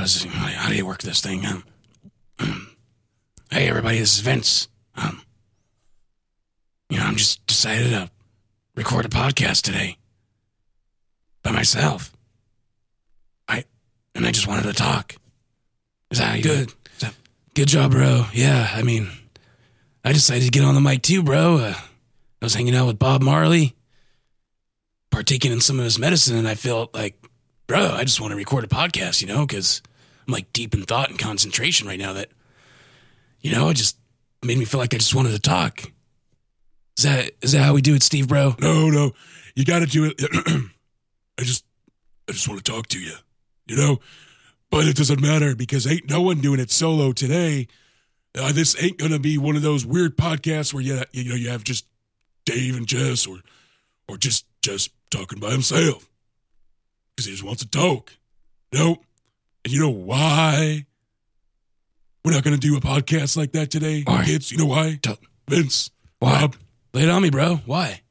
how 0.00 0.04
does 0.04 0.24
how 0.24 0.68
do 0.70 0.76
you 0.76 0.86
work 0.86 1.02
this 1.02 1.20
thing? 1.20 1.44
Um, 1.44 1.64
hey, 3.50 3.68
everybody, 3.68 3.98
this 3.98 4.14
is 4.14 4.20
Vince. 4.20 4.66
Um, 4.94 5.20
you 6.88 6.96
know, 6.96 7.04
I'm 7.04 7.16
just 7.16 7.46
decided 7.46 7.90
to 7.90 8.10
record 8.74 9.04
a 9.04 9.10
podcast 9.10 9.60
today 9.60 9.98
by 11.42 11.52
myself. 11.52 12.14
I 13.46 13.64
and 14.14 14.26
I 14.26 14.30
just 14.30 14.46
wanted 14.46 14.62
to 14.62 14.72
talk. 14.72 15.16
Is 16.10 16.18
that 16.18 16.28
how 16.28 16.34
you 16.36 16.42
good? 16.44 16.72
That, 17.00 17.14
good 17.54 17.68
job, 17.68 17.90
bro. 17.90 18.24
Yeah, 18.32 18.70
I 18.72 18.82
mean, 18.82 19.10
I 20.02 20.14
decided 20.14 20.44
to 20.44 20.50
get 20.50 20.64
on 20.64 20.74
the 20.74 20.80
mic 20.80 21.02
too, 21.02 21.22
bro. 21.22 21.56
Uh, 21.58 21.74
I 21.76 22.44
was 22.44 22.54
hanging 22.54 22.74
out 22.74 22.86
with 22.86 22.98
Bob 22.98 23.20
Marley, 23.20 23.76
partaking 25.10 25.52
in 25.52 25.60
some 25.60 25.78
of 25.78 25.84
his 25.84 25.98
medicine, 25.98 26.38
and 26.38 26.48
I 26.48 26.54
felt 26.54 26.94
like, 26.94 27.22
bro, 27.66 27.90
I 27.90 28.04
just 28.04 28.18
want 28.18 28.30
to 28.30 28.36
record 28.36 28.64
a 28.64 28.66
podcast, 28.66 29.20
you 29.20 29.28
know, 29.28 29.46
because 29.46 29.82
I'm 30.30 30.34
like 30.34 30.52
deep 30.52 30.74
in 30.74 30.84
thought 30.84 31.10
and 31.10 31.18
concentration 31.18 31.88
right 31.88 31.98
now. 31.98 32.12
That, 32.12 32.30
you 33.40 33.50
know, 33.50 33.68
it 33.68 33.74
just 33.74 33.96
made 34.44 34.58
me 34.58 34.64
feel 34.64 34.78
like 34.78 34.94
I 34.94 34.98
just 34.98 35.12
wanted 35.12 35.32
to 35.32 35.40
talk. 35.40 35.90
Is 36.96 37.04
that 37.04 37.32
is 37.42 37.52
that 37.52 37.62
how 37.62 37.74
we 37.74 37.82
do 37.82 37.96
it, 37.96 38.02
Steve, 38.04 38.28
bro? 38.28 38.54
No, 38.60 38.90
no, 38.90 39.10
you 39.56 39.64
got 39.64 39.80
to 39.80 39.86
do 39.86 40.04
it. 40.04 40.22
I 41.38 41.42
just, 41.42 41.64
I 42.28 42.32
just 42.32 42.48
want 42.48 42.64
to 42.64 42.72
talk 42.72 42.86
to 42.88 43.00
you, 43.00 43.14
you 43.66 43.76
know. 43.76 43.98
But 44.70 44.86
it 44.86 44.94
doesn't 44.94 45.20
matter 45.20 45.56
because 45.56 45.84
ain't 45.84 46.08
no 46.08 46.20
one 46.20 46.40
doing 46.40 46.60
it 46.60 46.70
solo 46.70 47.10
today. 47.10 47.66
Uh, 48.38 48.52
this 48.52 48.80
ain't 48.80 48.98
gonna 48.98 49.18
be 49.18 49.36
one 49.36 49.56
of 49.56 49.62
those 49.62 49.84
weird 49.84 50.16
podcasts 50.16 50.72
where 50.72 50.82
you 50.82 51.02
you 51.10 51.28
know 51.28 51.34
you 51.34 51.50
have 51.50 51.64
just 51.64 51.86
Dave 52.44 52.76
and 52.76 52.86
Jess 52.86 53.26
or 53.26 53.38
or 54.06 54.16
just 54.16 54.46
just 54.62 54.92
talking 55.10 55.40
by 55.40 55.50
himself 55.50 56.08
because 57.16 57.26
he 57.26 57.32
just 57.32 57.42
wants 57.42 57.64
to 57.64 57.68
talk. 57.68 58.12
No, 58.72 58.98
and 59.64 59.72
you 59.72 59.80
know 59.80 59.90
why 59.90 60.86
we're 62.24 62.32
not 62.32 62.42
gonna 62.44 62.56
do 62.56 62.76
a 62.76 62.80
podcast 62.80 63.36
like 63.36 63.52
that 63.52 63.70
today, 63.70 64.02
Why? 64.06 64.24
kids? 64.24 64.50
You 64.52 64.58
know 64.58 64.66
why? 64.66 64.98
Tell- 65.02 65.18
Vince, 65.48 65.90
Why? 66.18 66.40
Bob, 66.42 66.56
Lay 66.92 67.02
it 67.04 67.08
on 67.08 67.22
me, 67.22 67.30
bro. 67.30 67.56
Why? 67.66 68.02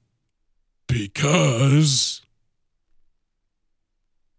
because 0.88 2.22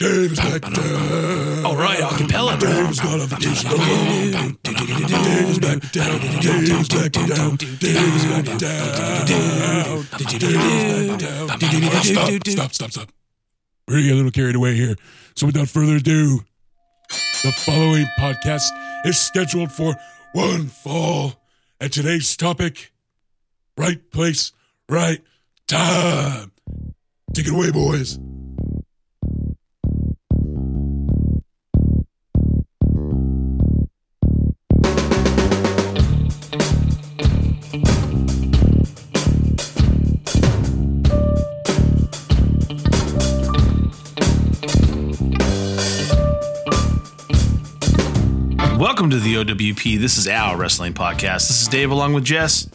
Dave 0.01 0.33
is 0.33 0.41
back 0.41 0.63
down. 0.63 1.65
All 1.65 1.77
right, 1.77 1.99
acapella, 2.01 2.59
bro. 2.59 2.71
Dave 2.73 2.91
is 2.91 3.03
not 3.05 3.21
on 3.21 3.29
vacation. 3.29 3.71
Dave 3.71 5.49
is 5.51 5.59
back 5.61 5.93
down. 5.93 6.21
Dave 6.41 6.69
is 6.69 6.89
back 6.89 7.13
down. 7.13 7.57
Dave 7.57 8.15
is 8.15 8.25
back 8.25 8.43
down. 8.43 8.79
Dave 11.59 11.85
is 11.85 12.11
back 12.13 12.43
down. 12.43 12.53
Stop, 12.53 12.73
stop, 12.75 12.91
stop. 12.91 13.09
We're 13.87 13.95
gonna 13.97 14.03
get 14.07 14.13
a 14.13 14.17
little 14.17 14.31
carried 14.31 14.57
away 14.57 14.75
here. 14.75 14.97
So 15.37 15.47
without 15.47 15.69
further 15.69 15.97
ado, 15.97 16.41
the 17.43 17.53
following 17.53 18.07
podcast 18.19 18.71
is 19.07 19.19
scheduled 19.19 19.73
for 19.73 19.95
one 20.33 20.67
fall. 20.67 21.41
And 21.81 21.91
today's 21.91 22.37
topic, 22.37 22.93
right 23.79 24.11
place, 24.11 24.53
right 24.89 25.23
time. 25.67 26.53
Take 27.33 27.47
it 27.47 27.53
away, 27.53 27.71
boys. 27.71 28.19
Welcome 49.11 49.25
to 49.25 49.45
the 49.45 49.55
OWP. 49.55 49.99
This 49.99 50.17
is 50.19 50.29
our 50.29 50.57
wrestling 50.57 50.95
podcast. 50.95 51.49
This 51.49 51.63
is 51.63 51.67
Dave 51.67 51.91
along 51.91 52.13
with 52.13 52.23
Jess. 52.23 52.69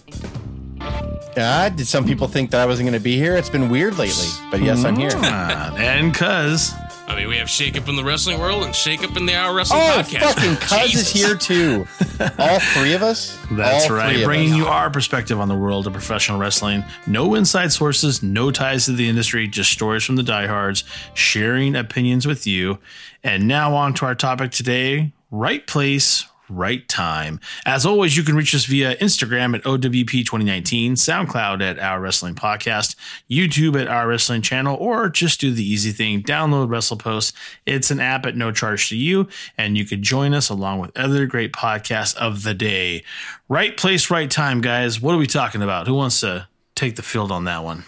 Uh, 0.82 1.70
did 1.70 1.88
some 1.88 2.04
people 2.04 2.28
think 2.28 2.52
that 2.52 2.60
I 2.60 2.66
wasn't 2.66 2.90
going 2.90 3.00
to 3.00 3.04
be 3.04 3.16
here? 3.16 3.38
It's 3.38 3.50
been 3.50 3.70
weird 3.70 3.98
lately, 3.98 4.28
but 4.52 4.62
yes, 4.62 4.84
I'm 4.84 4.98
here. 4.98 5.12
Uh, 5.14 5.74
and 5.78 6.14
cuz 6.14 6.74
I 7.08 7.16
mean, 7.16 7.30
we 7.30 7.38
have 7.38 7.50
shake 7.50 7.78
up 7.78 7.88
in 7.88 7.96
the 7.96 8.04
wrestling 8.04 8.38
world 8.38 8.66
and 8.66 8.76
shake 8.76 9.02
up 9.06 9.16
in 9.16 9.26
the 9.26 9.34
Our 9.34 9.56
Wrestling 9.56 9.80
Oh, 9.82 10.02
podcast. 10.04 10.34
fucking 10.34 10.56
Cuz 10.58 10.96
is 10.96 11.10
here 11.10 11.36
too. 11.36 11.88
All 12.38 12.60
three 12.60 12.92
of 12.94 13.02
us. 13.02 13.38
that's 13.52 13.84
All 13.84 13.88
three 13.92 13.98
right, 13.98 14.16
of 14.18 14.26
bringing 14.26 14.52
us. 14.52 14.58
you 14.58 14.66
our 14.66 14.90
perspective 14.90 15.40
on 15.40 15.48
the 15.48 15.56
world 15.56 15.88
of 15.88 15.94
professional 15.94 16.38
wrestling. 16.38 16.84
No 17.08 17.36
inside 17.36 17.72
sources, 17.72 18.22
no 18.22 18.52
ties 18.52 18.84
to 18.86 18.92
the 18.92 19.08
industry, 19.08 19.48
just 19.48 19.72
stories 19.72 20.04
from 20.04 20.18
the 20.18 20.24
diehards, 20.24 20.84
sharing 21.14 21.78
opinions 21.78 22.28
with 22.28 22.46
you. 22.46 22.80
And 23.24 23.48
now 23.48 23.74
on 23.74 23.94
to 23.94 24.06
our 24.06 24.16
topic 24.16 24.52
today: 24.52 25.14
right 25.32 25.66
place, 25.66 26.26
right 26.50 26.88
time. 26.88 27.40
As 27.66 27.86
always, 27.86 28.16
you 28.16 28.24
can 28.24 28.36
reach 28.36 28.54
us 28.54 28.66
via 28.66 28.96
Instagram 28.98 29.56
at 29.56 29.64
OWP2019, 29.64 30.92
SoundCloud 30.92 31.62
at 31.62 31.80
Our 31.80 32.00
Wrestling 32.00 32.36
Podcast, 32.36 32.96
YouTube 33.30 33.80
at 33.80 33.88
Our 33.88 34.08
Wrestling 34.08 34.42
Channel, 34.42 34.78
or 34.78 35.10
just 35.10 35.40
do 35.40 35.52
the 35.52 35.64
easy 35.64 35.92
thing 35.92 36.22
download 36.22 36.70
WrestlePost. 36.70 37.34
It's 37.66 37.92
an 37.92 38.00
app 38.00 38.26
at 38.26 38.36
no 38.36 38.52
charge 38.52 38.90
to 38.90 38.96
you, 38.96 39.28
and 39.58 39.78
you 39.78 39.86
can 39.86 40.04
join 40.04 40.34
us 40.34 40.50
along 40.50 40.80
with 40.80 40.96
other 40.98 41.26
great 41.26 41.52
podcasts 41.52 42.16
of 42.16 42.44
the 42.44 42.54
day. 42.54 43.04
Right 43.50 43.76
place, 43.76 44.10
right 44.10 44.30
time, 44.30 44.62
guys. 44.62 45.02
What 45.02 45.16
are 45.16 45.20
we 45.20 45.28
talking 45.28 45.62
about? 45.62 45.88
Who 45.88 45.96
wants 45.96 46.20
to 46.22 46.48
take 46.76 46.96
the 46.96 47.04
field 47.04 47.32
on 47.32 47.46
that 47.46 47.64
one? 47.64 47.86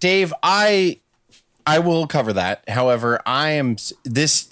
Dave, 0.00 0.32
I 0.42 0.98
I 1.66 1.78
will 1.78 2.06
cover 2.06 2.32
that. 2.32 2.68
However, 2.68 3.20
I 3.24 3.50
am 3.50 3.76
this. 4.04 4.51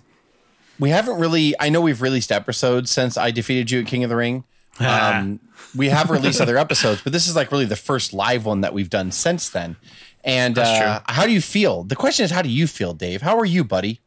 We 0.80 0.90
haven't 0.90 1.20
really. 1.20 1.54
I 1.60 1.68
know 1.68 1.80
we've 1.80 2.02
released 2.02 2.32
episodes 2.32 2.90
since 2.90 3.16
I 3.16 3.30
defeated 3.30 3.70
you 3.70 3.80
at 3.80 3.86
King 3.86 4.02
of 4.02 4.10
the 4.10 4.16
Ring. 4.16 4.44
Um, 4.80 5.40
we 5.76 5.90
have 5.90 6.08
released 6.10 6.40
other 6.40 6.56
episodes, 6.56 7.02
but 7.02 7.12
this 7.12 7.28
is 7.28 7.36
like 7.36 7.52
really 7.52 7.66
the 7.66 7.76
first 7.76 8.14
live 8.14 8.46
one 8.46 8.62
that 8.62 8.72
we've 8.72 8.88
done 8.88 9.10
since 9.12 9.50
then. 9.50 9.76
And 10.24 10.58
uh, 10.58 11.00
how 11.06 11.26
do 11.26 11.32
you 11.32 11.42
feel? 11.42 11.84
The 11.84 11.96
question 11.96 12.24
is, 12.24 12.30
how 12.30 12.40
do 12.40 12.48
you 12.48 12.66
feel, 12.66 12.94
Dave? 12.94 13.20
How 13.20 13.38
are 13.38 13.44
you, 13.44 13.62
buddy? 13.62 14.00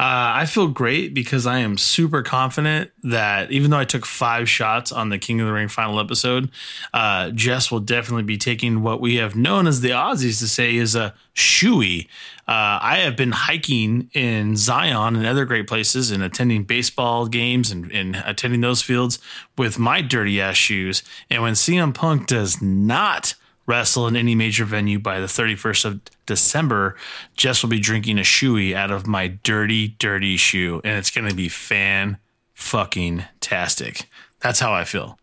Uh, 0.00 0.32
I 0.34 0.46
feel 0.46 0.68
great 0.68 1.12
because 1.12 1.46
I 1.46 1.58
am 1.58 1.76
super 1.76 2.22
confident 2.22 2.90
that 3.02 3.52
even 3.52 3.70
though 3.70 3.76
I 3.76 3.84
took 3.84 4.06
five 4.06 4.48
shots 4.48 4.92
on 4.92 5.10
the 5.10 5.18
King 5.18 5.42
of 5.42 5.46
the 5.46 5.52
Ring 5.52 5.68
final 5.68 6.00
episode, 6.00 6.48
uh, 6.94 7.28
Jess 7.32 7.70
will 7.70 7.80
definitely 7.80 8.22
be 8.22 8.38
taking 8.38 8.82
what 8.82 9.02
we 9.02 9.16
have 9.16 9.36
known 9.36 9.66
as 9.66 9.82
the 9.82 9.90
Aussies 9.90 10.38
to 10.38 10.48
say 10.48 10.74
is 10.74 10.94
a 10.94 11.12
shoey. 11.34 12.06
Uh, 12.48 12.80
I 12.80 13.00
have 13.04 13.14
been 13.14 13.32
hiking 13.32 14.08
in 14.14 14.56
Zion 14.56 15.16
and 15.16 15.26
other 15.26 15.44
great 15.44 15.66
places 15.66 16.10
and 16.10 16.22
attending 16.22 16.64
baseball 16.64 17.26
games 17.26 17.70
and, 17.70 17.92
and 17.92 18.16
attending 18.24 18.62
those 18.62 18.80
fields 18.80 19.18
with 19.58 19.78
my 19.78 20.00
dirty 20.00 20.40
ass 20.40 20.56
shoes. 20.56 21.02
And 21.28 21.42
when 21.42 21.52
CM 21.52 21.92
Punk 21.92 22.26
does 22.26 22.62
not 22.62 23.34
wrestle 23.70 24.08
in 24.08 24.16
any 24.16 24.34
major 24.34 24.64
venue 24.64 24.98
by 24.98 25.20
the 25.20 25.28
31st 25.28 25.84
of 25.84 26.00
December, 26.26 26.96
Jess 27.36 27.62
will 27.62 27.70
be 27.70 27.78
drinking 27.78 28.18
a 28.18 28.22
shoey 28.22 28.74
out 28.74 28.90
of 28.90 29.06
my 29.06 29.28
dirty, 29.28 29.94
dirty 30.00 30.36
shoe. 30.36 30.80
And 30.82 30.98
it's 30.98 31.10
going 31.10 31.28
to 31.28 31.36
be 31.36 31.48
fan 31.48 32.18
fucking 32.52 33.24
tastic. 33.38 34.10
That's 34.40 34.58
how 34.58 34.72
I 34.72 34.82
feel. 34.82 35.18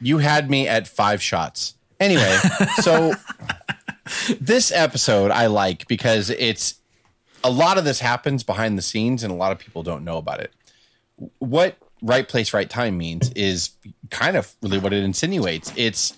You 0.00 0.18
had 0.18 0.50
me 0.50 0.66
at 0.66 0.88
five 0.88 1.22
shots. 1.22 1.74
Anyway, 2.00 2.38
so 2.80 3.12
this 4.40 4.72
episode 4.72 5.30
I 5.30 5.46
like 5.46 5.86
because 5.86 6.30
it's 6.30 6.76
a 7.44 7.50
lot 7.50 7.76
of 7.76 7.84
this 7.84 8.00
happens 8.00 8.42
behind 8.42 8.78
the 8.78 8.82
scenes 8.82 9.22
and 9.22 9.30
a 9.30 9.36
lot 9.36 9.52
of 9.52 9.58
people 9.58 9.82
don't 9.82 10.02
know 10.02 10.16
about 10.16 10.40
it. 10.40 10.52
What 11.40 11.76
right 12.00 12.26
place, 12.26 12.54
right 12.54 12.70
time 12.70 12.96
means 12.96 13.30
is 13.32 13.72
kind 14.08 14.38
of 14.38 14.54
really 14.62 14.78
what 14.78 14.94
it 14.94 15.04
insinuates. 15.04 15.70
It's 15.76 16.16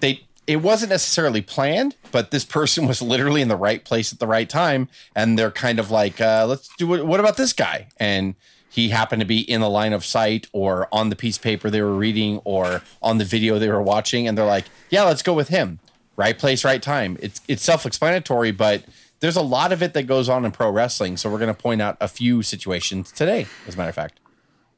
they 0.00 0.26
it 0.50 0.56
wasn't 0.56 0.90
necessarily 0.90 1.42
planned, 1.42 1.94
but 2.10 2.32
this 2.32 2.44
person 2.44 2.86
was 2.88 3.00
literally 3.00 3.40
in 3.40 3.48
the 3.48 3.56
right 3.56 3.84
place 3.84 4.12
at 4.12 4.18
the 4.18 4.26
right 4.26 4.48
time, 4.48 4.88
and 5.14 5.38
they're 5.38 5.52
kind 5.52 5.78
of 5.78 5.90
like, 5.90 6.20
uh, 6.20 6.44
let's 6.48 6.68
do 6.76 6.92
it. 6.94 7.06
What 7.06 7.20
about 7.20 7.36
this 7.36 7.52
guy? 7.52 7.86
And 7.98 8.34
he 8.68 8.88
happened 8.88 9.20
to 9.20 9.26
be 9.26 9.40
in 9.40 9.60
the 9.60 9.70
line 9.70 9.92
of 9.92 10.04
sight, 10.04 10.48
or 10.52 10.88
on 10.92 11.08
the 11.08 11.16
piece 11.16 11.36
of 11.36 11.42
paper 11.42 11.70
they 11.70 11.82
were 11.82 11.94
reading, 11.94 12.40
or 12.44 12.82
on 13.00 13.18
the 13.18 13.24
video 13.24 13.58
they 13.60 13.68
were 13.68 13.82
watching, 13.82 14.26
and 14.26 14.36
they're 14.36 14.44
like, 14.44 14.64
yeah, 14.90 15.04
let's 15.04 15.22
go 15.22 15.34
with 15.34 15.48
him. 15.48 15.78
Right 16.16 16.36
place, 16.36 16.64
right 16.64 16.82
time. 16.82 17.16
It's 17.20 17.40
it's 17.46 17.62
self 17.62 17.86
explanatory, 17.86 18.50
but 18.50 18.82
there's 19.20 19.36
a 19.36 19.42
lot 19.42 19.70
of 19.72 19.82
it 19.82 19.94
that 19.94 20.02
goes 20.02 20.28
on 20.28 20.44
in 20.44 20.50
pro 20.50 20.68
wrestling. 20.70 21.16
So 21.16 21.30
we're 21.30 21.38
going 21.38 21.54
to 21.54 21.62
point 21.62 21.80
out 21.80 21.96
a 22.00 22.08
few 22.08 22.42
situations 22.42 23.12
today, 23.12 23.46
as 23.68 23.74
a 23.74 23.78
matter 23.78 23.90
of 23.90 23.94
fact. 23.94 24.18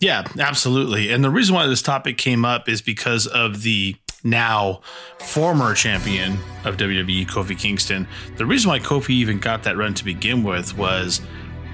Yeah, 0.03 0.25
absolutely. 0.39 1.13
And 1.13 1.23
the 1.23 1.31
reason 1.31 1.55
why 1.55 1.67
this 1.69 1.81
topic 1.81 2.19
came 2.19 2.45
up 2.45 2.69
is 2.69 2.83
because 2.83 3.29
of 3.29 3.63
the 3.63 3.95
now 4.25 4.81
former 5.19 5.75
champion 5.75 6.33
of 6.65 6.77
WWE, 6.77 7.27
Kofi 7.27 7.59
Kingston. 7.59 8.07
The 8.37 8.47
reason 8.47 8.69
why 8.69 8.79
Kofi 8.79 9.11
even 9.11 9.39
got 9.39 9.63
that 9.65 9.77
run 9.77 9.95
to 9.95 10.05
begin 10.05 10.43
with 10.43 10.77
was 10.77 11.21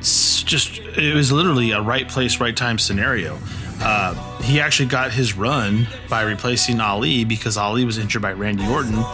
just, 0.01 0.79
it 0.79 1.15
was 1.15 1.33
literally 1.33 1.73
a 1.73 1.81
right 1.81 2.09
place, 2.09 2.41
right 2.41 2.57
time 2.57 2.79
scenario. 2.79 3.39
Uh, 3.81 4.15
he 4.43 4.61
actually 4.61 4.89
got 4.89 5.13
his 5.13 5.37
run 5.37 5.87
by 6.09 6.23
replacing 6.23 6.81
Ali 6.81 7.25
because 7.25 7.57
Ali 7.57 7.85
was 7.85 7.99
injured 7.99 8.23
by 8.23 8.33
Randy 8.33 8.67
Orton 8.67 9.05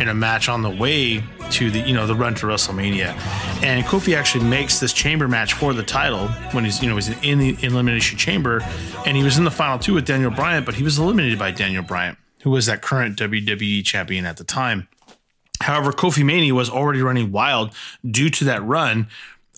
in 0.00 0.08
a 0.08 0.14
match 0.14 0.48
on 0.48 0.62
the 0.62 0.70
way 0.70 1.22
to 1.50 1.70
the 1.70 1.80
you 1.80 1.94
know 1.94 2.06
the 2.06 2.14
run 2.14 2.34
to 2.34 2.46
WrestleMania, 2.46 3.14
And 3.62 3.84
Kofi 3.84 4.16
actually 4.16 4.44
makes 4.44 4.80
this 4.80 4.92
chamber 4.92 5.28
match 5.28 5.54
for 5.54 5.72
the 5.72 5.82
title 5.82 6.28
when 6.52 6.64
he's, 6.64 6.82
you 6.82 6.88
know, 6.88 6.96
he's 6.96 7.08
in 7.22 7.38
the 7.38 7.56
elimination 7.62 8.18
chamber, 8.18 8.60
and 9.06 9.16
he 9.16 9.22
was 9.22 9.38
in 9.38 9.44
the 9.44 9.50
final 9.50 9.78
two 9.78 9.94
with 9.94 10.04
Daniel 10.04 10.30
Bryan, 10.30 10.64
but 10.64 10.74
he 10.74 10.82
was 10.82 10.98
eliminated 10.98 11.38
by 11.38 11.50
Daniel 11.50 11.82
Bryan, 11.82 12.16
who 12.42 12.50
was 12.50 12.66
that 12.66 12.82
current 12.82 13.18
WWE 13.18 13.84
champion 13.84 14.24
at 14.26 14.36
the 14.36 14.44
time. 14.44 14.88
However, 15.60 15.92
Kofi 15.92 16.24
Mania 16.24 16.54
was 16.54 16.70
already 16.70 17.02
running 17.02 17.32
wild 17.32 17.74
due 18.08 18.30
to 18.30 18.44
that 18.44 18.62
run, 18.62 19.08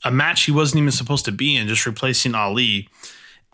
a 0.02 0.10
match 0.10 0.44
he 0.44 0.52
wasn't 0.52 0.80
even 0.80 0.92
supposed 0.92 1.24
to 1.26 1.32
be 1.32 1.56
in, 1.56 1.68
just 1.68 1.84
replacing 1.84 2.34
Ali. 2.34 2.88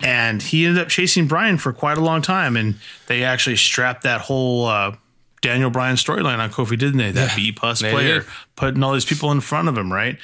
And 0.00 0.42
he 0.42 0.66
ended 0.66 0.82
up 0.82 0.88
chasing 0.88 1.26
Bryan 1.26 1.58
for 1.58 1.72
quite 1.72 1.98
a 1.98 2.02
long 2.02 2.22
time, 2.22 2.56
and 2.56 2.76
they 3.06 3.24
actually 3.24 3.56
strapped 3.56 4.02
that 4.02 4.20
whole 4.20 4.66
uh, 4.66 4.94
Daniel 5.40 5.70
Bryan 5.70 5.96
storyline 5.96 6.38
on 6.38 6.50
Kofi, 6.50 6.78
didn't 6.78 6.98
they? 6.98 7.12
That 7.12 7.34
B 7.34 7.50
plus 7.50 7.80
player 7.80 8.20
did. 8.20 8.28
putting 8.56 8.82
all 8.82 8.92
these 8.92 9.04
people 9.04 9.32
in 9.32 9.40
front 9.40 9.68
of 9.68 9.76
him, 9.76 9.92
right? 9.92 10.18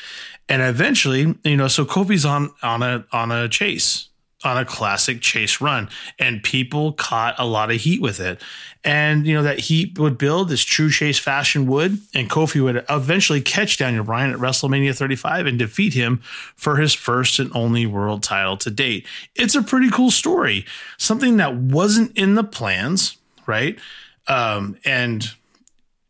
And 0.49 0.61
eventually, 0.61 1.39
you 1.45 1.57
know, 1.57 1.69
so 1.69 1.85
Kofi's 1.85 2.25
on 2.25 2.51
on 2.63 2.83
a 2.83 3.07
on 3.13 3.33
a 3.33 3.49
chase, 3.49 4.09
on 4.45 4.59
a 4.59 4.65
classic 4.65 5.21
chase 5.21 5.61
run, 5.61 5.89
and 6.19 6.43
people 6.43 6.93
caught 6.93 7.35
a 7.39 7.47
lot 7.47 7.71
of 7.71 7.81
heat 7.81 8.01
with 8.01 8.21
it. 8.21 8.41
And 8.85 9.27
you 9.27 9.35
know 9.35 9.43
that 9.43 9.61
heat 9.61 9.99
would 9.99 10.19
build, 10.19 10.49
this 10.49 10.63
true 10.63 10.91
chase 10.91 11.19
fashion 11.19 11.67
would, 11.69 11.99
and 12.15 12.29
Kofi 12.29 12.63
would 12.63 12.85
eventually 12.91 13.41
catch 13.41 13.79
Daniel 13.79 14.05
Bryan 14.05 14.33
at 14.33 14.39
WrestleMania 14.39 14.97
35 14.97 15.47
and 15.47 15.59
defeat 15.59 15.95
him 15.95 16.21
for 16.57 16.77
his 16.77 16.93
first 16.93 17.39
and 17.39 17.51
only 17.55 17.87
world 17.87 18.23
title 18.23 18.57
to 18.57 18.71
date. 18.71 19.07
It's 19.37 19.55
a 19.55 19.63
pretty 19.63 19.91
cool 19.91 20.11
story, 20.11 20.67
something 20.99 21.37
that 21.37 21.55
wasn't 21.55 22.17
in 22.19 22.35
the 22.35 22.45
plans, 22.45 23.17
right? 23.47 23.79
Um, 24.27 24.77
and 24.85 25.31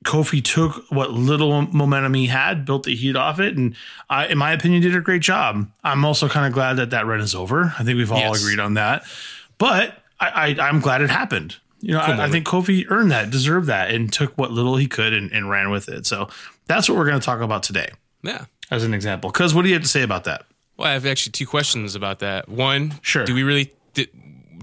Kofi 0.03 0.43
took 0.45 0.85
what 0.91 1.11
little 1.13 1.63
momentum 1.63 2.15
he 2.15 2.27
had, 2.27 2.65
built 2.65 2.85
the 2.85 2.95
heat 2.95 3.17
off 3.17 3.41
it, 3.41 3.57
and 3.57 3.75
I, 4.11 4.27
in 4.27 4.39
my 4.39 4.53
opinion, 4.53 4.83
did 4.83 4.95
a 4.97 5.01
great 5.01 5.23
job. 5.23 5.69
I'm 5.85 6.05
also 6.05 6.29
kind 6.29 6.47
of 6.47 6.53
glad 6.53 6.75
that 6.75 6.91
that 6.91 7.07
run 7.07 7.21
is 7.21 7.35
over. 7.35 7.75
I 7.79 7.85
think 7.85 7.97
we've 7.97 8.11
all 8.13 8.19
Yes. 8.19 8.43
agreed 8.43 8.61
on 8.61 8.75
that. 8.75 9.05
But 9.59 9.99
I, 10.21 10.57
I, 10.59 10.69
I'm 10.69 10.81
glad 10.81 11.03
it 11.03 11.11
happened. 11.11 11.57
You 11.81 11.93
know, 11.95 12.01
I, 12.01 12.27
I 12.27 12.31
think 12.31 12.47
Kofi 12.47 12.85
earned 12.91 13.11
that, 13.11 13.31
deserved 13.31 13.67
that, 13.67 13.91
and 13.91 14.13
took 14.13 14.37
what 14.39 14.53
little 14.53 14.77
he 14.77 14.87
could 14.87 15.13
and, 15.13 15.33
and 15.33 15.51
ran 15.51 15.71
with 15.71 15.89
it. 15.89 16.07
So 16.07 16.29
that's 16.67 16.89
what 16.89 16.97
we're 16.97 17.07
going 17.07 17.19
to 17.19 17.25
talk 17.25 17.41
about 17.41 17.63
today, 17.65 17.89
Yeah. 18.23 18.45
as 18.71 18.85
an 18.85 18.95
example. 18.95 19.31
Because 19.31 19.53
what 19.55 19.63
do 19.63 19.69
you 19.69 19.75
have 19.75 19.83
to 19.83 19.89
say 19.89 20.03
about 20.03 20.25
that? 20.25 20.45
Well, 20.77 20.89
I 20.89 20.93
have 20.93 21.05
actually 21.07 21.33
two 21.33 21.47
questions 21.47 21.95
about 21.95 22.21
that. 22.21 22.49
One, 22.49 22.95
Sure. 23.03 23.25
Do 23.25 23.35
we 23.35 23.43
really 23.43 23.73
do, 23.95 24.07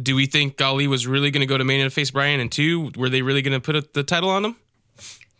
do 0.01 0.15
we 0.15 0.25
think 0.27 0.59
Ali 0.61 0.87
was 0.87 1.05
really 1.07 1.29
going 1.29 1.41
to 1.41 1.45
go 1.45 1.57
to 1.57 1.63
Mania 1.65 1.83
to 1.83 1.89
face 1.89 2.09
Bryan? 2.11 2.39
And 2.39 2.51
two, 2.51 2.91
were 2.95 3.09
they 3.09 3.21
really 3.21 3.41
going 3.41 3.53
to 3.53 3.59
put 3.59 3.75
a, 3.75 3.87
the 3.93 4.03
title 4.03 4.29
on 4.29 4.43
him? 4.45 4.55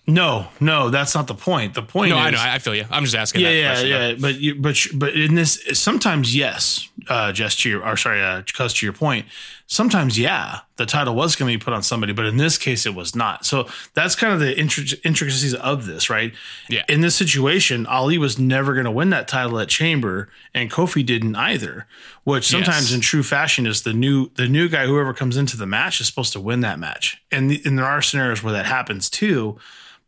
No, 0.10 0.48
no, 0.60 0.90
that's 0.90 1.14
not 1.14 1.28
the 1.28 1.36
point. 1.36 1.76
The 1.76 1.84
point 1.84 2.10
No, 2.10 2.18
is, 2.18 2.26
I 2.26 2.30
know. 2.32 2.38
I 2.40 2.58
feel 2.60 2.74
you. 2.76 2.86
I'm 2.90 3.04
just 3.04 3.16
asking. 3.16 3.42
yeah, 3.42 3.50
that 3.52 3.56
yeah, 3.58 3.68
question, 3.70 3.90
though. 3.92 4.08
yeah. 4.10 4.16
But 4.20 4.36
you, 4.42 4.56
but 4.56 4.78
but 4.96 5.14
in 5.14 5.36
this, 5.36 5.62
sometimes 5.74 6.36
yes, 6.36 6.90
uh, 7.08 7.32
just 7.32 7.60
to 7.62 7.70
your, 7.70 7.86
or 7.88 7.96
sorry, 7.96 8.22
uh, 8.22 8.42
cause 8.54 8.74
to 8.76 8.86
your 8.86 8.94
point, 8.94 9.28
sometimes 9.68 10.18
yeah, 10.18 10.62
the 10.78 10.88
title 10.88 11.14
was 11.14 11.36
going 11.36 11.52
to 11.54 11.58
be 11.60 11.64
put 11.64 11.74
on 11.76 11.84
somebody, 11.84 12.12
but 12.12 12.26
in 12.26 12.38
this 12.38 12.58
case, 12.58 12.88
it 12.88 12.96
was 12.96 13.16
not. 13.16 13.46
So 13.46 13.68
that's 13.94 14.16
kind 14.16 14.34
of 14.34 14.40
the 14.40 14.56
intric- 14.56 15.00
intricacies 15.06 15.54
of 15.54 15.86
this, 15.86 16.10
right? 16.10 16.34
Yeah. 16.70 16.84
In 16.90 17.02
this 17.02 17.14
situation, 17.16 17.86
Ali 17.86 18.18
was 18.18 18.40
never 18.40 18.74
going 18.74 18.86
to 18.86 18.92
win 18.92 19.12
that 19.12 19.28
title 19.28 19.60
at 19.60 19.70
Chamber, 19.70 20.30
and 20.56 20.72
Kofi 20.72 21.06
didn't 21.06 21.36
either. 21.36 21.86
Which 22.24 22.48
sometimes 22.48 22.88
Yes. 22.90 22.94
in 22.94 23.02
true 23.02 23.24
fashion 23.24 23.66
is 23.68 23.84
the 23.84 23.94
new 23.94 24.30
the 24.36 24.48
new 24.48 24.70
guy, 24.70 24.86
whoever 24.88 25.14
comes 25.14 25.38
into 25.38 25.56
the 25.56 25.66
match, 25.68 26.02
is 26.02 26.08
supposed 26.08 26.34
to 26.34 26.40
win 26.40 26.62
that 26.62 26.80
match, 26.80 27.22
and 27.32 27.50
the, 27.52 27.62
and 27.66 27.78
there 27.78 27.86
are 27.86 28.02
scenarios 28.02 28.42
where 28.44 28.54
that 28.54 28.66
happens 28.66 29.10
too 29.10 29.58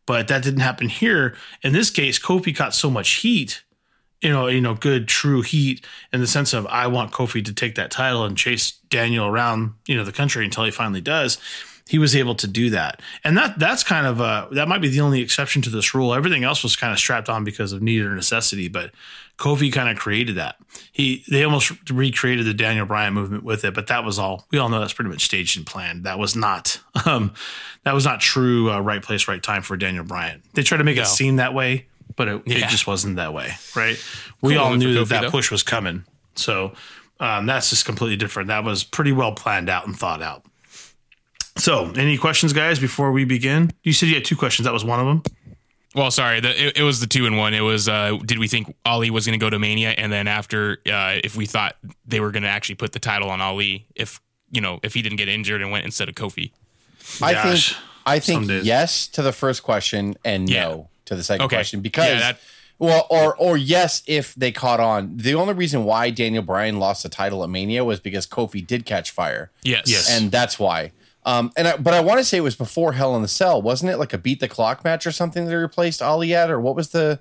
but 0.06 0.28
that 0.28 0.44
didn't 0.44 0.62
happen 0.62 0.90
here. 0.90 1.36
In 1.62 1.74
this 1.74 1.90
case, 1.90 2.20
Kofi 2.20 2.56
got 2.56 2.74
so 2.74 2.90
much 2.90 3.10
heat, 3.16 3.64
you 4.22 4.30
know, 4.30 4.48
you 4.48 4.62
know, 4.62 4.76
good 4.76 5.08
true 5.08 5.42
heat 5.42 5.86
in 6.14 6.20
the 6.22 6.28
sense 6.28 6.54
of 6.54 6.68
I 6.68 6.88
want 6.88 7.12
Kofi 7.12 7.44
to 7.46 7.54
take 7.54 7.76
that 7.76 7.92
title 7.92 8.24
and 8.24 8.38
chase 8.38 8.72
Daniel 8.90 9.26
around, 9.26 9.74
you 9.88 9.96
know, 9.96 10.04
the 10.04 10.12
country 10.12 10.46
until 10.46 10.64
he 10.64 10.72
finally 10.72 11.02
does. 11.02 11.38
He 11.88 11.98
was 11.98 12.16
able 12.16 12.36
to 12.36 12.48
do 12.48 12.70
that, 12.70 13.02
and 13.24 13.36
that 13.38 13.60
that's 13.60 13.84
kind 13.84 14.08
of 14.08 14.22
uh 14.22 14.48
that 14.52 14.70
might 14.70 14.82
be 14.82 14.88
the 14.88 15.02
only 15.02 15.22
exception 15.22 15.62
to 15.64 15.70
this 15.70 15.94
rule. 15.94 16.14
Everything 16.14 16.44
else 16.44 16.64
was 16.64 16.78
kind 16.78 16.94
of 16.94 17.00
strapped 17.00 17.28
on 17.28 17.44
because 17.44 17.74
of 17.74 17.82
need 17.82 18.02
or 18.02 18.16
necessity, 18.16 18.70
but 18.70 18.92
Kofi 19.42 19.74
kind 19.74 19.90
of 19.90 19.98
created 19.98 20.36
that. 20.38 20.56
He 20.92 21.24
they 21.30 21.44
almost 21.44 21.72
recreated 21.90 22.46
the 22.46 22.54
Daniel 22.54 22.86
Bryan 22.86 23.14
movement 23.16 23.44
with 23.44 23.66
it, 23.66 23.74
but 23.74 23.88
that 23.88 24.04
was 24.06 24.20
all. 24.20 24.46
We 24.52 24.60
all 24.60 24.70
know 24.70 24.80
that's 24.80 24.94
pretty 24.94 25.10
much 25.10 25.26
staged 25.26 25.58
and 25.58 25.66
planned. 25.66 26.04
That 26.04 26.20
was 26.20 26.36
not 26.36 26.80
um, 27.06 27.34
that 27.84 27.94
was 27.94 28.06
not 28.06 28.20
true. 28.22 28.72
Uh, 28.72 28.80
right 28.80 29.02
place, 29.02 29.28
right 29.28 29.42
time 29.42 29.64
for 29.64 29.76
Daniel 29.78 30.04
Bryan. 30.04 30.44
They 30.54 30.62
tried 30.64 30.78
to 30.78 30.84
make 30.84 30.98
No. 30.98 31.02
it 31.02 31.08
seem 31.08 31.38
that 31.38 31.54
way, 31.56 31.88
but 32.16 32.28
it, 32.28 32.42
it 32.46 32.70
just 32.70 32.86
wasn't 32.86 33.16
that 33.16 33.34
way. 33.34 33.54
Right? 33.76 33.98
We 34.42 34.54
Cool 34.54 34.62
all 34.64 34.76
knew 34.76 34.94
that 34.94 35.00
Kofi, 35.06 35.10
that 35.10 35.22
though. 35.24 35.32
push 35.32 35.50
was 35.50 35.64
coming. 35.64 36.04
So 36.36 36.74
um, 37.20 37.48
that's 37.48 37.72
just 37.72 37.86
completely 37.86 38.18
different. 38.18 38.48
That 38.50 38.64
was 38.64 38.84
pretty 38.84 39.12
well 39.12 39.34
planned 39.34 39.70
out 39.70 39.88
and 39.88 39.98
thought 39.98 40.22
out. 40.22 40.46
So, 41.58 41.92
any 41.98 42.18
questions, 42.18 42.54
guys, 42.54 42.80
before 42.80 43.12
we 43.12 43.26
begin? 43.26 43.72
You 43.84 43.92
said 43.92 44.08
you 44.10 44.16
had 44.16 44.24
two 44.26 44.38
questions. 44.38 44.66
That 44.66 44.72
was 44.74 44.86
one 44.86 45.00
of 45.00 45.06
them. 45.06 45.24
Well, 45.94 46.10
sorry, 46.10 46.40
the, 46.40 46.68
it, 46.68 46.78
it 46.78 46.84
was 46.84 47.02
the 47.02 47.08
two 47.08 47.26
in 47.26 47.36
one. 47.36 47.54
It 47.54 47.60
was 47.62 47.90
uh, 47.90 48.18
did 48.26 48.40
we 48.40 48.48
think 48.48 48.74
Ali 48.86 49.10
was 49.10 49.26
going 49.26 49.38
to 49.38 49.44
go 49.44 49.50
to 49.50 49.60
Mania, 49.60 49.90
and 49.90 50.12
then 50.12 50.28
after 50.28 50.78
uh, 50.86 51.20
if 51.24 51.36
we 51.36 51.46
thought 51.46 51.76
they 52.06 52.20
were 52.22 52.32
going 52.32 52.44
to 52.44 52.50
actually 52.50 52.76
put 52.76 52.94
the 52.94 53.00
title 53.00 53.30
on 53.30 53.42
Ali 53.42 53.86
if 53.96 54.22
you 54.52 54.62
know 54.62 54.80
if 54.84 54.94
he 54.94 55.02
didn't 55.02 55.18
get 55.18 55.28
injured 55.28 55.62
and 55.62 55.70
went 55.72 55.84
instead 55.86 56.08
of 56.08 56.16
Kofi. 56.16 56.52
I 57.22 57.34
Gosh, 57.34 57.74
think 57.74 57.84
I 58.06 58.20
think 58.20 58.50
yes 58.64 59.08
to 59.10 59.22
the 59.22 59.34
first 59.34 59.64
question 59.64 60.16
and 60.24 60.50
Yeah. 60.50 60.64
no 60.70 60.90
to 61.06 61.16
the 61.16 61.24
second 61.24 61.46
Okay. 61.48 61.58
question 61.58 61.82
because 61.82 62.08
Yeah, 62.08 62.20
that- 62.20 62.40
well 62.80 63.06
or 63.10 63.36
or 63.36 63.58
yes 63.58 64.02
if 64.08 64.34
they 64.36 64.52
caught 64.54 64.80
on. 64.80 65.18
The 65.18 65.36
only 65.36 65.54
reason 65.54 65.84
why 65.84 66.10
Daniel 66.10 66.42
Bryan 66.44 66.80
lost 66.80 67.04
the 67.04 67.10
title 67.10 67.44
at 67.44 67.50
Mania 67.50 67.84
was 67.84 68.00
because 68.00 68.26
Kofi 68.26 68.66
did 68.66 68.86
catch 68.86 69.12
fire. 69.12 69.52
Yes, 69.64 69.84
Yes. 69.88 70.10
And 70.10 70.32
that's 70.32 70.58
why. 70.58 70.94
Um, 71.24 71.52
and 71.56 71.68
I, 71.68 71.78
but 71.78 71.94
I 71.94 72.00
want 72.00 72.20
to 72.20 72.24
say 72.24 72.38
it 72.38 72.42
was 72.42 72.56
before 72.56 72.94
Hell 72.94 73.16
in 73.16 73.22
the 73.22 73.28
Cell, 73.28 73.62
wasn't 73.62 73.92
it? 73.92 73.98
Like 73.98 74.14
a 74.14 74.18
beat 74.18 74.40
the 74.40 74.48
clock 74.48 74.84
match 74.84 75.06
or 75.06 75.12
something 75.12 75.46
that 75.46 75.50
they 75.52 75.56
replaced 75.56 76.02
Ali 76.02 76.34
at, 76.34 76.50
or 76.50 76.60
what 76.60 76.76
was 76.76 76.90
the? 76.90 77.20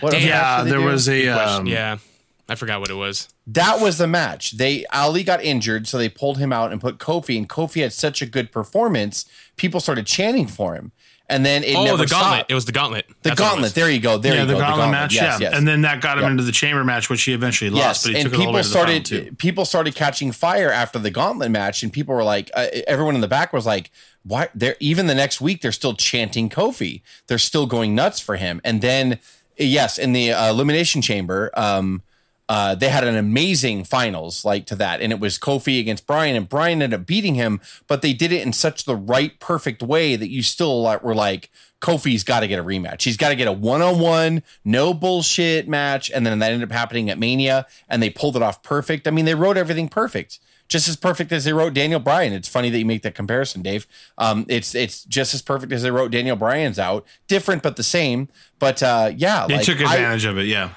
What 0.00 0.12
Yeah, 0.14 0.28
match 0.28 0.58
did 0.58 0.66
they 0.66 0.70
there 0.70 0.78
do? 0.80 0.84
was 0.86 1.08
a 1.08 1.28
um, 1.28 1.66
yeah. 1.66 1.98
I 2.46 2.56
forgot 2.56 2.80
what 2.80 2.90
it 2.90 2.94
was. 2.94 3.28
That 3.46 3.80
was 3.80 3.96
the 3.96 4.06
match. 4.06 4.52
They 4.58 4.84
Ali 4.92 5.24
got 5.24 5.42
injured, 5.42 5.86
so 5.88 5.96
they 5.96 6.10
pulled 6.10 6.36
him 6.38 6.52
out 6.52 6.72
and 6.72 6.80
put 6.80 6.98
Kofi. 6.98 7.38
And 7.38 7.48
Kofi 7.48 7.80
had 7.82 7.92
such 7.94 8.20
a 8.20 8.26
good 8.26 8.52
performance, 8.52 9.24
people 9.56 9.80
started 9.80 10.06
chanting 10.06 10.46
for 10.46 10.74
him. 10.74 10.92
And 11.26 11.44
then 11.44 11.64
it 11.64 11.74
Oh, 11.74 11.84
never 11.84 11.96
the 11.96 12.06
gauntlet. 12.06 12.34
stopped. 12.40 12.50
It 12.50 12.54
was 12.54 12.64
the 12.66 12.72
gauntlet. 12.72 13.06
The 13.22 13.30
That's 13.30 13.40
gauntlet. 13.40 13.74
There 13.74 13.90
you 13.90 13.98
go. 13.98 14.18
There 14.18 14.34
yeah, 14.34 14.40
you 14.42 14.46
the 14.46 14.52
go. 14.54 14.58
gauntlet, 14.60 14.90
match, 14.90 15.14
Yes, 15.14 15.40
yeah, 15.40 15.48
yes. 15.48 15.58
and 15.58 15.66
then 15.66 15.80
that 15.80 16.02
got 16.02 16.18
him 16.18 16.24
Yeah. 16.24 16.30
into 16.32 16.42
the 16.42 16.52
chamber 16.52 16.84
match, 16.84 17.08
which 17.08 17.22
he 17.22 17.32
eventually 17.32 17.70
lost. 17.70 17.82
yes, 17.82 18.02
but 18.02 18.10
he 18.12 18.16
and 18.20 18.24
took 18.24 18.34
it 18.34 18.36
all 18.36 18.52
the 18.52 18.52
way 18.52 18.60
people 18.60 18.62
to 18.62 18.68
started 18.68 19.04
two. 19.06 19.36
people 19.38 19.64
started 19.64 19.94
catching 19.94 20.32
fire 20.32 20.70
after 20.70 20.98
the 20.98 21.10
gauntlet 21.10 21.50
match, 21.50 21.82
and 21.82 21.90
people 21.92 22.14
were 22.14 22.24
like, 22.24 22.50
uh, 22.54 22.66
everyone 22.86 23.14
in 23.14 23.22
the 23.22 23.28
back 23.28 23.54
was 23.54 23.64
like, 23.64 23.90
"Why?" 24.22 24.48
They're 24.54 24.76
even 24.80 25.06
the 25.06 25.14
next 25.14 25.40
week 25.40 25.62
they're 25.62 25.72
still 25.72 25.94
chanting 25.94 26.50
Kofi. 26.50 27.00
They're 27.26 27.38
still 27.38 27.64
going 27.66 27.94
nuts 27.94 28.20
for 28.20 28.36
him. 28.36 28.60
And 28.62 28.82
then, 28.82 29.18
yes, 29.56 29.96
in 29.96 30.12
the 30.12 30.30
uh, 30.32 30.50
elimination 30.50 31.00
chamber, 31.00 31.50
um, 31.54 32.02
uh, 32.48 32.74
they 32.74 32.88
had 32.88 33.04
an 33.04 33.16
amazing 33.16 33.84
finals 33.84 34.44
like 34.44 34.66
to 34.66 34.76
that, 34.76 35.00
and 35.00 35.12
it 35.12 35.20
was 35.20 35.38
Kofi 35.38 35.80
against 35.80 36.06
Bryan, 36.06 36.36
and 36.36 36.48
Bryan 36.48 36.82
ended 36.82 37.00
up 37.00 37.06
beating 37.06 37.34
him, 37.36 37.60
but 37.86 38.02
they 38.02 38.12
did 38.12 38.32
it 38.32 38.42
in 38.42 38.52
such 38.52 38.84
the 38.84 38.96
right, 38.96 39.38
perfect 39.40 39.82
way 39.82 40.14
that 40.16 40.28
you 40.28 40.42
still 40.42 40.82
like, 40.82 41.02
were 41.02 41.14
like, 41.14 41.50
Kofi's 41.80 42.24
got 42.24 42.40
to 42.40 42.48
get 42.48 42.58
a 42.58 42.64
rematch. 42.64 43.02
He's 43.02 43.16
got 43.16 43.28
to 43.30 43.36
get 43.36 43.46
a 43.48 43.52
one-on-one, 43.52 44.42
no 44.64 44.94
bullshit 44.94 45.68
match, 45.68 46.10
and 46.10 46.26
then 46.26 46.38
that 46.38 46.52
ended 46.52 46.68
up 46.70 46.72
happening 46.74 47.10
at 47.10 47.18
Mania, 47.18 47.66
and 47.88 48.02
they 48.02 48.10
pulled 48.10 48.36
it 48.36 48.42
off 48.42 48.62
perfect. 48.62 49.06
I 49.08 49.10
mean, 49.10 49.24
they 49.24 49.34
wrote 49.34 49.56
everything 49.56 49.88
perfect. 49.88 50.38
Just 50.66 50.88
as 50.88 50.96
perfect 50.96 51.30
as 51.30 51.44
they 51.44 51.52
wrote 51.52 51.74
Daniel 51.74 52.00
Bryan. 52.00 52.32
It's 52.32 52.48
funny 52.48 52.70
that 52.70 52.78
you 52.78 52.86
make 52.86 53.02
that 53.02 53.14
comparison, 53.14 53.60
Dave. 53.60 53.86
Um, 54.16 54.46
it's 54.48 54.74
it's 54.74 55.04
just 55.04 55.34
as 55.34 55.42
perfect 55.42 55.72
as 55.74 55.82
they 55.82 55.90
wrote 55.90 56.10
Daniel 56.10 56.36
Bryan's 56.36 56.78
out. 56.78 57.04
Different 57.28 57.62
but 57.62 57.76
the 57.76 57.82
same. 57.82 58.28
But 58.58 58.82
uh, 58.82 59.12
yeah, 59.14 59.46
They 59.46 59.56
like, 59.56 59.66
took 59.66 59.78
I- 59.80 59.96
advantage 59.96 60.24
of 60.24 60.38
it, 60.38 60.46
yeah. 60.46 60.70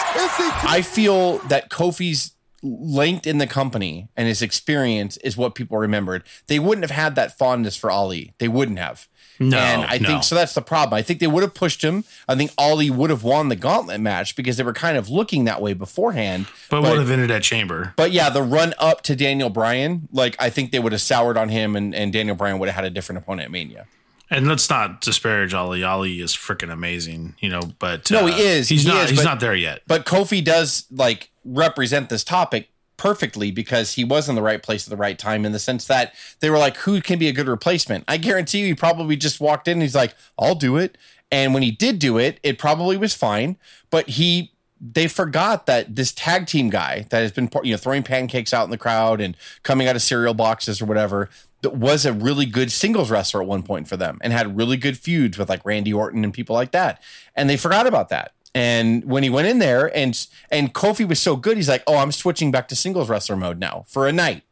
I 0.00 0.82
feel 0.82 1.38
that 1.48 1.70
Kofi's 1.70 2.34
length 2.62 3.26
in 3.26 3.38
the 3.38 3.46
company 3.46 4.08
and 4.16 4.26
his 4.26 4.42
experience 4.42 5.16
is 5.18 5.36
what 5.36 5.54
people 5.54 5.78
remembered. 5.78 6.24
They 6.48 6.58
wouldn't 6.58 6.84
have 6.84 6.96
had 6.96 7.14
that 7.14 7.38
fondness 7.38 7.76
for 7.76 7.90
Ali. 7.90 8.34
They 8.38 8.48
wouldn't 8.48 8.78
have. 8.78 9.08
No, 9.40 9.56
and 9.56 9.84
I 9.84 9.98
no. 9.98 10.08
think 10.08 10.24
so. 10.24 10.34
That's 10.34 10.54
the 10.54 10.62
problem. 10.62 10.98
I 10.98 11.02
think 11.02 11.20
they 11.20 11.28
would 11.28 11.44
have 11.44 11.54
pushed 11.54 11.82
him. 11.82 12.02
I 12.28 12.34
think 12.34 12.50
Ali 12.58 12.90
would 12.90 13.10
have 13.10 13.22
won 13.22 13.48
the 13.48 13.56
gauntlet 13.56 14.00
match 14.00 14.34
because 14.34 14.56
they 14.56 14.64
were 14.64 14.72
kind 14.72 14.96
of 14.96 15.08
looking 15.08 15.44
that 15.44 15.62
way 15.62 15.74
beforehand. 15.74 16.48
But, 16.70 16.82
would 16.82 16.98
have 16.98 17.10
ended 17.10 17.30
at 17.30 17.44
chamber. 17.44 17.94
But 17.96 18.10
yeah, 18.10 18.30
the 18.30 18.42
run 18.42 18.74
up 18.78 19.02
to 19.02 19.14
Daniel 19.14 19.48
Bryan, 19.48 20.08
like 20.12 20.34
I 20.40 20.50
think 20.50 20.72
they 20.72 20.80
would 20.80 20.92
have 20.92 21.00
soured 21.00 21.36
on 21.36 21.50
him, 21.50 21.76
and, 21.76 21.94
and 21.94 22.12
Daniel 22.12 22.34
Bryan 22.34 22.58
would 22.58 22.68
have 22.68 22.74
had 22.74 22.84
a 22.84 22.90
different 22.90 23.20
opponent 23.20 23.46
at 23.46 23.50
Mania. 23.52 23.86
And 24.30 24.46
let's 24.46 24.68
not 24.68 25.00
disparage 25.00 25.54
Ali. 25.54 25.82
Ali 25.82 26.20
is 26.20 26.32
freaking 26.34 26.70
amazing, 26.70 27.34
you 27.40 27.48
know. 27.48 27.60
But 27.78 28.10
No, 28.10 28.20
uh, 28.20 28.26
he 28.26 28.42
is. 28.42 28.68
He's 28.68 28.82
He 28.82 28.88
not. 28.88 29.04
is, 29.04 29.10
he's 29.10 29.18
but- 29.20 29.24
not 29.24 29.40
there 29.40 29.54
yet. 29.54 29.82
But 29.86 30.04
Kofi 30.04 30.44
does 30.44 30.84
like 30.90 31.30
represent 31.44 32.08
this 32.10 32.24
topic 32.24 32.68
perfectly 32.98 33.50
because 33.52 33.94
he 33.94 34.04
was 34.04 34.28
in 34.28 34.34
the 34.34 34.42
right 34.42 34.62
place 34.62 34.86
at 34.86 34.90
the 34.90 34.96
right 34.96 35.18
time 35.18 35.44
in 35.46 35.52
the 35.52 35.58
sense 35.58 35.84
that 35.86 36.12
they 36.40 36.50
were 36.50 36.58
like, 36.58 36.76
who 36.78 37.00
can 37.00 37.18
be 37.18 37.28
a 37.28 37.32
good 37.32 37.46
replacement? 37.46 38.04
I 38.08 38.16
guarantee 38.16 38.58
you, 38.60 38.66
he 38.66 38.74
probably 38.74 39.16
just 39.16 39.40
walked 39.40 39.68
in 39.68 39.74
and 39.74 39.82
he's 39.82 39.94
like, 39.94 40.14
I'll 40.38 40.56
do 40.56 40.76
it. 40.76 40.98
And 41.30 41.54
when 41.54 41.62
he 41.62 41.70
did 41.70 41.98
do 42.00 42.18
it, 42.18 42.40
it 42.42 42.58
probably 42.58 42.96
was 42.96 43.14
fine. 43.14 43.56
But 43.90 44.08
he, 44.10 44.50
they 44.80 45.06
forgot 45.06 45.66
that 45.66 45.94
this 45.94 46.10
tag 46.12 46.46
team 46.46 46.70
guy 46.70 47.06
that 47.10 47.20
has 47.20 47.30
been, 47.32 47.48
you 47.62 47.72
know, 47.72 47.76
throwing 47.76 48.02
pancakes 48.02 48.52
out 48.52 48.64
in 48.64 48.70
the 48.70 48.78
crowd 48.78 49.20
and 49.20 49.36
coming 49.62 49.86
out 49.86 49.94
of 49.96 50.02
cereal 50.02 50.34
boxes 50.34 50.82
or 50.82 50.86
whatever, 50.86 51.30
was 51.64 52.06
a 52.06 52.12
really 52.12 52.46
good 52.46 52.70
singles 52.70 53.10
wrestler 53.10 53.42
at 53.42 53.48
one 53.48 53.62
point 53.62 53.88
for 53.88 53.96
them 53.96 54.18
and 54.20 54.32
had 54.32 54.56
really 54.56 54.76
good 54.76 54.96
feuds 54.96 55.36
with 55.36 55.48
like 55.48 55.64
Randy 55.64 55.92
Orton 55.92 56.24
and 56.24 56.32
people 56.32 56.54
like 56.54 56.70
that. 56.70 57.02
And 57.34 57.50
they 57.50 57.56
forgot 57.56 57.86
about 57.86 58.08
that. 58.10 58.32
And 58.54 59.04
when 59.04 59.22
he 59.22 59.30
went 59.30 59.48
in 59.48 59.58
there 59.58 59.94
and 59.96 60.26
and 60.50 60.72
Kofi 60.72 61.06
was 61.06 61.20
so 61.20 61.36
good, 61.36 61.56
he's 61.56 61.68
like, 61.68 61.82
"Oh, 61.86 61.98
I'm 61.98 62.12
switching 62.12 62.50
back 62.50 62.68
to 62.68 62.76
singles 62.76 63.08
wrestler 63.08 63.36
mode 63.36 63.58
now 63.58 63.84
for 63.86 64.06
a 64.06 64.12
night." 64.12 64.42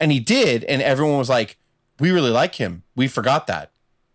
And 0.00 0.12
he 0.12 0.20
did, 0.20 0.64
and 0.64 0.82
everyone 0.82 1.18
was 1.18 1.28
like, 1.28 1.56
"We 2.00 2.10
really 2.10 2.30
like 2.30 2.56
him. 2.56 2.82
We 2.94 3.08
forgot 3.08 3.46
that." 3.46 3.70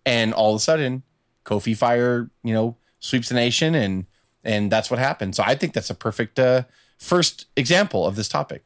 And 0.06 0.34
all 0.34 0.52
of 0.52 0.58
a 0.58 0.60
sudden, 0.60 1.04
Kofi 1.46 1.76
Fire, 1.76 2.30
you 2.44 2.54
know, 2.54 2.76
sweeps 3.00 3.30
the 3.30 3.36
nation, 3.36 3.74
and 3.74 4.06
and 4.44 4.72
that's 4.72 4.92
what 4.92 5.00
happened. 5.00 5.36
So 5.36 5.44
I 5.46 5.56
think 5.56 5.74
that's 5.74 5.90
a 5.90 5.96
perfect 5.96 6.38
uh, 6.38 6.64
first 6.98 7.46
example 7.56 8.06
of 8.06 8.16
this 8.16 8.28
topic. 8.28 8.66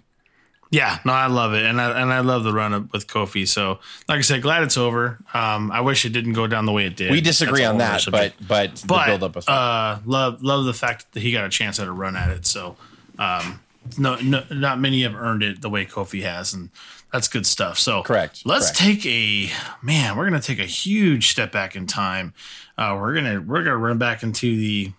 Yeah, 0.76 1.00
no, 1.06 1.14
I 1.14 1.28
love 1.28 1.54
it, 1.54 1.64
and 1.66 1.80
I 1.80 2.02
and 2.02 2.12
I 2.12 2.20
love 2.20 2.44
the 2.44 2.52
run 2.52 2.74
up 2.74 2.92
with 2.92 3.08
Kofi. 3.08 3.48
So, 3.48 3.80
like 4.10 4.18
I 4.18 4.22
said, 4.22 4.42
glad 4.42 4.62
it's 4.64 4.76
over. 4.76 5.18
Um, 5.34 5.72
I 5.72 5.80
wish 5.80 6.04
it 6.04 6.10
didn't 6.10 6.34
go 6.34 6.48
down 6.48 6.66
the 6.66 6.74
way 6.74 6.86
it 6.86 6.98
did. 6.98 7.12
We 7.12 7.22
disagree 7.22 7.62
That's 7.62 7.72
on 7.72 7.78
that, 7.78 8.08
other 8.10 8.12
but 8.12 8.34
but 8.46 8.76
the 8.76 8.88
but 8.88 9.06
build 9.06 9.24
up 9.24 9.38
uh, 9.48 10.00
love 10.06 10.44
love 10.44 10.66
the 10.66 10.74
fact 10.74 11.14
that 11.14 11.24
he 11.24 11.32
got 11.32 11.46
a 11.46 11.50
chance 11.50 11.80
at 11.80 11.88
a 11.88 11.92
run 11.94 12.18
at 12.18 12.30
it. 12.30 12.46
So, 12.46 12.76
um, 13.18 13.62
no, 13.98 14.16
no, 14.18 14.44
not 14.52 14.78
many 14.82 15.04
have 15.04 15.16
earned 15.16 15.44
it 15.44 15.62
the 15.62 15.70
way 15.70 15.86
Kofi 15.86 16.24
has, 16.24 16.54
and 16.54 16.70
that's 17.14 17.30
good 17.30 17.46
stuff. 17.46 17.80
So, 17.80 18.02
Correct, 18.04 18.42
Let's 18.46 18.66
correct. 18.78 19.02
take 19.02 19.06
a 19.06 19.50
man. 19.82 20.18
We're 20.18 20.26
gonna 20.26 20.42
take 20.42 20.60
a 20.60 20.66
huge 20.66 21.30
step 21.30 21.54
back 21.54 21.78
in 21.78 21.88
time. 21.88 22.34
Uh, 22.78 22.98
we're 23.00 23.14
gonna 23.14 23.40
we're 23.40 23.64
gonna 23.64 23.78
run 23.78 23.98
back 23.98 24.24
into 24.24 24.58
the 24.58 24.92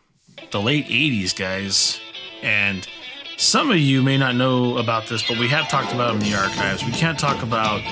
the 0.53 0.61
late 0.63 0.87
'80s, 0.87 1.37
guys, 1.37 2.01
and 2.43 2.89
some 3.37 3.71
of 3.71 3.79
you 3.79 4.03
may 4.03 4.17
not 4.17 4.35
know 4.35 4.79
about 4.79 5.07
this, 5.07 5.23
but 5.27 5.39
we 5.39 5.49
have 5.49 5.69
talked 5.69 5.93
about 5.93 6.09
them 6.09 6.23
in 6.23 6.31
the 6.31 6.37
archives. 6.37 6.85
We 6.85 6.93
can't 6.93 7.19
talk 7.19 7.43
about 7.43 7.83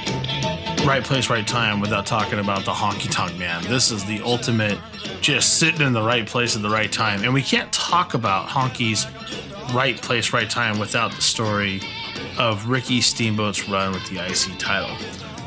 right 0.86 1.04
place, 1.04 1.28
right 1.30 1.46
time 1.46 1.80
without 1.80 2.06
talking 2.06 2.38
about 2.38 2.64
the 2.64 2.72
honky 2.72 3.10
tonk 3.10 3.36
man. 3.38 3.62
This 3.64 3.90
is 3.90 4.04
the 4.04 4.20
ultimate 4.22 4.78
just 5.20 5.58
sitting 5.58 5.86
in 5.86 5.92
the 5.92 6.02
right 6.02 6.26
place 6.26 6.56
at 6.56 6.62
the 6.62 6.70
right 6.70 6.90
time. 6.90 7.24
And 7.24 7.34
we 7.34 7.42
can't 7.42 7.72
talk 7.72 8.14
about 8.14 8.48
honky's 8.48 9.06
right 9.74 10.00
place, 10.00 10.32
right 10.32 10.48
time 10.48 10.78
without 10.78 11.12
the 11.12 11.22
story 11.22 11.80
of 12.38 12.68
Ricky 12.68 13.00
Steamboat's 13.00 13.68
run 13.68 13.92
with 13.92 14.08
the 14.08 14.18
IC 14.18 14.58
title. 14.58 14.96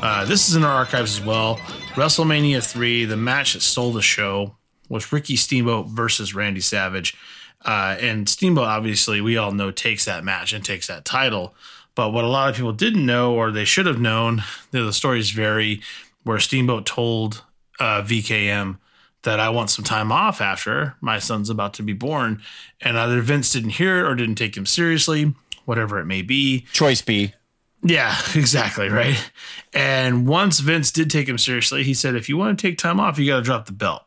Uh, 0.00 0.24
this 0.24 0.48
is 0.48 0.54
in 0.54 0.64
our 0.64 0.72
archives 0.72 1.18
as 1.18 1.24
well. 1.24 1.56
WrestleMania 1.94 2.64
3, 2.64 3.04
the 3.04 3.16
match 3.16 3.54
that 3.54 3.62
stole 3.62 3.92
the 3.92 4.02
show 4.02 4.56
was 4.88 5.12
Ricky 5.12 5.36
Steamboat 5.36 5.88
versus 5.88 6.34
Randy 6.34 6.60
Savage. 6.60 7.16
Uh, 7.64 7.96
and 8.00 8.28
Steamboat, 8.28 8.64
obviously, 8.64 9.20
we 9.20 9.36
all 9.36 9.52
know, 9.52 9.70
takes 9.70 10.04
that 10.04 10.24
match 10.24 10.52
and 10.52 10.64
takes 10.64 10.86
that 10.86 11.04
title. 11.04 11.54
But 11.94 12.10
what 12.10 12.24
a 12.24 12.28
lot 12.28 12.48
of 12.48 12.54
people 12.54 12.72
didn't 12.72 13.04
know, 13.04 13.34
or 13.34 13.50
they 13.50 13.64
should 13.64 13.86
have 13.86 14.00
known, 14.00 14.44
the, 14.70 14.92
stories 14.92 15.30
vary, 15.30 15.82
where 16.22 16.38
Steamboat 16.38 16.86
told 16.86 17.42
uh, 17.80 18.02
VKM 18.02 18.78
that 19.22 19.40
I 19.40 19.48
want 19.48 19.70
some 19.70 19.84
time 19.84 20.12
off 20.12 20.40
after 20.40 20.94
my 21.00 21.18
son's 21.18 21.50
about 21.50 21.74
to 21.74 21.82
be 21.82 21.92
born. 21.92 22.40
And 22.80 22.96
either 22.96 23.20
Vince 23.20 23.52
didn't 23.52 23.70
hear 23.70 23.98
it 23.98 24.08
or 24.08 24.14
didn't 24.14 24.36
take 24.36 24.56
him 24.56 24.64
seriously, 24.64 25.34
whatever 25.64 25.98
it 25.98 26.06
may 26.06 26.22
be. 26.22 26.66
Choice 26.72 27.02
B. 27.02 27.34
Yeah, 27.82 28.16
exactly. 28.34 28.88
Right. 28.88 29.30
And 29.72 30.26
once 30.26 30.60
Vince 30.60 30.92
did 30.92 31.10
take 31.10 31.28
him 31.28 31.38
seriously, 31.38 31.82
he 31.82 31.94
said, 31.94 32.14
if 32.14 32.28
you 32.28 32.36
want 32.36 32.58
to 32.58 32.62
take 32.66 32.78
time 32.78 33.00
off, 33.00 33.18
you 33.18 33.26
got 33.26 33.36
to 33.38 33.42
drop 33.42 33.66
the 33.66 33.72
belt. 33.72 34.02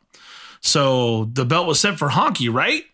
So 0.61 1.25
the 1.25 1.43
belt 1.43 1.67
was 1.67 1.79
set 1.79 1.97
for 1.97 2.09
Honky, 2.09 2.53
right? 2.53 2.85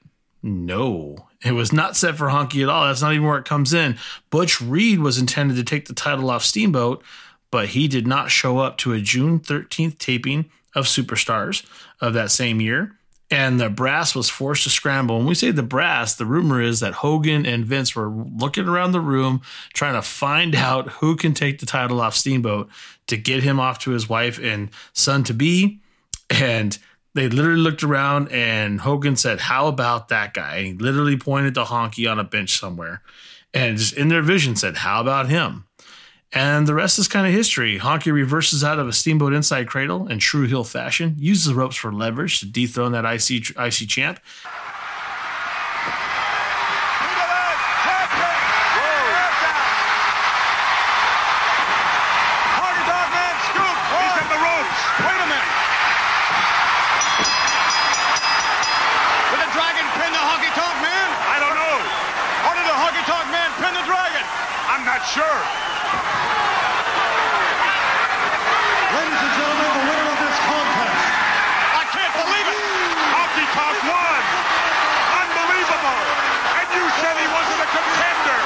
No, 0.47 1.27
it 1.43 1.51
was 1.51 1.73
not 1.73 1.97
set 1.97 2.15
for 2.15 2.27
Honky 2.27 2.63
at 2.63 2.69
all. 2.69 2.85
That's 2.85 3.01
not 3.01 3.11
even 3.11 3.27
where 3.27 3.37
it 3.37 3.43
comes 3.43 3.73
in. 3.73 3.97
Butch 4.29 4.61
Reed 4.61 4.99
was 4.99 5.17
intended 5.17 5.57
to 5.57 5.63
take 5.63 5.87
the 5.87 5.93
title 5.93 6.29
off 6.29 6.45
Steamboat, 6.45 7.03
but 7.51 7.69
he 7.69 7.89
did 7.89 8.07
not 8.07 8.31
show 8.31 8.59
up 8.59 8.77
to 8.77 8.93
a 8.93 9.01
June 9.01 9.41
13th 9.41 9.97
taping 9.97 10.49
of 10.73 10.85
Superstars 10.85 11.65
of 11.99 12.13
that 12.13 12.31
same 12.31 12.61
year. 12.61 12.93
And 13.29 13.59
the 13.59 13.69
brass 13.69 14.15
was 14.15 14.29
forced 14.29 14.63
to 14.63 14.69
scramble. 14.69 15.17
When 15.17 15.27
we 15.27 15.35
say 15.35 15.51
the 15.51 15.63
brass, 15.63 16.15
the 16.15 16.25
rumor 16.25 16.61
is 16.61 16.79
that 16.79 16.93
Hogan 16.93 17.45
and 17.45 17.65
Vince 17.65 17.93
were 17.93 18.07
looking 18.09 18.69
around 18.69 18.93
the 18.93 19.01
room 19.01 19.41
trying 19.73 19.95
to 19.95 20.01
find 20.01 20.55
out 20.55 20.87
who 20.91 21.17
can 21.17 21.33
take 21.33 21.59
the 21.59 21.65
title 21.65 21.99
off 21.99 22.15
Steamboat 22.15 22.69
to 23.07 23.17
get 23.17 23.43
him 23.43 23.59
off 23.59 23.79
to 23.79 23.91
his 23.91 24.07
wife 24.07 24.39
and 24.39 24.69
son 24.93 25.25
to 25.25 25.33
be. 25.33 25.81
And 26.29 26.77
they 27.17 27.29
literally 27.29 27.59
looked 27.59 27.83
around 27.83 28.31
and 28.31 28.79
Hogan 28.79 29.15
said, 29.15 29.39
How 29.39 29.67
about 29.67 30.09
that 30.09 30.33
guy? 30.33 30.57
And 30.57 30.67
he 30.67 30.73
literally 30.73 31.17
pointed 31.17 31.55
to 31.55 31.63
Honky 31.63 32.09
on 32.09 32.19
a 32.19 32.23
bench 32.23 32.59
somewhere. 32.59 33.01
And 33.53 33.77
just 33.77 33.93
in 33.95 34.09
their 34.09 34.21
vision 34.21 34.55
said, 34.55 34.77
How 34.77 35.01
about 35.01 35.27
him? 35.29 35.65
And 36.33 36.67
the 36.67 36.73
rest 36.73 36.99
is 36.99 37.07
kind 37.07 37.25
of 37.25 37.33
history. 37.33 37.79
Honky 37.79 38.11
reverses 38.11 38.63
out 38.63 38.79
of 38.79 38.87
a 38.87 38.93
steamboat 38.93 39.33
inside 39.33 39.67
cradle 39.67 40.07
in 40.07 40.19
true 40.19 40.45
heel 40.45 40.63
fashion, 40.63 41.15
uses 41.17 41.45
the 41.45 41.55
ropes 41.55 41.77
for 41.77 41.91
leverage 41.91 42.39
to 42.41 42.45
dethrone 42.45 42.91
that 42.91 43.05
IC, 43.05 43.57
IC 43.57 43.87
champ. 43.89 44.19
Honky 52.59 52.83
Tonk 52.85 53.09
Man 53.13 53.35
scoop. 53.47 53.77
He's 53.95 54.15
in 54.19 54.27
the 54.27 54.41
ropes. 54.43 54.81
Wait 54.99 55.19
a 55.23 55.27
minute. 55.31 55.53
Did 59.31 59.39
the 59.43 59.51
dragon 59.55 59.85
pin 59.95 60.11
the 60.11 60.23
Honky 60.23 60.51
Tonk 60.55 60.75
Man? 60.83 61.07
I 61.31 61.37
don't 61.39 61.55
know. 61.55 61.77
Or 62.47 62.53
did 62.55 62.67
the 62.67 62.77
Honky 62.79 63.03
Tonk 63.07 63.27
Man 63.31 63.49
pin 63.63 63.73
the 63.75 63.85
dragon? 63.87 64.23
I'm 64.71 64.83
not 64.83 65.03
sure. 65.07 65.39
Ladies 68.87 69.19
and 69.19 69.33
gentlemen, 69.35 69.69
the 69.77 69.83
winner 69.83 70.07
of 70.07 70.19
this 70.23 70.37
contest. 70.47 71.03
I 71.75 71.83
can't 71.91 72.13
believe 72.23 72.47
it. 72.47 72.61
Honky 73.11 73.45
Tonk 73.51 73.77
won. 73.83 74.21
Unbelievable. 75.21 76.01
And 76.55 76.67
you 76.71 76.83
said 77.03 77.13
he 77.19 77.27
wasn't 77.29 77.61
a 77.61 77.69
contender. 77.69 78.39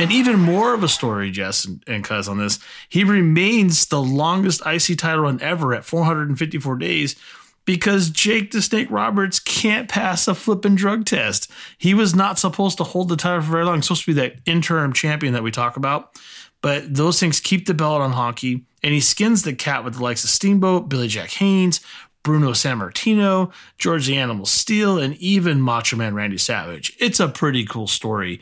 And 0.00 0.12
even 0.12 0.38
more 0.38 0.74
of 0.74 0.82
a 0.82 0.88
story, 0.88 1.30
Jess 1.30 1.64
and, 1.64 1.82
and 1.86 2.04
Cuz, 2.04 2.28
on 2.28 2.38
this. 2.38 2.58
He 2.88 3.04
remains 3.04 3.86
the 3.86 4.02
longest 4.02 4.62
IC 4.64 4.98
title 4.98 5.22
run 5.22 5.40
ever 5.40 5.74
at 5.74 5.84
454 5.84 6.76
days 6.76 7.16
because 7.64 8.08
Jake 8.08 8.50
the 8.50 8.62
Snake 8.62 8.90
Roberts 8.90 9.38
can't 9.38 9.90
pass 9.90 10.26
a 10.26 10.34
flipping 10.34 10.74
drug 10.74 11.04
test. 11.04 11.50
He 11.76 11.92
was 11.92 12.14
not 12.14 12.38
supposed 12.38 12.78
to 12.78 12.84
hold 12.84 13.10
the 13.10 13.16
title 13.16 13.42
for 13.42 13.50
very 13.50 13.64
long. 13.64 13.76
He's 13.76 13.84
supposed 13.84 14.04
to 14.04 14.14
be 14.14 14.20
that 14.20 14.36
interim 14.46 14.94
champion 14.94 15.34
that 15.34 15.42
we 15.42 15.50
talk 15.50 15.76
about. 15.76 16.18
But 16.62 16.94
those 16.94 17.20
things 17.20 17.40
keep 17.40 17.66
the 17.66 17.74
belt 17.74 18.00
on 18.00 18.14
Honky, 18.14 18.62
and 18.82 18.94
he 18.94 19.00
skins 19.00 19.42
the 19.42 19.52
cat 19.52 19.84
with 19.84 19.96
the 19.96 20.02
likes 20.02 20.24
of 20.24 20.30
Steamboat, 20.30 20.88
Billy 20.88 21.08
Jack 21.08 21.30
Haynes, 21.32 21.80
Bruno 22.22 22.52
Sammartino, 22.52 23.52
George 23.78 24.06
the 24.06 24.16
Animal 24.16 24.46
Steele, 24.46 24.98
and 24.98 25.14
even 25.16 25.60
Macho 25.60 25.96
Man 25.96 26.14
Randy 26.14 26.38
Savage. 26.38 26.96
It's 26.98 27.20
a 27.20 27.28
pretty 27.28 27.64
cool 27.64 27.86
story. 27.86 28.40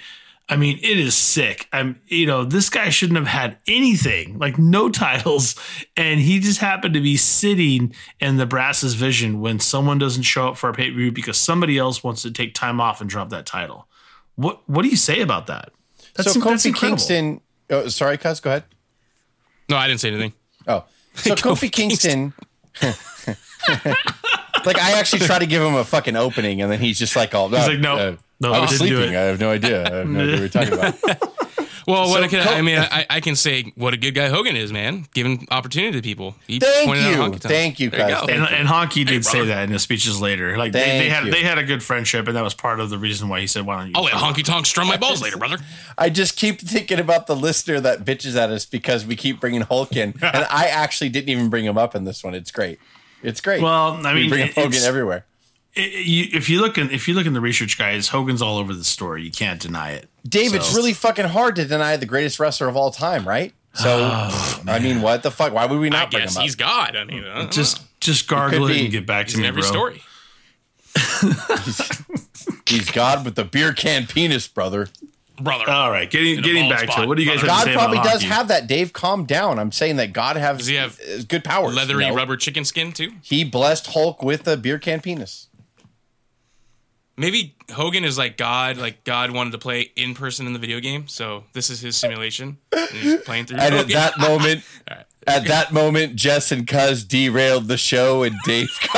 I 0.48 0.54
mean, 0.56 0.78
it 0.80 0.98
is 0.98 1.16
sick. 1.16 1.68
I'm, 1.72 2.00
you 2.06 2.24
know, 2.26 2.44
this 2.44 2.70
guy 2.70 2.88
shouldn't 2.88 3.18
have 3.18 3.26
had 3.26 3.58
anything, 3.66 4.38
like 4.38 4.58
no 4.58 4.88
titles, 4.90 5.56
and 5.96 6.20
he 6.20 6.38
just 6.38 6.60
happened 6.60 6.94
to 6.94 7.00
be 7.00 7.16
sitting 7.16 7.92
in 8.20 8.36
the 8.36 8.46
Brass's 8.46 8.94
vision 8.94 9.40
when 9.40 9.58
someone 9.58 9.98
doesn't 9.98 10.22
show 10.22 10.48
up 10.48 10.56
for 10.56 10.68
a 10.70 10.72
pay 10.72 10.90
per 10.90 10.96
view 10.96 11.10
because 11.10 11.36
somebody 11.36 11.78
else 11.78 12.04
wants 12.04 12.22
to 12.22 12.30
take 12.30 12.54
time 12.54 12.80
off 12.80 13.00
and 13.00 13.10
drop 13.10 13.30
that 13.30 13.44
title. 13.44 13.88
What 14.36 14.68
What 14.68 14.82
do 14.82 14.88
you 14.88 14.96
say 14.96 15.20
about 15.20 15.48
that? 15.48 15.72
That's, 16.14 16.32
so 16.32 16.38
that's 16.38 16.62
Kofi 16.62 16.66
incredible. 16.66 16.96
Kingston. 16.96 17.40
Oh, 17.68 17.88
sorry, 17.88 18.16
Cuz. 18.16 18.38
Go 18.40 18.50
ahead. 18.50 18.64
No, 19.68 19.76
I 19.76 19.88
didn't 19.88 20.00
say 20.00 20.08
anything. 20.10 20.32
Oh, 20.68 20.84
so 21.14 21.34
Kofi 21.34 21.72
Kingston. 21.72 22.32
like 24.64 24.78
I 24.78 24.92
actually 24.92 25.26
try 25.26 25.38
to 25.38 25.46
give 25.46 25.62
him 25.62 25.74
a 25.74 25.84
fucking 25.84 26.14
opening, 26.16 26.62
and 26.62 26.70
then 26.70 26.78
he's 26.78 26.98
just 26.98 27.16
like, 27.16 27.34
"Oh, 27.34 27.48
He's 27.48 27.58
uh, 27.58 27.68
like, 27.68 27.80
no, 27.80 27.96
uh, 27.96 28.16
no, 28.40 28.52
I 28.52 28.56
I 28.58 28.60
was 28.60 28.70
didn't 28.70 28.88
sleeping. 28.96 29.16
I 29.16 29.20
have 29.22 29.40
no 29.40 29.50
idea. 29.50 29.84
I 29.90 29.96
have 29.98 30.08
no 30.08 30.20
idea 30.20 30.32
what 30.32 30.40
you're 30.40 30.48
talking 30.48 30.72
about." 30.74 31.32
Well, 31.88 32.08
what 32.08 32.18
So 32.18 32.24
I, 32.24 32.28
can, 32.28 32.42
Co- 32.44 32.52
I 32.52 32.62
mean, 32.62 32.78
I, 32.80 33.06
I 33.08 33.20
can 33.20 33.36
say 33.36 33.72
what 33.76 33.94
a 33.94 33.96
good 33.96 34.12
guy 34.12 34.26
Hogan 34.26 34.56
is, 34.56 34.72
man. 34.72 35.06
Giving 35.14 35.46
opportunity 35.52 35.92
to 35.96 36.02
people. 36.02 36.34
He 36.48 36.58
Thank 36.58 36.84
pointed 36.88 37.04
out 37.04 37.32
you. 37.32 37.38
Thank 37.38 37.78
you, 37.78 37.90
guys. 37.90 38.10
go. 38.12 38.26
Thank 38.26 38.30
And, 38.40 38.42
and 38.52 38.68
Honky 38.68 39.06
did 39.06 39.24
say 39.24 39.46
that 39.46 39.62
in 39.62 39.70
his 39.70 39.82
speeches 39.82 40.20
later. 40.20 40.58
Like 40.58 40.72
they, 40.72 40.80
they 40.98 41.08
had 41.08 41.26
you. 41.26 41.30
they 41.30 41.44
had 41.44 41.58
a 41.58 41.62
good 41.62 41.84
friendship, 41.84 42.26
and 42.26 42.36
that 42.36 42.42
was 42.42 42.54
part 42.54 42.80
of 42.80 42.90
the 42.90 42.98
reason 42.98 43.28
why 43.28 43.38
he 43.38 43.46
said, 43.46 43.64
"Why 43.64 43.76
don't 43.76 43.86
you?" 43.86 43.92
Oh, 43.94 43.98
I'll 44.00 44.04
let 44.06 44.14
Honky 44.14 44.42
Tonk 44.44 44.66
strum 44.66 44.88
my 44.88 44.96
balls 44.96 45.22
later, 45.22 45.36
brother. 45.38 45.58
I 45.96 46.10
just 46.10 46.36
keep 46.36 46.60
thinking 46.60 46.98
about 46.98 47.28
the 47.28 47.36
listener 47.36 47.78
that 47.78 48.04
bitches 48.04 48.34
at 48.34 48.50
us 48.50 48.66
because 48.66 49.06
we 49.06 49.14
keep 49.14 49.38
bringing 49.38 49.60
Hulk 49.60 49.94
in, 49.94 50.14
and 50.22 50.44
I 50.50 50.66
actually 50.66 51.10
didn't 51.10 51.28
even 51.28 51.50
bring 51.50 51.64
him 51.66 51.78
up 51.78 51.94
in 51.94 52.02
this 52.02 52.24
one. 52.24 52.34
It's 52.34 52.50
great. 52.50 52.80
It's 53.22 53.40
great. 53.40 53.62
Well, 53.62 54.04
I 54.04 54.12
we 54.12 54.22
mean, 54.22 54.30
bring 54.30 54.42
up 54.48 54.54
Hogan 54.56 54.70
it's- 54.72 54.84
everywhere. 54.84 55.24
It- 55.76 56.06
you, 56.06 56.26
if 56.32 56.48
you 56.48 56.60
look 56.60 56.78
in 56.78 56.90
if 56.90 57.06
you 57.06 57.14
look 57.14 57.26
in 57.26 57.32
the 57.34 57.40
research 57.40 57.76
guys, 57.78 58.08
Hogan's 58.08 58.40
all 58.42 58.56
over 58.58 58.72
the 58.74 58.84
story. 58.84 59.22
You 59.22 59.30
can't 59.30 59.60
deny 59.60 59.92
it. 59.92 60.08
Dave, 60.26 60.54
it's 60.54 60.74
really 60.74 60.92
fucking 60.92 61.26
hard 61.26 61.54
to 61.56 61.64
deny 61.64 61.96
the 61.96 62.06
greatest 62.06 62.40
wrestler 62.40 62.68
of 62.68 62.76
all 62.76 62.90
time, 62.90 63.26
right? 63.28 63.52
So, 63.74 64.08
I 64.66 64.78
mean, 64.82 65.02
what 65.02 65.22
the 65.22 65.30
fuck? 65.30 65.52
Why 65.52 65.66
would 65.66 65.78
we 65.78 65.90
not 65.90 65.96
I 65.98 66.02
not 66.04 66.10
bring 66.10 66.22
him 66.22 66.26
guess 66.28 66.36
up? 66.36 66.42
he's 66.42 66.54
God. 66.56 66.96
I 66.96 67.04
mean, 67.04 67.24
I 67.24 67.38
don't 67.38 67.52
Just 67.52 67.80
know. 67.80 67.86
just 68.00 68.26
gargle 68.26 68.66
could 68.68 68.76
it 68.76 68.82
and 68.84 68.90
get 68.90 69.06
back 69.06 69.26
he's 69.26 69.34
to 69.34 69.38
in 69.38 69.42
me, 69.42 69.48
every 69.48 69.60
bro. 69.62 69.70
story. 69.70 70.02
He's 72.66 72.90
God 72.90 73.24
with 73.24 73.34
the 73.36 73.44
beer 73.44 73.72
can 73.72 74.06
penis, 74.06 74.48
brother. 74.48 74.88
Brother. 75.40 75.68
All 75.70 75.90
right, 75.90 76.10
getting 76.10 76.36
In 76.38 76.42
getting 76.42 76.68
bald 76.70 76.86
back 76.86 76.96
to 76.96 77.02
it. 77.02 77.08
What 77.08 77.16
do 77.18 77.22
you 77.22 77.28
guys 77.30 77.40
have 77.42 77.42
to 77.42 77.46
God 77.48 77.64
say 77.64 77.74
probably 77.74 77.98
about 77.98 78.04
does 78.12 78.22
hockey? 78.22 78.34
have 78.34 78.48
that. 78.48 78.66
Dave, 78.66 78.92
calm 78.92 79.24
down. 79.26 79.58
I'm 79.58 79.70
saying 79.72 79.96
that 79.96 80.12
God 80.14 80.36
has 80.36 80.58
Does 80.58 80.66
he 80.66 80.74
have 80.76 80.98
uh, 81.00 81.22
good 81.28 81.44
powers. 81.44 81.76
Leathery 81.76 82.04
you 82.04 82.10
know? 82.10 82.16
rubber 82.16 82.36
chicken 82.36 82.64
skin 82.64 82.92
too. 82.92 83.12
He 83.22 83.44
blessed 83.44 83.88
Hulk 83.88 84.22
with 84.22 84.48
a 84.48 84.56
beer 84.56 84.78
can 84.78 85.00
penis. 85.00 85.48
Maybe 87.18 87.56
Hogan 87.72 88.04
is 88.04 88.18
like 88.18 88.36
God. 88.36 88.76
Like 88.76 89.04
God 89.04 89.30
wanted 89.30 89.52
to 89.52 89.58
play 89.58 89.90
in 89.96 90.14
person 90.14 90.46
in 90.46 90.52
the 90.52 90.58
video 90.58 90.80
game, 90.80 91.08
so 91.08 91.44
this 91.54 91.70
is 91.70 91.80
his 91.80 91.96
simulation. 91.96 92.58
And 92.72 92.88
he's 92.90 93.20
playing 93.22 93.46
through. 93.46 93.58
And 93.58 93.74
at 93.74 93.88
that 93.88 94.18
moment, 94.18 94.62
All 94.90 94.96
right. 94.96 95.06
at 95.26 95.46
that 95.46 95.72
moment, 95.72 96.16
Jess 96.16 96.52
and 96.52 96.66
Cuz 96.66 97.04
derailed 97.04 97.68
the 97.68 97.78
show, 97.78 98.22
and 98.22 98.36
Dave. 98.44 98.68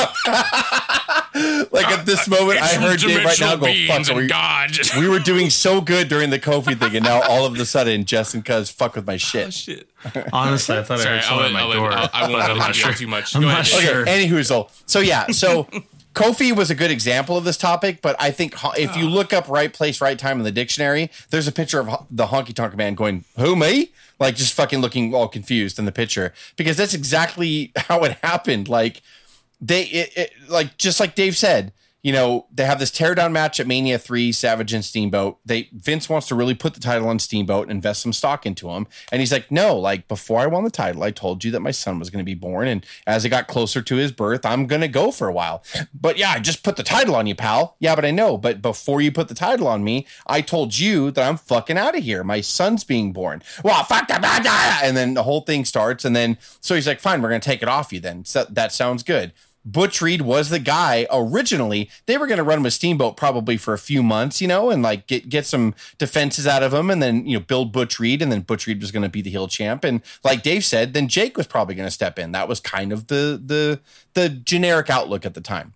like 1.71 1.89
at 1.89 2.05
this 2.07 2.27
uh, 2.27 2.31
moment, 2.41 2.61
I 2.61 2.75
heard 2.75 2.99
Dave 3.01 3.25
right 3.25 3.41
now 3.41 3.57
go, 3.57 3.67
"Fuck." 3.87 4.09
and 4.09 4.17
We, 4.19 4.27
God. 4.27 4.71
We 4.99 5.09
were 5.09 5.21
doing 5.21 5.51
so 5.51 5.81
good 5.81 6.09
during 6.09 6.31
the 6.31 6.41
Kofi 6.41 6.79
thing, 6.79 6.97
and 6.97 7.05
now 7.05 7.23
all 7.23 7.47
of 7.47 7.55
a 7.59 7.65
sudden, 7.67 8.05
Jess 8.05 8.35
and 8.35 8.45
Cuz 8.45 8.71
fuck 8.71 8.97
with 8.97 9.07
my 9.07 9.15
oh, 9.15 9.19
shit. 9.19 9.55
shit. 9.55 9.89
Honestly, 10.33 10.77
I 10.77 10.83
thought 10.83 10.99
I 11.01 11.03
Sorry, 11.03 11.15
heard 11.17 11.25
I'll 11.25 11.29
someone 11.29 11.47
at 11.47 11.53
my 11.53 11.61
I'll 11.61 11.73
door. 11.73 11.93
I'll, 11.93 12.11
I 12.13 12.29
won't 12.29 12.43
I'm 12.43 12.51
you 12.51 12.57
not 12.57 12.75
sure. 12.75 12.93
too 12.93 13.07
much. 13.07 13.35
I'm 13.37 13.43
Go 13.43 13.49
not 13.49 13.61
ahead, 13.61 13.81
Dave. 13.81 13.89
sure. 13.91 14.01
Okay, 14.03 14.27
anywho's 14.27 14.51
all. 14.51 14.71
So 14.87 15.01
yeah, 15.01 15.29
so 15.29 15.69
Kofi 16.19 16.55
was 16.55 16.69
a 16.69 16.75
good 16.75 16.91
example 16.91 17.37
of 17.37 17.45
this 17.45 17.57
topic, 17.57 18.03
but 18.03 18.17
I 18.19 18.33
think 18.33 18.55
ho- 18.55 18.73
if 18.77 18.97
you 18.97 19.05
oh. 19.05 19.09
look 19.09 19.33
up 19.33 19.49
right 19.49 19.73
place, 19.73 20.01
right 20.01 20.19
time 20.19 20.39
in 20.39 20.45
the 20.45 20.51
dictionary, 20.51 21.11
there's 21.31 21.47
a 21.47 21.53
picture 21.53 21.79
of 21.79 21.87
ho- 21.87 22.07
the 22.11 22.27
honky 22.27 22.53
tonk 22.53 22.77
man 22.77 22.97
going, 22.97 23.25
"Who 23.37 23.55
me?" 23.55 23.93
Like 24.19 24.35
just 24.35 24.53
fucking 24.55 24.81
looking 24.81 25.15
all 25.15 25.29
confused 25.29 25.79
in 25.79 25.85
the 25.85 25.93
picture 25.93 26.33
because 26.57 26.77
that's 26.77 26.93
exactly 26.93 27.73
how 27.77 28.03
it 28.03 28.19
happened. 28.23 28.69
Like 28.69 29.01
they, 29.61 29.85
it, 29.85 30.13
it, 30.17 30.33
like 30.49 30.77
just 30.77 30.99
like 30.99 31.15
Dave 31.15 31.37
said, 31.37 31.73
you 32.03 32.13
know, 32.13 32.47
they 32.53 32.65
have 32.65 32.79
this 32.79 32.93
teardown 32.93 33.33
match 33.33 33.59
at 33.59 33.67
Mania 33.67 33.99
3, 33.99 34.31
Savage 34.31 34.73
and 34.73 34.85
Steamboat. 34.85 35.39
They 35.45 35.69
Vince 35.73 36.09
wants 36.09 36.29
to 36.29 36.37
really 36.37 36.55
put 36.55 36.75
the 36.75 36.81
title 36.81 37.09
on 37.09 37.19
Steamboat 37.19 37.65
and 37.65 37.73
invest 37.73 38.03
some 38.03 38.13
stock 38.13 38.47
into 38.47 38.69
him. 38.71 38.87
And 39.11 39.21
he's 39.21 39.33
like, 39.33 39.51
no, 39.51 39.77
like 39.77 40.07
before 40.07 40.41
I 40.41 40.47
won 40.47 40.63
the 40.63 40.71
title, 40.71 41.03
I 41.03 41.11
told 41.11 41.43
you 41.43 41.51
that 41.51 41.61
my 41.61 41.73
son 41.73 41.99
was 41.99 42.09
going 42.09 42.25
to 42.25 42.25
be 42.25 42.35
born. 42.35 42.69
And 42.69 42.87
as 43.07 43.25
it 43.25 43.31
got 43.31 43.49
closer 43.49 43.83
to 43.83 43.97
his 43.97 44.13
birth, 44.13 44.47
I'm 44.47 44.67
going 44.67 44.81
to 44.81 44.89
go 44.89 45.11
for 45.11 45.27
a 45.27 45.33
while. 45.33 45.65
But 45.93 46.19
yeah, 46.19 46.31
I 46.31 46.39
just 46.39 46.63
put 46.63 46.77
the 46.77 46.85
title 46.85 47.17
on 47.17 47.27
you, 47.27 47.35
pal. 47.35 47.77
Yeah, 47.81 47.97
but 47.97 48.05
I 48.05 48.13
know. 48.13 48.39
But 48.39 48.63
before 48.63 49.01
you 49.01 49.11
put 49.11 49.27
the 49.27 49.35
title 49.35 49.67
on 49.67 49.83
me, 49.83 50.07
I 50.27 50.41
told 50.41 50.79
you 50.79 51.11
that 51.11 51.29
I'm 51.29 51.37
fucking 51.37 51.79
out 51.79 51.97
of 51.97 52.05
here. 52.05 52.23
My 52.23 52.41
son's 52.41 52.85
being 52.85 53.13
born. 53.13 53.43
Well, 53.65 53.83
fuck 53.85 54.07
that. 54.07 54.81
And 54.85 54.97
then 54.97 55.15
the 55.15 55.25
whole 55.25 55.41
thing 55.41 55.65
starts. 55.65 56.05
And 56.05 56.15
then, 56.15 56.39
so 56.61 56.77
he's 56.77 56.87
like, 56.87 57.01
fine, 57.01 57.23
we're 57.23 57.29
going 57.29 57.41
to 57.41 57.49
take 57.49 57.63
it 57.63 57.69
off 57.69 57.93
you 57.93 57.99
then. 57.99 58.25
So 58.25 58.45
that 58.45 58.73
sounds 58.73 59.03
good. 59.03 59.33
Butch 59.65 60.01
Reed 60.01 60.23
was 60.23 60.49
the 60.49 60.59
guy 60.59 61.07
originally. 61.11 61.91
They 62.07 62.17
were 62.17 62.27
going 62.27 62.39
to 62.39 62.45
run 62.45 62.59
him 62.59 62.67
a 62.67 62.71
steamboat 62.71 63.17
probably 63.17 63.57
for 63.57 63.75
a 63.75 63.79
few 63.79 64.03
months, 64.03 64.41
you 64.41 64.49
know, 64.49 64.71
and 64.71 64.83
like 64.83 65.07
get 65.07 65.29
get 65.29 65.47
some 65.47 65.75
defenses 65.99 66.47
out 66.47 66.63
of 66.63 66.73
him, 66.73 66.91
and 66.91 67.03
then 67.03 67.27
you 67.27 67.39
know 67.39 67.45
build 67.45 67.73
Butch 67.73 68.01
Reed, 68.01 68.23
and 68.23 68.33
then 68.33 68.41
Butch 68.41 68.67
Reed 68.67 68.81
was 68.81 68.91
going 68.91 69.03
to 69.03 69.09
be 69.09 69.21
the 69.21 69.31
heel 69.31 69.49
champ, 69.49 69.85
and 69.85 70.01
like 70.25 70.43
Dave 70.43 70.65
said, 70.65 70.95
then 70.95 71.09
Jake 71.09 71.37
was 71.37 71.47
probably 71.47 71.75
going 71.75 71.87
to 71.87 71.93
step 71.93 72.19
in. 72.19 72.33
That 72.33 72.49
was 72.49 72.61
kind 72.61 72.93
of 72.93 73.09
the 73.09 73.41
the 73.45 73.81
the 74.15 74.29
generic 74.29 74.89
outlook 74.91 75.27
at 75.27 75.35
the 75.35 75.41
time. 75.41 75.75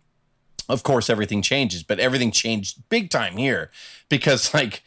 Of 0.68 0.84
course, 0.84 1.10
everything 1.10 1.42
changes, 1.42 1.82
but 1.82 1.98
everything 1.98 2.30
changed 2.30 2.88
big 2.88 3.10
time 3.10 3.36
here 3.36 3.70
because, 4.12 4.52
like, 4.60 4.82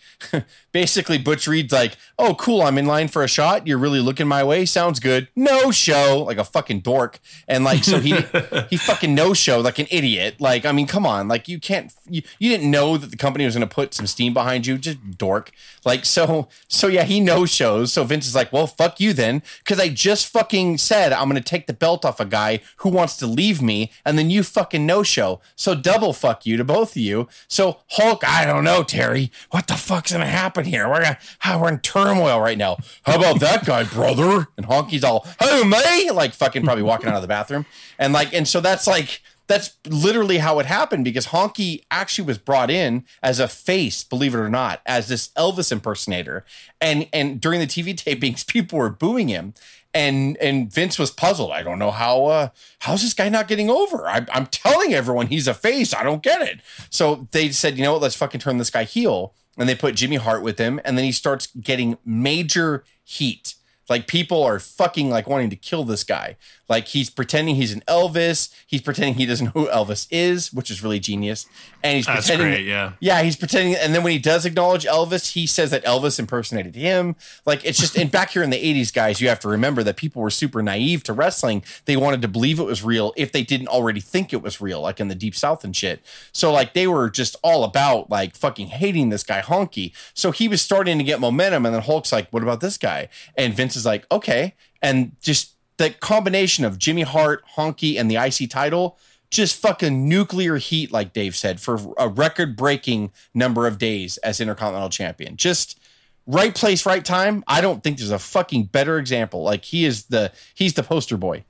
basically, 0.72 1.17
Butch 1.17 1.48
Reed's 1.48 1.74
like, 1.74 1.98
"Oh, 2.17 2.36
cool, 2.36 2.61
I'm 2.61 2.77
in 2.77 2.85
line 2.85 3.07
for 3.07 3.24
a 3.24 3.27
shot. 3.27 3.68
You're 3.68 3.77
really 3.77 4.00
looking 4.00 4.27
my 4.27 4.44
way. 4.44 4.66
Sounds 4.66 5.00
good. 5.00 5.27
No 5.35 5.72
show, 5.72 6.24
like 6.25 6.38
a 6.38 6.44
fucking 6.44 6.81
dork." 6.81 7.20
And 7.48 7.64
like, 7.64 7.83
so 7.83 8.00
he 8.00 8.16
he 8.70 8.77
fucking 8.77 9.14
no 9.14 9.33
show 9.33 9.59
like 9.59 9.79
an 9.79 9.88
idiot. 9.90 10.35
Like, 10.40 10.66
I 10.66 10.72
mean, 10.72 10.88
come 10.88 11.05
on, 11.05 11.27
like 11.27 11.48
you 11.48 11.59
can't 11.59 11.94
you, 12.07 12.22
you 12.40 12.50
didn't 12.50 12.70
know 12.70 12.98
that 12.98 13.11
the 13.11 13.18
company 13.18 13.46
was 13.46 13.55
going 13.55 13.68
to 13.68 13.74
put 13.74 13.94
some 13.94 14.07
steam 14.07 14.33
behind 14.33 14.68
you, 14.68 14.77
just 14.77 15.18
dork. 15.18 15.51
Like, 15.83 16.05
so 16.05 16.48
so 16.68 16.88
yeah, 16.88 17.03
he 17.03 17.20
no 17.20 17.46
shows. 17.46 17.92
So 17.92 18.03
Vince 18.03 18.27
is 18.27 18.35
like, 18.35 18.53
"Well, 18.53 18.68
fuck 18.68 19.00
you 19.00 19.14
then," 19.14 19.42
because 19.59 19.79
I 19.79 19.90
just 19.90 20.27
fucking 20.27 20.77
said 20.77 21.11
I'm 21.14 21.29
going 21.29 21.42
to 21.42 21.50
take 21.50 21.68
the 21.68 21.74
belt 21.74 22.05
off 22.05 22.20
a 22.20 22.25
guy 22.25 22.61
who 22.77 22.90
wants 22.90 23.18
to 23.18 23.27
leave 23.27 23.61
me, 23.61 23.92
and 24.05 24.18
then 24.18 24.29
you 24.29 24.44
fucking 24.44 24.85
no 24.85 25.03
show. 25.03 25.42
So 25.55 25.74
double 25.75 26.14
fuck 26.14 26.46
you 26.46 26.57
to 26.57 26.64
both 26.64 26.92
of 26.92 27.01
you. 27.01 27.27
So 27.48 27.79
Hulk, 27.92 28.27
I 28.27 28.46
don't 28.46 28.64
know, 28.64 28.83
Terry, 28.83 29.15
what 29.51 29.68
the 29.68 29.75
fuck's 29.75 30.12
gonna 30.12 30.25
happen 30.25 30.66
here? 30.66 30.88
We're 30.88 31.04
gonna, 31.04 31.18
we're 31.60 31.70
in 31.70 31.80
turmoil 31.80 32.40
right 32.40 32.58
now. 32.58 32.78
How 33.04 33.18
about 33.18 33.40
that 33.40 33.66
guy, 33.66 33.84
brother? 33.84 34.48
And 34.58 34.66
Honky's 34.68 35.04
all, 35.04 35.28
who 35.42 35.66
me? 35.66 36.12
Like 36.12 36.34
fucking 36.34 36.64
probably 36.64 36.84
walking 36.84 37.10
out 37.10 37.16
of 37.16 37.22
the 37.22 37.28
bathroom, 37.28 37.66
and 38.00 38.14
like, 38.14 38.34
and 38.34 38.48
so 38.48 38.62
that's 38.62 38.88
like. 38.88 39.22
That's 39.48 39.78
literally 39.86 40.40
how 40.40 40.58
it 40.58 40.66
happened 40.66 41.06
because 41.06 41.28
Honky 41.28 41.84
actually 41.92 42.25
was 42.25 42.40
brought 42.40 42.72
in 42.72 43.06
as 43.22 43.40
a 43.40 43.48
face, 43.48 44.04
believe 44.04 44.34
it 44.34 44.40
or 44.40 44.50
not, 44.50 44.82
as 44.88 45.08
this 45.08 45.28
Elvis 45.38 45.72
impersonator. 45.72 46.44
And 46.82 47.08
and 47.14 47.40
during 47.40 47.60
the 47.60 47.68
TV 47.68 47.94
tapings, 47.94 48.48
people 48.48 48.80
were 48.80 48.90
booing 48.90 49.28
him 49.28 49.54
and 49.96 50.36
and 50.38 50.72
Vince 50.72 51.00
was 51.00 51.10
puzzled. 51.10 51.51
I 51.51 51.64
don't 51.64 51.79
know 51.79 51.90
how 51.90 52.25
uh 52.25 52.50
how's 52.79 53.01
this 53.01 53.14
guy 53.14 53.29
not 53.29 53.48
getting 53.48 53.70
over? 53.70 54.08
I, 54.08 54.27
I'm 54.31 54.46
telling 54.48 54.94
everyone 54.94 55.27
he's 55.27 55.48
a 55.48 55.53
face. 55.53 55.94
I 55.94 56.03
don't 56.03 56.22
get 56.22 56.42
it. 56.42 56.60
So 56.92 57.27
they 57.31 57.50
said, 57.50 57.77
you 57.77 57.84
know 57.84 57.94
what? 57.94 58.01
Let's 58.01 58.16
fucking 58.16 58.42
turn 58.42 58.58
this 58.58 58.70
guy 58.70 58.84
heel. 58.84 59.34
And 59.58 59.70
they 59.70 59.75
put 59.75 59.96
Jimmy 59.96 60.18
Hart 60.18 60.44
with 60.44 60.60
him, 60.60 60.81
and 60.84 60.98
then 60.98 61.05
he 61.05 61.14
starts 61.14 61.48
getting 61.48 61.98
major 62.05 62.84
heat. 63.05 63.55
Like 63.88 64.05
people 64.05 64.44
are 64.44 64.60
fucking 64.60 65.10
like 65.10 65.27
wanting 65.27 65.50
to 65.50 65.55
kill 65.55 65.86
this 65.86 66.03
guy. 66.03 66.36
Like 66.68 66.88
he's 66.88 67.10
pretending 67.10 67.56
he's 67.56 67.74
an 67.74 67.82
Elvis. 67.88 68.54
He's 68.66 68.82
pretending 68.82 69.16
he 69.16 69.25
doesn't 69.25 69.46
know 69.46 69.51
who 69.51 69.68
Elvis 69.68 70.08
is, 70.10 70.51
which 70.51 70.72
is 70.72 70.82
really 70.82 71.00
genius. 71.00 71.48
And 71.84 71.98
he's 71.98 72.06
That's 72.06 72.28
pretending, 72.28 72.54
great, 72.56 72.66
yeah. 72.66 72.94
yeah, 73.00 73.22
he's 73.22 73.36
pretending, 73.36 73.75
and 73.75 73.94
then 73.94 74.01
when 74.01 74.12
he 74.12 74.18
does 74.18 74.46
acknowledge 74.46 74.86
Elvis, 74.86 75.34
he 75.34 75.46
says 75.46 75.70
that 75.72 75.86
Elvis 75.86 76.18
impersonated 76.18 76.75
him. 76.75 77.16
Like 77.46 77.64
it's 77.64 77.80
just, 77.80 77.96
and 77.98 78.10
back 78.12 78.32
here 78.32 78.42
in 78.42 78.50
the 78.50 78.58
'80s, 78.58 78.92
guys, 78.92 79.22
you 79.22 79.30
have 79.30 79.40
to 79.42 79.48
remember 79.48 79.84
that 79.84 79.96
people 79.96 80.22
were 80.22 80.32
super 80.32 80.64
naive 80.64 81.04
to 81.04 81.14
wrestling. 81.14 81.64
They 81.86 81.96
wanted 81.98 82.22
to 82.24 82.28
believe 82.28 82.60
it 82.60 82.66
was 82.66 82.84
real 82.84 83.14
if 83.16 83.32
they 83.32 83.44
didn't 83.44 83.68
already 83.68 84.00
think 84.01 84.34
it 84.34 84.42
was 84.42 84.60
real, 84.60 84.82
like 84.82 85.00
in 85.00 85.08
the 85.08 85.16
Deep 85.16 85.36
South 85.36 85.64
and 85.64 85.75
shit. 85.75 86.04
So 86.32 86.51
like 86.51 86.74
they 86.74 86.88
were 86.88 87.10
just 87.10 87.36
all 87.44 87.64
about 87.64 88.10
like 88.10 88.36
fucking 88.36 88.68
hating 88.68 89.10
this 89.10 89.24
guy 89.24 89.42
Honky. 89.42 89.94
So 90.14 90.32
he 90.32 90.48
was 90.48 90.62
starting 90.62 90.98
to 90.98 91.04
get 91.04 91.20
momentum, 91.20 91.66
and 91.66 91.75
then 91.75 91.84
Hulk's 91.84 92.12
like, 92.12 92.30
"What 92.32 92.42
about 92.42 92.62
this 92.62 92.78
guy?" 92.78 93.10
And 93.38 93.54
Vince 93.54 93.75
is 93.75 93.86
like, 93.86 94.06
"Okay," 94.12 94.56
and 94.82 95.16
just 95.22 95.51
the 95.77 95.90
combination 95.90 96.66
of 96.66 96.77
Jimmy 96.77 97.03
Hart, 97.03 97.44
Honky, 97.55 98.00
and 98.00 98.09
the 98.09 98.16
IC 98.16 98.50
title 98.50 98.98
just 99.31 99.59
fucking 99.61 100.07
nuclear 100.07 100.57
heat, 100.57 100.92
like 100.92 101.14
Dave 101.14 101.35
said, 101.35 101.59
for 101.59 101.79
a 101.98 102.07
record 102.07 102.55
breaking 102.55 103.11
number 103.33 103.68
of 103.68 103.77
days 103.77 104.18
as 104.18 104.40
Intercontinental 104.40 104.90
Champion. 104.90 105.35
Just 105.35 105.79
right 106.25 106.55
place, 106.55 106.85
right 106.85 107.03
time. 107.03 107.44
I 107.48 107.61
don't 107.61 107.83
think 107.83 107.98
there's 107.98 108.11
a 108.11 108.20
fucking 108.20 108.66
better 108.66 108.98
example. 108.98 109.44
Like 109.44 109.66
he 109.66 109.85
is 109.85 110.05
the 110.05 110.31
he's 110.53 110.74
the 110.74 110.83
poster 110.83 111.18
boy. 111.18 111.44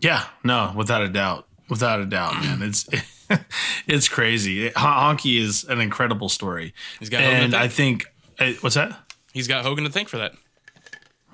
Yeah, 0.00 0.24
no, 0.42 0.72
without 0.74 1.02
a 1.02 1.08
doubt, 1.08 1.46
without 1.68 2.00
a 2.00 2.06
doubt, 2.06 2.34
man. 2.42 2.62
It's 2.62 2.88
it's 3.86 4.08
crazy. 4.08 4.70
Honky 4.70 5.40
is 5.40 5.64
an 5.64 5.80
incredible 5.80 6.28
story, 6.28 6.74
He's 6.98 7.08
got 7.08 7.22
Hogan 7.22 7.42
and 7.44 7.52
to 7.52 7.58
I 7.58 7.68
think 7.68 8.06
eh, 8.38 8.54
what's 8.60 8.74
that? 8.74 8.98
He's 9.32 9.48
got 9.48 9.64
Hogan 9.64 9.84
to 9.84 9.90
thank 9.90 10.08
for 10.08 10.18
that. 10.18 10.32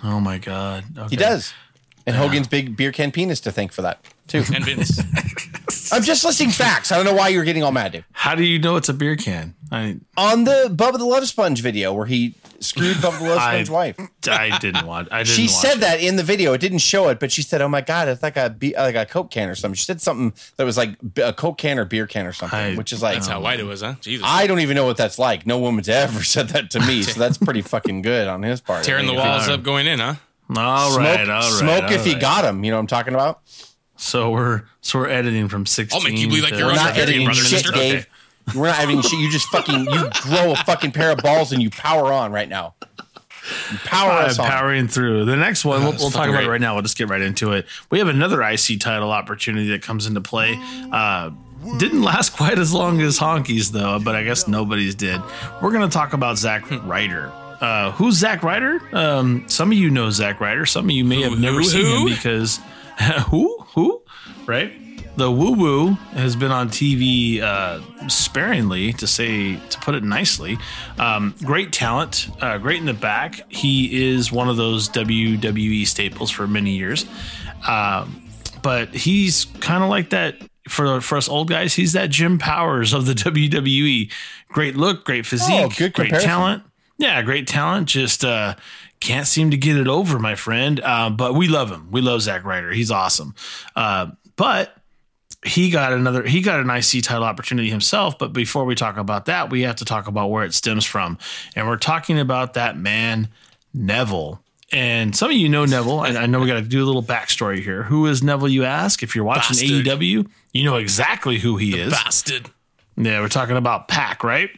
Oh 0.05 0.21
my 0.21 0.39
god, 0.39 0.85
okay. 0.97 1.09
He 1.11 1.17
does. 1.17 1.53
And 2.09 2.17
Hogan's 2.17 2.49
big 2.49 2.77
beer 2.77 2.91
can 2.93 3.13
penis 3.13 3.41
to 3.41 3.53
thank 3.53 3.73
for 3.73 3.83
that 3.83 4.01
too. 4.27 4.43
And 4.55 4.65
Vince. 4.65 4.99
I'm 5.93 6.03
just 6.03 6.25
listing 6.25 6.51
facts. 6.51 6.93
I 6.93 6.97
don't 6.97 7.07
know 7.07 7.15
why 7.15 7.29
you're 7.29 7.45
getting 7.45 7.63
all 7.63 7.73
mad, 7.73 7.93
dude. 7.93 8.05
How 8.13 8.35
do 8.35 8.45
you 8.45 8.59
know 8.59 8.77
it's 8.77 8.89
a 8.91 8.95
beer 8.95 9.17
can? 9.17 9.55
I 9.73 9.97
On 10.17 10.45
the 10.45 10.69
Bubba 10.71 10.99
the 10.99 11.05
Love 11.05 11.27
Sponge 11.29 11.61
video 11.63 11.93
where 11.95 12.05
he 12.07 12.35
screwed 12.61 12.97
Bubba 12.99 13.19
the 13.21 13.29
Love 13.29 13.39
I- 13.41 13.63
Sponge 13.63 13.71
wife. 13.71 13.99
I 14.29 14.59
didn't 14.59 14.87
watch. 14.87 15.09
I 15.11 15.23
didn't. 15.23 15.35
She 15.37 15.43
watch 15.45 15.51
said 15.53 15.75
it. 15.77 15.81
that 15.81 16.01
in 16.01 16.17
the 16.17 16.23
video. 16.23 16.53
It 16.53 16.61
didn't 16.61 16.79
show 16.79 17.09
it, 17.09 17.19
but 17.21 17.33
she 17.33 17.41
said, 17.43 17.63
"Oh 17.63 17.69
my 17.69 17.81
god, 17.81 18.09
it's 18.09 18.23
like 18.23 18.37
a 18.37 18.51
be- 18.51 18.75
like 18.77 18.95
a 18.97 19.07
Coke 19.07 19.31
can 19.31 19.49
or 19.49 19.55
something." 19.55 19.77
She 19.77 19.85
said 19.85 20.01
something 20.03 20.33
that 20.57 20.65
was 20.65 20.77
like 20.77 20.97
b- 21.15 21.23
a 21.23 21.33
Coke 21.33 21.57
can 21.59 21.79
or 21.79 21.85
beer 21.87 22.07
can 22.07 22.27
or 22.27 22.33
something, 22.35 22.59
I- 22.59 22.75
which 22.75 22.93
is 22.93 23.01
like 23.03 23.15
That's 23.15 23.29
how 23.29 23.41
white 23.41 23.61
it 23.61 23.65
was, 23.65 23.81
huh? 23.83 23.95
Jesus. 24.01 24.27
I 24.29 24.47
don't 24.47 24.61
even 24.61 24.75
know 24.75 24.85
what 24.87 24.97
that's 24.99 25.19
like. 25.19 25.47
No 25.47 25.59
woman's 25.59 25.89
ever 25.89 26.23
said 26.23 26.49
that 26.51 26.71
to 26.73 26.81
me, 26.81 27.03
so 27.03 27.19
that's 27.19 27.39
pretty 27.39 27.63
fucking 27.63 28.03
good 28.03 28.29
on 28.29 28.43
his 28.43 28.61
part. 28.61 28.85
Tearing 28.85 29.07
the 29.07 29.13
I 29.13 29.17
think. 29.17 29.27
walls 29.29 29.49
up 29.49 29.63
going 29.63 29.87
in, 29.87 29.99
huh? 30.01 30.15
All 30.57 30.91
Smoke, 30.93 31.05
right, 31.05 31.29
all 31.29 31.41
right. 31.43 31.43
smoke 31.59 31.83
all 31.85 31.93
if 31.93 32.07
you 32.07 32.19
got 32.19 32.45
him. 32.45 32.65
You 32.65 32.71
know 32.71 32.77
what 32.79 32.81
I'm 32.83 32.87
talking 32.87 33.15
about? 33.15 33.41
So 33.97 34.31
we're 34.31 34.63
so 34.81 35.01
we're 35.01 35.09
editing 35.09 35.49
from 35.49 35.67
sixteen. 35.67 36.01
I'll 36.01 36.09
make 36.09 36.19
you 36.19 36.29
believe 36.29 36.45
like 36.45 36.53
you're 36.55 36.65
We're 36.67 36.71
on 36.71 36.77
not 36.77 36.95
Targaryen, 36.95 36.99
editing 37.03 37.25
brother 37.27 37.41
shit, 37.41 37.61
sister. 37.61 37.73
Dave. 37.73 38.07
We're 38.55 38.69
not 38.69 38.79
editing 38.79 39.03
shit. 39.03 39.19
You 39.19 39.31
just 39.31 39.49
fucking 39.49 39.85
you 39.85 40.09
grow 40.23 40.53
a 40.53 40.57
fucking 40.57 40.93
pair 40.93 41.11
of 41.11 41.19
balls 41.19 41.53
and 41.53 41.61
you 41.63 41.69
power 41.71 42.13
on 42.13 42.33
right 42.33 42.49
now. 42.49 42.75
Power 43.85 44.11
us 44.13 44.39
on. 44.39 44.47
powering 44.47 44.89
through. 44.89 45.25
The 45.25 45.37
next 45.37 45.65
one, 45.65 45.83
we'll, 45.83 45.93
we'll 45.93 46.11
talk 46.11 46.23
fucking 46.23 46.31
about 46.35 46.45
it 46.45 46.49
right 46.49 46.61
now. 46.61 46.75
We'll 46.75 46.83
just 46.83 46.99
get 46.99 47.09
right 47.09 47.21
into 47.21 47.53
it. 47.53 47.67
We 47.91 47.99
have 47.99 48.09
another 48.09 48.43
IC 48.43 48.81
title 48.81 49.11
opportunity 49.11 49.69
that 49.71 49.83
comes 49.83 50.07
into 50.07 50.21
play. 50.21 50.59
Uh, 50.93 51.31
didn't 51.79 52.03
last 52.03 52.37
quite 52.37 52.59
as 52.59 52.73
long 52.73 53.01
as 53.01 53.19
Honky's, 53.19 53.73
though, 53.73 53.99
but 53.99 54.15
I 54.15 54.23
guess 54.23 54.49
nobody's 54.49 54.95
did. 54.95 55.21
We're 55.63 55.73
going 55.73 55.89
to 55.89 55.93
talk 55.93 56.13
about 56.13 56.39
Zack 56.39 56.71
Ryder. 56.87 57.33
Uh, 57.61 57.93
who's 57.93 58.17
Zack 58.17 58.43
Ryder? 58.43 58.81
Um, 58.93 59.49
some 59.49 59.73
of 59.73 59.79
you 59.79 59.91
know 59.91 60.11
Zack 60.11 60.41
Ryder. 60.41 60.67
Some 60.67 60.87
of 60.87 60.91
you 60.91 61.05
may 61.05 61.23
have 61.23 61.39
never 61.39 61.59
who, 61.59 61.65
seen 61.65 61.87
him 61.87 62.15
because 62.15 62.61
who? 63.29 63.59
Who? 63.75 64.03
Right? 64.47 64.73
The 65.17 65.29
Woo 65.29 65.53
Woo 65.53 65.89
has 66.13 66.37
been 66.37 66.53
on 66.53 66.69
TV 66.69 67.41
uh, 67.41 67.81
sparingly, 68.09 68.93
to 68.95 69.07
say 69.09 69.57
to 69.57 69.79
put 69.81 69.97
it 69.97 70.05
nicely. 70.05 70.59
Um, 70.97 71.35
great 71.43 71.73
talent, 71.73 72.29
uh, 72.41 72.59
great 72.59 72.79
in 72.79 72.87
the 72.87 72.95
back. 72.95 73.41
He 73.49 74.11
is 74.11 74.31
one 74.31 74.49
of 74.49 74.57
those 74.57 74.89
WWE 74.91 75.85
staples 75.89 76.31
for 76.31 76.47
many 76.47 76.77
years, 76.77 77.05
um, 77.67 78.29
but 78.63 78.91
he's 78.91 79.47
kind 79.59 79.83
of 79.83 79.91
like 79.91 80.11
that 80.11 80.37
for 80.69 81.01
for 81.01 81.19
us 81.19 81.29
old 81.29 81.49
guys. 81.49 81.75
He's 81.75 81.95
that 81.95 82.11
Jim 82.11 82.39
Powers 82.39 82.93
of 82.93 83.07
the 83.07 83.15
WWE. 83.15 84.13
Great 84.51 84.77
look, 84.77 85.05
great 85.05 85.27
physique, 85.27 85.51
Oh, 85.51 85.69
good 85.77 85.95
great 85.95 86.11
talent. 86.11 86.63
Yeah, 86.99 87.23
great 87.23 87.47
talent. 87.47 87.89
Just 87.89 88.25
uh, 88.25 88.57
can't 89.01 89.27
seem 89.27 89.53
to 89.53 89.57
get 89.57 89.77
it 89.77 89.89
over, 89.89 90.19
my 90.19 90.35
friend. 90.35 90.81
Uh, 90.81 91.11
but 91.11 91.35
we 91.35 91.49
love 91.49 91.71
him. 91.71 91.91
We 91.91 92.01
love 92.01 92.23
Zack 92.23 92.45
Ryder. 92.45 92.73
He's 92.73 92.91
awesome. 92.91 93.35
Uh, 93.77 94.09
but 94.37 94.75
he 95.45 95.71
got 95.71 95.93
another 95.93 96.25
he 96.25 96.41
got 96.41 96.61
an 96.61 96.69
IC 96.69 97.05
title 97.05 97.25
opportunity 97.25 97.71
himself. 97.71 98.19
But 98.19 98.33
before 98.33 98.65
we 98.65 98.75
talk 98.75 98.97
about 98.97 99.27
that, 99.27 99.51
we 99.51 99.63
have 99.63 99.77
to 99.77 99.85
talk 99.85 100.09
about 100.09 100.29
where 100.31 100.45
it 100.45 100.55
stems 100.55 100.85
from. 100.85 101.19
And 101.55 101.69
we're 101.69 101.77
talking 101.77 102.19
about 102.19 102.55
that 102.55 102.77
man, 102.77 103.29
Neville. 103.73 104.43
And 104.71 105.17
some 105.17 105.31
of 105.31 105.37
you 105.37 105.49
know 105.49 105.65
Neville. 105.65 106.01
I, 106.01 106.09
I 106.09 106.27
know 106.27 106.41
we 106.41 106.47
got 106.47 106.55
to 106.55 106.63
do 106.63 106.83
a 106.83 106.87
little 106.87 107.03
backstory 107.03 107.63
here. 107.63 107.85
Who 107.85 108.07
is 108.07 108.23
Neville, 108.23 108.49
you 108.49 108.65
ask? 108.65 109.03
If 109.03 109.15
you're 109.15 109.25
watching 109.25 109.57
Bastard. 109.57 110.01
AEW, 110.01 110.29
you 110.53 110.65
know 110.65 110.77
exactly 110.77 111.39
who 111.39 111.57
he 111.57 111.79
is. 111.79 111.93
Bastard. 111.93 112.51
Yeah, 112.97 113.21
we're 113.21 113.29
talking 113.29 113.57
about 113.57 113.87
Pac, 113.89 114.25
right? 114.25 114.51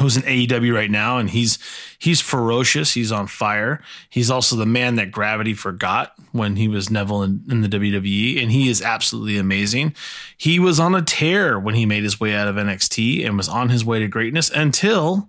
Who's 0.00 0.16
in 0.16 0.22
AEW 0.22 0.72
right 0.72 0.90
now, 0.90 1.18
and 1.18 1.28
he's 1.28 1.58
he's 1.98 2.20
ferocious. 2.20 2.94
He's 2.94 3.10
on 3.10 3.26
fire. 3.26 3.82
He's 4.08 4.30
also 4.30 4.54
the 4.54 4.64
man 4.64 4.94
that 4.94 5.10
gravity 5.10 5.54
forgot 5.54 6.14
when 6.30 6.54
he 6.54 6.68
was 6.68 6.88
Neville 6.88 7.24
in, 7.24 7.42
in 7.50 7.62
the 7.62 7.68
WWE, 7.68 8.40
and 8.40 8.52
he 8.52 8.68
is 8.68 8.80
absolutely 8.80 9.38
amazing. 9.38 9.94
He 10.36 10.60
was 10.60 10.78
on 10.78 10.94
a 10.94 11.02
tear 11.02 11.58
when 11.58 11.74
he 11.74 11.84
made 11.84 12.04
his 12.04 12.20
way 12.20 12.32
out 12.34 12.46
of 12.46 12.54
NXT 12.54 13.26
and 13.26 13.36
was 13.36 13.48
on 13.48 13.70
his 13.70 13.84
way 13.84 13.98
to 13.98 14.06
greatness 14.06 14.50
until 14.50 15.28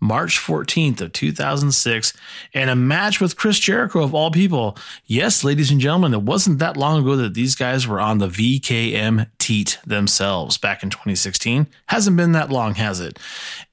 March 0.00 0.38
14th 0.38 1.00
of 1.02 1.12
2006 1.12 2.12
and 2.54 2.70
a 2.70 2.74
match 2.74 3.20
with 3.20 3.36
Chris 3.36 3.58
Jericho 3.58 4.02
of 4.02 4.14
all 4.14 4.30
people. 4.30 4.76
Yes, 5.04 5.44
ladies 5.44 5.70
and 5.70 5.80
gentlemen, 5.80 6.14
it 6.14 6.22
wasn't 6.22 6.58
that 6.58 6.76
long 6.76 7.02
ago 7.02 7.16
that 7.16 7.34
these 7.34 7.54
guys 7.54 7.86
were 7.86 8.00
on 8.00 8.18
the 8.18 8.28
VKM 8.28 9.28
teat 9.38 9.78
themselves 9.86 10.56
back 10.56 10.82
in 10.82 10.90
2016. 10.90 11.66
Hasn't 11.86 12.16
been 12.16 12.32
that 12.32 12.50
long, 12.50 12.76
has 12.76 13.00
it? 13.00 13.18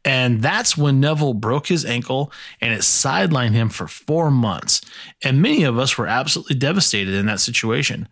And 0.03 0.41
that's 0.41 0.77
when 0.77 0.99
Neville 0.99 1.33
broke 1.33 1.67
his 1.67 1.85
ankle 1.85 2.31
and 2.61 2.73
it 2.73 2.81
sidelined 2.81 3.51
him 3.51 3.69
for 3.69 3.87
4 3.87 4.29
months. 4.29 4.81
And 5.23 5.41
many 5.41 5.63
of 5.63 5.77
us 5.77 5.97
were 5.97 6.07
absolutely 6.07 6.57
devastated 6.57 7.13
in 7.13 7.25
that 7.27 7.39
situation. 7.39 8.07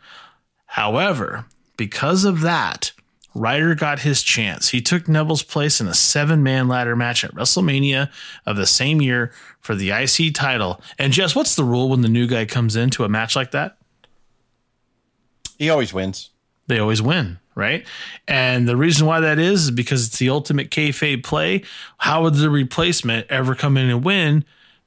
However, 0.65 1.45
because 1.77 2.25
of 2.25 2.41
that, 2.41 2.91
Ryder 3.35 3.75
got 3.75 3.99
his 3.99 4.23
chance. 4.23 4.69
He 4.69 4.81
took 4.81 5.09
Neville's 5.09 5.43
place 5.43 5.81
in 5.81 5.87
a 5.87 5.93
seven 5.93 6.41
man 6.41 6.69
ladder 6.69 6.95
match 6.95 7.23
at 7.25 7.35
WrestleMania 7.35 8.09
of 8.45 8.55
the 8.55 8.65
same 8.65 9.01
year 9.01 9.31
for 9.59 9.75
the 9.75 9.91
IC 9.91 10.33
title. 10.33 10.81
And 10.97 11.11
Jess, 11.11 11.35
what's 11.35 11.55
the 11.55 11.65
rule 11.65 11.89
when 11.89 12.01
the 12.01 12.07
new 12.07 12.27
guy 12.27 12.45
comes 12.45 12.77
into 12.77 13.03
a 13.03 13.09
match 13.09 13.35
like 13.35 13.51
that? 13.51 13.77
He 15.59 15.69
always 15.69 15.93
wins. 15.93 16.31
They 16.67 16.79
always 16.79 17.01
win, 17.01 17.39
right? 17.55 17.85
And 18.25 18.67
the 18.67 18.77
reason 18.77 19.05
why 19.05 19.19
that 19.19 19.37
is 19.37 19.65
is 19.65 19.71
because 19.71 20.07
it's 20.07 20.17
the 20.17 20.29
ultimate 20.29 20.71
kayfabe 20.71 21.23
play. 21.23 21.63
How 21.97 22.23
would 22.23 22.35
the 22.35 22.49
replacement 22.49 23.27
ever 23.29 23.53
come 23.53 23.75
in 23.75 23.89
and 23.89 24.03
win? 24.03 24.45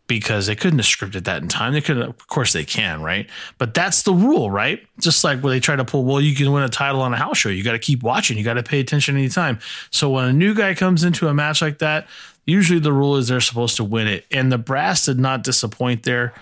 Because 0.08 0.46
they 0.46 0.56
couldn't 0.56 0.80
have 0.80 0.86
scripted 0.86 1.24
that 1.24 1.42
in 1.42 1.48
time. 1.48 1.74
They 1.74 1.80
could, 1.80 1.98
of 1.98 2.26
course, 2.26 2.52
they 2.52 2.64
can, 2.64 3.02
right? 3.02 3.28
But 3.58 3.74
that's 3.74 4.02
the 4.02 4.12
rule, 4.12 4.50
right? 4.50 4.84
Just 4.98 5.22
like 5.22 5.40
when 5.42 5.52
they 5.52 5.60
try 5.60 5.76
to 5.76 5.84
pull, 5.84 6.04
well, 6.04 6.20
you 6.20 6.34
can 6.34 6.50
win 6.50 6.64
a 6.64 6.68
title 6.68 7.02
on 7.02 7.12
a 7.12 7.16
house 7.16 7.38
show. 7.38 7.50
You 7.50 7.62
got 7.62 7.72
to 7.72 7.78
keep 7.78 8.02
watching. 8.02 8.36
You 8.36 8.42
got 8.42 8.54
to 8.54 8.62
pay 8.62 8.80
attention 8.80 9.16
anytime. 9.16 9.60
So 9.90 10.10
when 10.10 10.24
a 10.24 10.32
new 10.32 10.54
guy 10.54 10.74
comes 10.74 11.04
into 11.04 11.28
a 11.28 11.34
match 11.34 11.62
like 11.62 11.78
that, 11.78 12.08
usually 12.46 12.80
the 12.80 12.92
rule 12.92 13.16
is 13.16 13.28
they're 13.28 13.40
supposed 13.40 13.76
to 13.76 13.84
win 13.84 14.08
it. 14.08 14.24
And 14.30 14.50
the 14.50 14.58
brass 14.58 15.04
did 15.04 15.20
not 15.20 15.44
disappoint 15.44 16.04
there. 16.04 16.32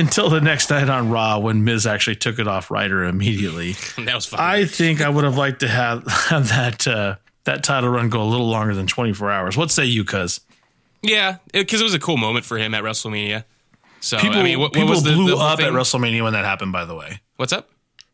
Until 0.00 0.30
the 0.30 0.40
next 0.40 0.70
night 0.70 0.88
on 0.88 1.10
Raw 1.10 1.38
when 1.38 1.62
Miz 1.64 1.86
actually 1.86 2.16
took 2.16 2.38
it 2.38 2.48
off 2.48 2.70
Ryder 2.70 3.04
immediately. 3.04 3.74
That 3.98 4.14
was 4.14 4.26
fucking. 4.26 4.44
I 4.44 4.64
think 4.64 5.02
I 5.02 5.08
would 5.10 5.24
have 5.24 5.36
liked 5.36 5.60
to 5.60 5.68
have, 5.68 6.06
have 6.30 6.48
that 6.48 6.88
uh, 6.88 7.16
that 7.44 7.62
title 7.62 7.90
run 7.90 8.08
go 8.08 8.22
a 8.22 8.24
little 8.24 8.48
longer 8.48 8.74
than 8.74 8.86
24 8.86 9.30
hours. 9.30 9.56
What 9.56 9.70
say 9.70 9.84
you, 9.84 10.04
cuz? 10.04 10.40
yeah, 11.02 11.36
because 11.52 11.80
it, 11.80 11.84
was 11.84 11.94
a 11.94 11.98
cool 11.98 12.16
moment 12.16 12.44
for 12.44 12.56
him 12.58 12.74
at 12.74 12.82
WrestleMania. 12.82 13.44
So 14.00 14.18
People, 14.18 14.38
I 14.38 14.42
mean, 14.42 14.58
what, 14.58 14.66
what 14.66 14.72
people 14.72 14.88
was 14.90 15.02
the, 15.02 15.12
blew 15.12 15.30
the 15.30 15.36
up 15.36 15.58
at 15.58 15.66
thing? 15.66 15.74
WrestleMania 15.74 16.22
when 16.22 16.32
that 16.32 16.44
happened, 16.44 16.72
by 16.72 16.84
the 16.86 16.94
way. 16.94 17.20
What's 17.36 17.52
up? 17.52 17.68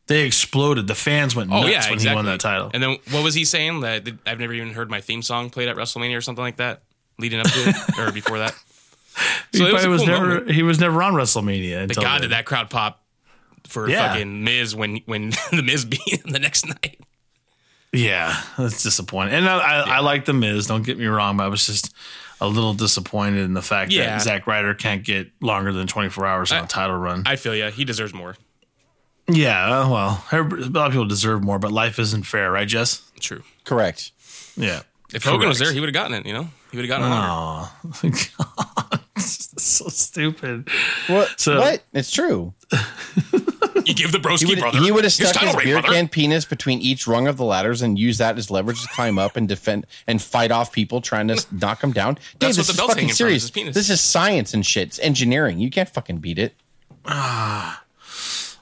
They 0.08 0.24
exploded. 0.24 0.86
The 0.86 0.94
fans 0.94 1.34
went 1.34 1.50
Oh 1.52 1.60
nuts 1.62 1.68
yeah, 1.68 1.84
when 1.84 1.94
exactly. 1.94 2.08
he 2.10 2.14
won 2.14 2.24
that 2.26 2.40
title. 2.40 2.70
And 2.74 2.82
then 2.82 2.98
what 3.10 3.22
was 3.24 3.34
he 3.34 3.44
saying? 3.44 3.80
That 3.80 4.04
that 4.04 4.14
I've 4.26 4.38
never 4.40 4.52
even 4.52 4.72
heard 4.72 4.90
my 4.90 5.00
theme 5.00 5.22
song 5.22 5.50
played 5.50 5.68
at 5.68 5.76
WrestleMania 5.76 6.16
or 6.16 6.20
something 6.20 6.44
like 6.44 6.56
that, 6.56 6.82
leading 7.18 7.40
up 7.40 7.46
to 7.46 7.68
it 7.68 7.76
or 7.98 8.12
before 8.12 8.38
that. 8.38 8.54
he, 9.52 9.58
So 9.58 9.66
it 9.66 9.72
was 9.72 9.86
was 9.86 10.00
cool 10.02 10.06
never 10.08 10.26
moment. 10.26 10.50
he 10.50 10.62
was 10.62 10.78
never 10.80 11.02
on 11.02 11.14
WrestleMania. 11.14 11.88
But 11.88 11.96
God, 11.96 12.04
then. 12.14 12.20
did 12.22 12.30
that 12.32 12.44
crowd 12.46 12.70
pop 12.70 13.02
for 13.66 13.88
Yeah. 13.88 14.08
fucking 14.12 14.44
Miz 14.44 14.74
when 14.76 14.96
when 15.06 15.30
the 15.52 15.62
Miz 15.62 15.84
beat 15.84 16.00
him 16.06 16.30
the 16.32 16.38
next 16.38 16.66
night. 16.66 17.00
Yeah, 17.92 18.38
that's 18.58 18.82
disappointing. 18.82 19.34
And 19.34 19.48
I, 19.48 19.58
I, 19.58 19.80
I 19.96 19.98
like 20.00 20.24
the 20.26 20.34
Miz. 20.34 20.66
Don't 20.66 20.84
get 20.84 20.98
me 20.98 21.06
wrong, 21.06 21.38
but 21.38 21.44
I 21.44 21.48
was 21.48 21.64
just 21.64 21.94
a 22.40 22.46
little 22.46 22.74
disappointed 22.74 23.44
in 23.44 23.54
the 23.54 23.62
fact 23.62 23.90
Yeah. 23.90 24.06
that 24.06 24.22
Zack 24.22 24.46
Ryder 24.46 24.74
can't 24.74 25.02
get 25.02 25.30
longer 25.40 25.72
than 25.72 25.86
24 25.86 26.26
hours 26.26 26.52
on 26.52 26.64
a 26.64 26.66
title 26.66 26.96
run. 26.96 27.22
I 27.24 27.36
feel 27.36 27.54
yeah, 27.54 27.70
he 27.70 27.84
deserves 27.86 28.12
more. 28.12 28.36
yeah, 29.28 29.64
uh, 29.82 29.88
well, 29.88 30.24
a 30.30 30.42
lot 30.42 30.86
of 30.88 30.92
people 30.92 31.06
deserve 31.06 31.42
more, 31.42 31.58
but 31.58 31.72
life 31.72 31.98
isn't 31.98 32.24
fair, 32.24 32.50
right, 32.52 32.68
Jess? 32.68 33.00
True. 33.18 33.42
Correct. 33.64 34.12
Yeah. 34.56 34.82
If 35.14 35.24
Hogan 35.24 35.48
was 35.48 35.58
there, 35.58 35.72
he 35.72 35.80
would 35.80 35.88
have 35.88 35.94
gotten 35.94 36.12
it. 36.14 36.26
You 36.26 36.34
know, 36.34 36.48
he 36.72 36.76
would 36.76 36.86
have 36.88 37.00
gotten 37.00 37.10
it. 37.10 38.12
Oh, 38.12 38.80
God. 38.90 39.00
so 39.76 39.88
stupid. 39.88 40.68
What? 41.06 41.38
So- 41.40 41.58
what? 41.60 41.82
It's 41.92 42.10
true. 42.10 42.52
You 43.84 43.94
give 43.94 44.10
the 44.10 44.18
broski 44.18 44.40
He 44.40 44.46
would, 44.46 44.58
brother. 44.58 44.78
he 44.80 44.90
would 44.90 45.04
have 45.04 45.12
stuck 45.12 45.32
title 45.34 45.54
his 45.54 45.62
beer 45.64 45.80
brother. 45.80 45.94
can 45.94 46.08
penis 46.08 46.44
between 46.44 46.80
each 46.80 47.06
rung 47.06 47.28
of 47.28 47.36
the 47.36 47.44
ladders 47.44 47.82
and 47.82 47.96
used 47.98 48.18
that 48.18 48.36
as 48.36 48.50
leverage 48.50 48.82
to 48.82 48.88
climb 48.88 49.16
up 49.18 49.36
and 49.36 49.46
defend 49.48 49.86
and 50.08 50.20
fight 50.20 50.50
off 50.50 50.72
people 50.72 51.00
trying 51.00 51.28
to 51.28 51.46
knock 51.52 51.82
him 51.84 51.92
down. 51.92 52.14
Dave, 52.14 52.54
That's 52.54 52.56
this 52.56 52.68
what 52.68 52.76
the 52.76 52.82
is 52.82 52.88
fucking 52.88 52.94
hanging 52.96 53.08
from, 53.08 53.12
is 53.12 53.16
serious. 53.16 53.50
penis. 53.50 53.74
This 53.76 53.90
is 53.90 54.00
science 54.00 54.54
and 54.54 54.66
shit. 54.66 54.88
It's 54.88 54.98
engineering. 54.98 55.60
You 55.60 55.70
can't 55.70 55.88
fucking 55.88 56.18
beat 56.18 56.38
it. 56.40 56.54
Ah. 57.04 57.84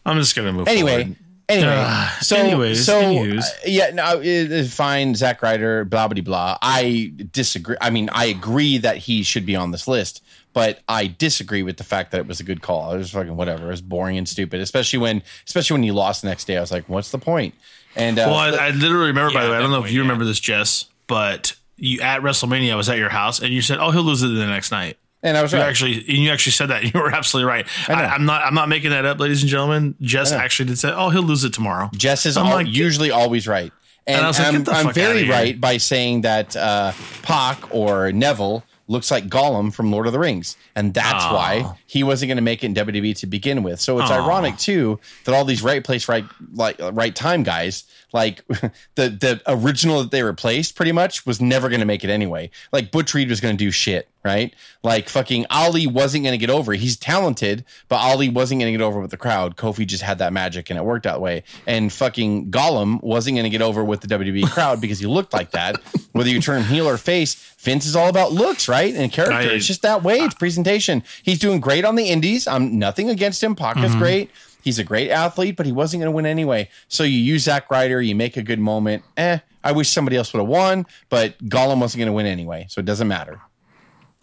I'm 0.04 0.18
just 0.18 0.36
going 0.36 0.46
to 0.46 0.52
move 0.52 0.68
Anyway, 0.68 1.04
forward. 1.04 1.16
Anyway. 1.48 1.74
Ah, 1.76 2.18
so, 2.20 2.36
anyways, 2.36 2.84
so 2.84 3.00
anywhoos. 3.00 3.44
uh, 3.44 3.50
yeah, 3.66 3.90
no, 3.90 4.20
it 4.20 4.26
is 4.52 4.74
fine. 4.74 5.14
Zack 5.14 5.42
Ryder, 5.42 5.84
blah 5.84 6.08
blah 6.08 6.22
blah. 6.22 6.58
I 6.62 7.12
disagree. 7.32 7.76
I 7.80 7.90
mean, 7.90 8.08
I 8.12 8.26
agree 8.26 8.78
that 8.78 8.98
he 8.98 9.22
should 9.22 9.46
be 9.46 9.56
on 9.56 9.70
this 9.70 9.86
list, 9.88 10.22
but 10.52 10.80
I 10.88 11.06
disagree 11.06 11.62
with 11.62 11.76
the 11.76 11.84
fact 11.84 12.12
that 12.12 12.20
it 12.20 12.26
was 12.26 12.40
a 12.40 12.44
good 12.44 12.62
call. 12.62 12.92
It 12.92 12.98
was 12.98 13.10
fucking 13.10 13.36
whatever. 13.36 13.66
It 13.66 13.70
was 13.70 13.82
boring 13.82 14.16
and 14.16 14.28
stupid, 14.28 14.60
especially 14.60 14.98
when, 15.00 15.22
especially 15.46 15.74
when 15.74 15.82
he 15.82 15.90
lost 15.90 16.22
the 16.22 16.28
next 16.28 16.46
day. 16.46 16.56
I 16.56 16.60
was 16.60 16.72
like, 16.72 16.88
what's 16.88 17.10
the 17.10 17.18
point? 17.18 17.54
And 17.96 18.18
uh, 18.18 18.26
Well, 18.28 18.36
I, 18.36 18.68
I 18.68 18.70
literally 18.70 19.08
remember, 19.08 19.32
by 19.34 19.44
the 19.44 19.50
way, 19.50 19.56
I 19.56 19.60
don't 19.60 19.70
know 19.70 19.84
if 19.84 19.90
you 19.90 19.98
yeah. 19.98 20.02
remember 20.02 20.24
this, 20.24 20.40
Jess, 20.40 20.86
but 21.06 21.54
you 21.76 22.00
at 22.00 22.22
WrestleMania, 22.22 22.72
I 22.72 22.76
was 22.76 22.88
at 22.88 22.98
your 22.98 23.08
house, 23.10 23.40
and 23.40 23.52
you 23.52 23.62
said, 23.62 23.78
"Oh, 23.78 23.90
he'll 23.90 24.02
lose 24.02 24.22
it 24.22 24.28
the 24.28 24.46
next 24.46 24.70
night." 24.70 24.96
And 25.24 25.36
I 25.36 25.42
was 25.42 25.52
You 25.52 25.58
right. 25.58 25.68
actually, 25.68 25.96
and 25.98 26.18
you 26.18 26.30
actually 26.30 26.52
said 26.52 26.66
that. 26.66 26.84
You 26.94 27.00
were 27.00 27.10
absolutely 27.10 27.48
right. 27.50 27.66
I, 27.88 28.04
I'm 28.04 28.24
not. 28.26 28.42
I'm 28.42 28.54
not 28.54 28.68
making 28.68 28.90
that 28.90 29.04
up, 29.04 29.18
ladies 29.18 29.42
and 29.42 29.50
gentlemen. 29.50 29.96
Jess 30.00 30.30
actually 30.30 30.66
did 30.68 30.78
say, 30.78 30.92
"Oh, 30.94 31.08
he'll 31.10 31.22
lose 31.22 31.42
it 31.42 31.52
tomorrow." 31.52 31.90
Jess 31.94 32.26
is 32.26 32.36
I'm 32.36 32.46
like- 32.50 32.68
usually 32.68 33.10
always 33.10 33.48
right. 33.48 33.72
And, 34.06 34.22
I 34.22 34.28
was 34.28 34.38
like, 34.38 34.54
I'm, 34.54 34.68
I'm 34.68 34.92
very 34.92 35.26
right 35.30 35.58
by 35.58 35.78
saying 35.78 36.20
that 36.20 36.54
uh, 36.54 36.92
Pac 37.22 37.74
or 37.74 38.12
Neville 38.12 38.62
looks 38.86 39.10
like 39.10 39.28
Gollum 39.28 39.72
from 39.72 39.90
Lord 39.90 40.06
of 40.06 40.12
the 40.12 40.18
Rings, 40.18 40.58
and 40.76 40.92
that's 40.92 41.24
Aw. 41.24 41.34
why 41.34 41.78
he 41.86 42.02
wasn't 42.02 42.28
going 42.28 42.36
to 42.36 42.42
make 42.42 42.62
it 42.62 42.66
in 42.66 42.74
WWE 42.74 43.16
to 43.20 43.26
begin 43.26 43.62
with. 43.62 43.80
So 43.80 43.98
it's 44.00 44.10
Aw. 44.10 44.22
ironic 44.26 44.58
too 44.58 45.00
that 45.24 45.34
all 45.34 45.46
these 45.46 45.62
right 45.62 45.82
place, 45.82 46.06
right 46.06 46.26
like 46.52 46.78
right 46.92 47.16
time 47.16 47.44
guys, 47.44 47.84
like 48.12 48.46
the 48.48 49.08
the 49.08 49.40
original 49.46 50.02
that 50.02 50.10
they 50.10 50.22
replaced, 50.22 50.76
pretty 50.76 50.92
much 50.92 51.24
was 51.24 51.40
never 51.40 51.70
going 51.70 51.80
to 51.80 51.86
make 51.86 52.04
it 52.04 52.10
anyway. 52.10 52.50
Like 52.72 52.90
Butch 52.90 53.14
Reed 53.14 53.30
was 53.30 53.40
going 53.40 53.56
to 53.56 53.64
do 53.64 53.70
shit, 53.70 54.06
right? 54.24 54.54
Like 54.82 55.08
fucking 55.08 55.46
Ali 55.50 55.86
wasn't 55.86 56.24
going 56.24 56.32
to 56.32 56.38
get 56.38 56.50
over. 56.50 56.72
He's 56.72 56.96
talented, 56.96 57.64
but 57.88 57.96
Ali 57.96 58.28
wasn't 58.28 58.60
going 58.60 58.72
to 58.72 58.78
get 58.78 58.84
over 58.84 58.98
with 59.00 59.10
the 59.10 59.16
crowd. 59.16 59.56
Kofi 59.56 59.86
just 59.86 60.02
had 60.02 60.18
that 60.18 60.32
magic, 60.32 60.70
and 60.70 60.78
it 60.78 60.82
worked 60.84 61.04
that 61.04 61.20
way. 61.20 61.42
And 61.66 61.92
fucking 61.92 62.50
Gollum 62.50 63.02
wasn't 63.02 63.36
going 63.36 63.44
to 63.44 63.50
get 63.50 63.62
over 63.62 63.84
with 63.84 64.00
the 64.00 64.08
WWE 64.08 64.50
crowd 64.50 64.80
because 64.80 64.98
he 64.98 65.06
looked 65.06 65.32
like 65.32 65.50
that. 65.52 65.76
Whether 66.12 66.30
you 66.30 66.40
turn 66.40 66.62
heel 66.64 66.88
or 66.88 66.96
face, 66.96 67.34
Vince 67.58 67.86
is 67.86 67.94
all 67.96 68.08
about 68.08 68.32
looks, 68.32 68.68
right? 68.68 68.94
And 68.94 69.12
character. 69.12 69.34
I- 69.34 69.42
it's 69.54 69.66
just 69.66 69.82
that 69.82 70.02
way. 70.02 70.16
It's 70.18 70.34
presentation. 70.34 71.02
He's 71.22 71.38
doing 71.38 71.60
great 71.60 71.84
on 71.84 71.94
the 71.96 72.06
indies. 72.08 72.46
I'm 72.48 72.78
nothing 72.78 73.10
against 73.10 73.42
him. 73.42 73.54
Paca's 73.54 73.94
great. 73.94 74.30
He's 74.62 74.78
a 74.78 74.84
great 74.84 75.10
athlete, 75.10 75.56
but 75.56 75.66
he 75.66 75.72
wasn't 75.72 76.00
going 76.00 76.10
to 76.10 76.16
win 76.16 76.24
anyway. 76.24 76.70
So 76.88 77.04
you 77.04 77.18
use 77.18 77.42
Zack 77.44 77.70
Ryder, 77.70 78.00
you 78.00 78.14
make 78.14 78.38
a 78.38 78.42
good 78.42 78.58
moment. 78.58 79.04
Eh, 79.18 79.38
I 79.62 79.72
wish 79.72 79.90
somebody 79.90 80.16
else 80.16 80.32
would 80.32 80.40
have 80.40 80.48
won, 80.48 80.86
but 81.10 81.36
Gollum 81.46 81.80
wasn't 81.80 81.98
going 82.00 82.06
to 82.06 82.12
win 82.14 82.24
anyway, 82.24 82.66
so 82.70 82.78
it 82.78 82.86
doesn't 82.86 83.06
matter. 83.08 83.40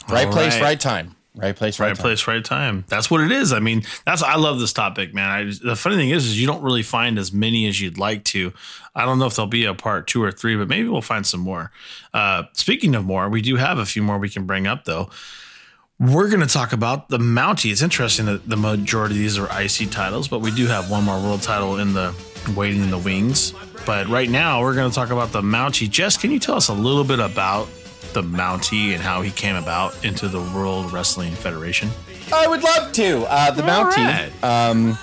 Right 0.09 0.27
All 0.27 0.33
place, 0.33 0.53
right. 0.55 0.61
right 0.61 0.79
time. 0.79 1.15
Right 1.33 1.55
place, 1.55 1.79
right, 1.79 1.87
right 1.87 1.95
time. 1.95 2.01
place, 2.01 2.27
right 2.27 2.43
time. 2.43 2.83
That's 2.89 3.09
what 3.09 3.21
it 3.21 3.31
is. 3.31 3.53
I 3.53 3.59
mean, 3.59 3.83
that's 4.05 4.21
I 4.21 4.35
love 4.35 4.59
this 4.59 4.73
topic, 4.73 5.13
man. 5.13 5.29
I, 5.29 5.43
the 5.63 5.77
funny 5.77 5.95
thing 5.95 6.09
is, 6.09 6.25
is 6.25 6.39
you 6.39 6.45
don't 6.45 6.61
really 6.61 6.83
find 6.83 7.17
as 7.17 7.31
many 7.31 7.67
as 7.67 7.79
you'd 7.79 7.97
like 7.97 8.25
to. 8.25 8.51
I 8.95 9.05
don't 9.05 9.17
know 9.17 9.27
if 9.27 9.37
there'll 9.37 9.47
be 9.47 9.63
a 9.63 9.73
part 9.73 10.07
two 10.07 10.21
or 10.21 10.31
three, 10.33 10.57
but 10.57 10.67
maybe 10.67 10.89
we'll 10.89 11.01
find 11.01 11.25
some 11.25 11.39
more. 11.39 11.71
Uh, 12.13 12.43
speaking 12.51 12.95
of 12.95 13.05
more, 13.05 13.29
we 13.29 13.41
do 13.41 13.55
have 13.55 13.77
a 13.77 13.85
few 13.85 14.03
more 14.03 14.17
we 14.17 14.27
can 14.29 14.45
bring 14.45 14.67
up 14.67 14.83
though. 14.83 15.09
We're 16.01 16.29
going 16.29 16.41
to 16.41 16.47
talk 16.47 16.73
about 16.73 17.07
the 17.09 17.19
Mountie. 17.19 17.71
It's 17.71 17.83
interesting 17.83 18.25
that 18.25 18.49
the 18.49 18.57
majority 18.57 19.15
of 19.15 19.19
these 19.19 19.37
are 19.37 19.45
IC 19.45 19.91
titles, 19.91 20.27
but 20.27 20.39
we 20.39 20.51
do 20.51 20.65
have 20.65 20.89
one 20.89 21.03
more 21.03 21.21
world 21.21 21.43
title 21.43 21.77
in 21.77 21.93
the 21.93 22.13
waiting 22.55 22.81
in 22.81 22.89
the 22.89 22.97
wings. 22.97 23.53
But 23.85 24.07
right 24.07 24.29
now, 24.29 24.61
we're 24.61 24.73
going 24.73 24.89
to 24.89 24.95
talk 24.95 25.11
about 25.11 25.31
the 25.31 25.41
Mountie. 25.41 25.89
Jess, 25.89 26.17
can 26.17 26.31
you 26.31 26.39
tell 26.39 26.55
us 26.55 26.69
a 26.69 26.73
little 26.73 27.03
bit 27.03 27.19
about 27.19 27.69
the 28.13 28.21
Mountie 28.23 28.93
and 28.93 29.01
how 29.01 29.21
he 29.21 29.31
came 29.31 29.55
about 29.55 30.03
into 30.05 30.27
the 30.27 30.39
World 30.41 30.91
Wrestling 30.91 31.33
Federation? 31.33 31.89
I 32.33 32.47
would 32.47 32.63
love 32.63 32.91
to. 32.93 33.23
Uh, 33.29 33.51
the 33.51 33.63
All 33.63 33.85
Mountie 33.85 33.97
right. 33.97 34.43
um, 34.43 34.97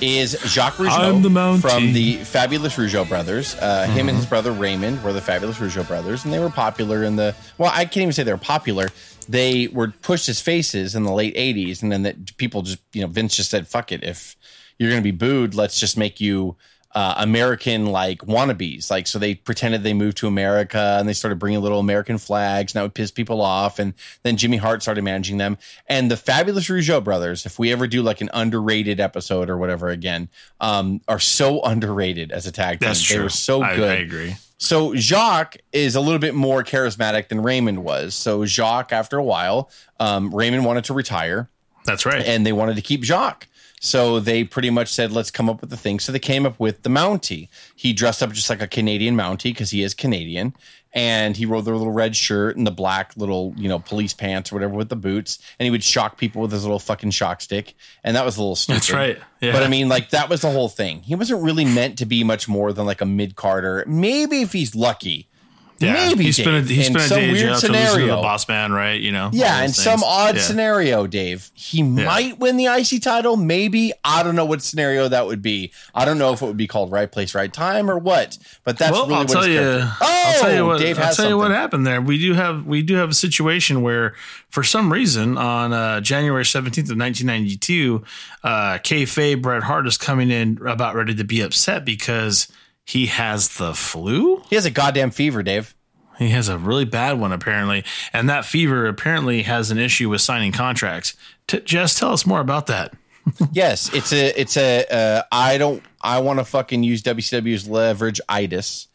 is 0.00 0.32
Jacques 0.44 0.74
Rougeau 0.74 1.22
the 1.22 1.28
Mountie. 1.28 1.60
from 1.60 1.92
the 1.92 2.16
Fabulous 2.24 2.76
Rougeau 2.76 3.08
brothers. 3.08 3.54
Uh, 3.56 3.86
Him 3.86 4.08
and 4.08 4.16
his 4.16 4.26
brother 4.26 4.52
Raymond 4.52 5.02
were 5.02 5.12
the 5.12 5.20
Fabulous 5.20 5.58
Rougeau 5.58 5.86
brothers, 5.86 6.24
and 6.24 6.32
they 6.32 6.38
were 6.38 6.50
popular 6.50 7.04
in 7.04 7.16
the. 7.16 7.34
Well, 7.58 7.70
I 7.72 7.84
can't 7.84 7.98
even 7.98 8.12
say 8.12 8.22
they 8.22 8.32
were 8.32 8.38
popular. 8.38 8.88
They 9.28 9.68
were 9.68 9.88
pushed 10.02 10.28
as 10.28 10.40
faces 10.40 10.94
in 10.94 11.04
the 11.04 11.12
late 11.12 11.34
'80s, 11.36 11.82
and 11.82 11.90
then 11.90 12.02
that 12.02 12.36
people 12.36 12.62
just, 12.62 12.80
you 12.92 13.00
know, 13.00 13.06
Vince 13.06 13.36
just 13.36 13.50
said, 13.50 13.66
"Fuck 13.66 13.92
it, 13.92 14.04
if 14.04 14.36
you're 14.78 14.90
going 14.90 15.00
to 15.02 15.04
be 15.04 15.16
booed, 15.16 15.54
let's 15.54 15.80
just 15.80 15.96
make 15.96 16.20
you." 16.20 16.56
Uh, 16.94 17.14
American 17.18 17.86
like 17.86 18.20
wannabes, 18.20 18.88
like 18.88 19.08
so 19.08 19.18
they 19.18 19.34
pretended 19.34 19.82
they 19.82 19.92
moved 19.92 20.16
to 20.18 20.28
America 20.28 20.96
and 20.98 21.08
they 21.08 21.12
started 21.12 21.40
bringing 21.40 21.60
little 21.60 21.80
American 21.80 22.18
flags, 22.18 22.72
and 22.72 22.78
that 22.78 22.82
would 22.84 22.94
piss 22.94 23.10
people 23.10 23.40
off. 23.40 23.80
And 23.80 23.94
then 24.22 24.36
Jimmy 24.36 24.58
Hart 24.58 24.80
started 24.80 25.02
managing 25.02 25.38
them. 25.38 25.58
And 25.88 26.08
the 26.08 26.16
fabulous 26.16 26.68
Rougeau 26.68 27.02
brothers, 27.02 27.46
if 27.46 27.58
we 27.58 27.72
ever 27.72 27.88
do 27.88 28.00
like 28.00 28.20
an 28.20 28.30
underrated 28.32 29.00
episode 29.00 29.50
or 29.50 29.58
whatever 29.58 29.88
again, 29.88 30.28
um, 30.60 31.00
are 31.08 31.18
so 31.18 31.62
underrated 31.62 32.30
as 32.30 32.46
a 32.46 32.52
tag 32.52 32.78
team. 32.78 32.88
That's 32.88 33.08
they 33.08 33.16
true. 33.16 33.24
were 33.24 33.28
so 33.28 33.62
I, 33.62 33.74
good. 33.74 33.90
I 33.90 33.94
agree. 34.00 34.36
So 34.58 34.94
Jacques 34.94 35.56
is 35.72 35.96
a 35.96 36.00
little 36.00 36.20
bit 36.20 36.34
more 36.34 36.62
charismatic 36.62 37.28
than 37.28 37.42
Raymond 37.42 37.84
was. 37.84 38.14
So 38.14 38.44
Jacques, 38.44 38.92
after 38.92 39.18
a 39.18 39.24
while, 39.24 39.68
um, 40.00 40.34
Raymond 40.34 40.64
wanted 40.64 40.84
to 40.84 40.94
retire 40.94 41.50
That's 41.84 42.06
right. 42.06 42.24
and 42.24 42.46
they 42.46 42.52
wanted 42.52 42.76
to 42.76 42.82
keep 42.82 43.02
Jacques. 43.02 43.48
So 43.84 44.18
they 44.18 44.44
pretty 44.44 44.70
much 44.70 44.88
said, 44.88 45.12
let's 45.12 45.30
come 45.30 45.50
up 45.50 45.60
with 45.60 45.68
the 45.68 45.76
thing. 45.76 46.00
So 46.00 46.10
they 46.10 46.18
came 46.18 46.46
up 46.46 46.58
with 46.58 46.84
the 46.84 46.88
Mountie. 46.88 47.48
He 47.76 47.92
dressed 47.92 48.22
up 48.22 48.32
just 48.32 48.48
like 48.48 48.62
a 48.62 48.66
Canadian 48.66 49.14
Mountie 49.14 49.50
because 49.50 49.68
he 49.68 49.82
is 49.82 49.92
Canadian. 49.92 50.54
And 50.94 51.36
he 51.36 51.44
wore 51.44 51.60
the 51.60 51.70
little 51.70 51.92
red 51.92 52.16
shirt 52.16 52.56
and 52.56 52.66
the 52.66 52.70
black 52.70 53.12
little, 53.14 53.52
you 53.58 53.68
know, 53.68 53.78
police 53.78 54.14
pants 54.14 54.50
or 54.50 54.54
whatever 54.54 54.72
with 54.74 54.88
the 54.88 54.96
boots. 54.96 55.38
And 55.58 55.66
he 55.66 55.70
would 55.70 55.84
shock 55.84 56.16
people 56.16 56.40
with 56.40 56.50
his 56.50 56.62
little 56.62 56.78
fucking 56.78 57.10
shock 57.10 57.42
stick. 57.42 57.74
And 58.02 58.16
that 58.16 58.24
was 58.24 58.38
a 58.38 58.40
little 58.40 58.56
stupid. 58.56 58.76
That's 58.76 58.90
right. 58.90 59.18
Yeah. 59.42 59.52
But 59.52 59.64
I 59.64 59.68
mean, 59.68 59.90
like, 59.90 60.10
that 60.10 60.30
was 60.30 60.40
the 60.40 60.50
whole 60.50 60.70
thing. 60.70 61.02
He 61.02 61.14
wasn't 61.14 61.42
really 61.42 61.66
meant 61.66 61.98
to 61.98 62.06
be 62.06 62.24
much 62.24 62.48
more 62.48 62.72
than 62.72 62.86
like 62.86 63.02
a 63.02 63.06
mid 63.06 63.36
carder. 63.36 63.84
Maybe 63.86 64.40
if 64.40 64.54
he's 64.54 64.74
lucky. 64.74 65.28
Yeah. 65.78 65.92
maybe 65.92 66.24
he 66.24 66.32
spent 66.32 66.70
a, 66.70 66.72
he 66.72 66.80
in 66.80 66.84
spent 66.84 67.04
a 67.04 67.08
some 67.08 67.18
day 67.18 67.24
in 67.24 67.32
weird 67.32 67.42
jail 67.42 67.70
listen 67.70 68.00
to 68.00 68.06
the 68.06 68.16
boss 68.16 68.48
man, 68.48 68.72
right? 68.72 69.00
You 69.00 69.12
know. 69.12 69.30
Yeah, 69.32 69.62
in 69.62 69.70
some 69.70 70.02
odd 70.04 70.36
Yeah. 70.36 70.40
scenario, 70.42 71.06
Dave, 71.06 71.50
he 71.54 71.82
might 71.82 72.38
win 72.38 72.56
the 72.56 72.66
IC 72.66 73.02
title. 73.02 73.36
Maybe 73.36 73.92
I 74.04 74.22
don't 74.22 74.36
know 74.36 74.44
what 74.44 74.62
scenario 74.62 75.08
that 75.08 75.26
would 75.26 75.42
be. 75.42 75.72
I 75.94 76.04
don't 76.04 76.18
know 76.18 76.32
if 76.32 76.42
it 76.42 76.46
would 76.46 76.56
be 76.56 76.66
called 76.66 76.92
right 76.92 77.10
place, 77.10 77.34
right 77.34 77.52
time, 77.52 77.90
or 77.90 77.98
what. 77.98 78.38
But 78.64 78.78
that's 78.78 78.92
well, 78.92 79.06
really 79.06 79.14
I'll 79.14 79.24
what 79.24 79.32
tell 79.32 79.48
you. 79.48 79.60
Oh, 79.60 79.96
I'll 80.00 80.40
tell 80.40 80.54
you 80.54 80.66
what. 80.66 80.80
Dave 80.80 80.98
I'll 80.98 81.06
has 81.06 81.16
tell 81.16 81.28
you 81.28 81.38
what 81.38 81.50
happened 81.50 81.86
there. 81.86 82.00
We 82.00 82.18
do 82.18 82.34
have 82.34 82.66
we 82.66 82.82
do 82.82 82.94
have 82.96 83.10
a 83.10 83.14
situation 83.14 83.82
where, 83.82 84.14
for 84.50 84.62
some 84.62 84.92
reason, 84.92 85.36
on 85.36 85.72
uh, 85.72 86.00
January 86.00 86.44
seventeenth 86.44 86.90
of 86.90 86.96
nineteen 86.96 87.26
ninety 87.26 87.56
two, 87.56 88.04
uh, 88.42 88.78
kayfabe 88.78 89.42
Bret 89.42 89.62
Hart 89.62 89.86
is 89.86 89.98
coming 89.98 90.30
in 90.30 90.58
about 90.66 90.94
ready 90.94 91.14
to 91.14 91.24
be 91.24 91.40
upset 91.40 91.84
because 91.84 92.48
he 92.84 93.06
has 93.06 93.56
the 93.56 93.74
flu. 93.74 94.42
He 94.48 94.56
has 94.56 94.66
a 94.66 94.70
goddamn 94.70 95.10
fever, 95.10 95.42
Dave. 95.42 95.74
He 96.18 96.28
has 96.28 96.48
a 96.48 96.58
really 96.58 96.84
bad 96.84 97.18
one 97.18 97.32
apparently, 97.32 97.84
and 98.12 98.28
that 98.28 98.44
fever 98.44 98.86
apparently 98.86 99.42
has 99.42 99.70
an 99.70 99.78
issue 99.78 100.08
with 100.08 100.20
signing 100.20 100.52
contracts. 100.52 101.14
T- 101.46 101.60
Jess, 101.60 101.98
tell 101.98 102.12
us 102.12 102.24
more 102.24 102.40
about 102.40 102.66
that. 102.66 102.94
yes, 103.52 103.92
it's 103.92 104.12
a, 104.12 104.40
it's 104.40 104.56
a. 104.56 104.84
Uh, 104.86 105.22
I 105.32 105.58
don't. 105.58 105.82
I 106.02 106.20
want 106.20 106.38
to 106.38 106.44
fucking 106.44 106.82
use 106.82 107.02
WCW's 107.02 107.68
leverage 107.68 108.20
itis. 108.28 108.86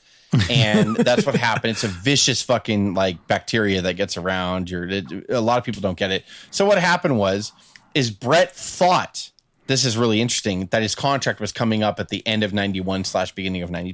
and 0.50 0.96
that's 0.96 1.26
what 1.26 1.36
happened. 1.36 1.72
It's 1.72 1.84
a 1.84 1.88
vicious 1.88 2.42
fucking 2.44 2.94
like 2.94 3.28
bacteria 3.28 3.82
that 3.82 3.96
gets 3.96 4.16
around. 4.16 4.70
Your 4.70 4.88
it, 4.88 5.12
a 5.30 5.42
lot 5.42 5.58
of 5.58 5.64
people 5.64 5.82
don't 5.82 5.98
get 5.98 6.12
it. 6.12 6.24
So 6.52 6.66
what 6.66 6.78
happened 6.78 7.18
was, 7.18 7.52
is 7.96 8.12
Bret 8.12 8.56
thought 8.56 9.32
this 9.70 9.86
is 9.86 9.96
really 9.96 10.20
interesting 10.20 10.66
that 10.72 10.82
his 10.82 10.96
contract 10.96 11.40
was 11.40 11.52
coming 11.52 11.84
up 11.84 12.00
at 12.00 12.10
the 12.10 12.26
end 12.26 12.44
of 12.44 12.52
ninety 12.52 12.82
one 12.82 13.04
slash 13.04 13.32
beginning 13.34 13.62
of 13.62 13.70
ninety 13.70 13.94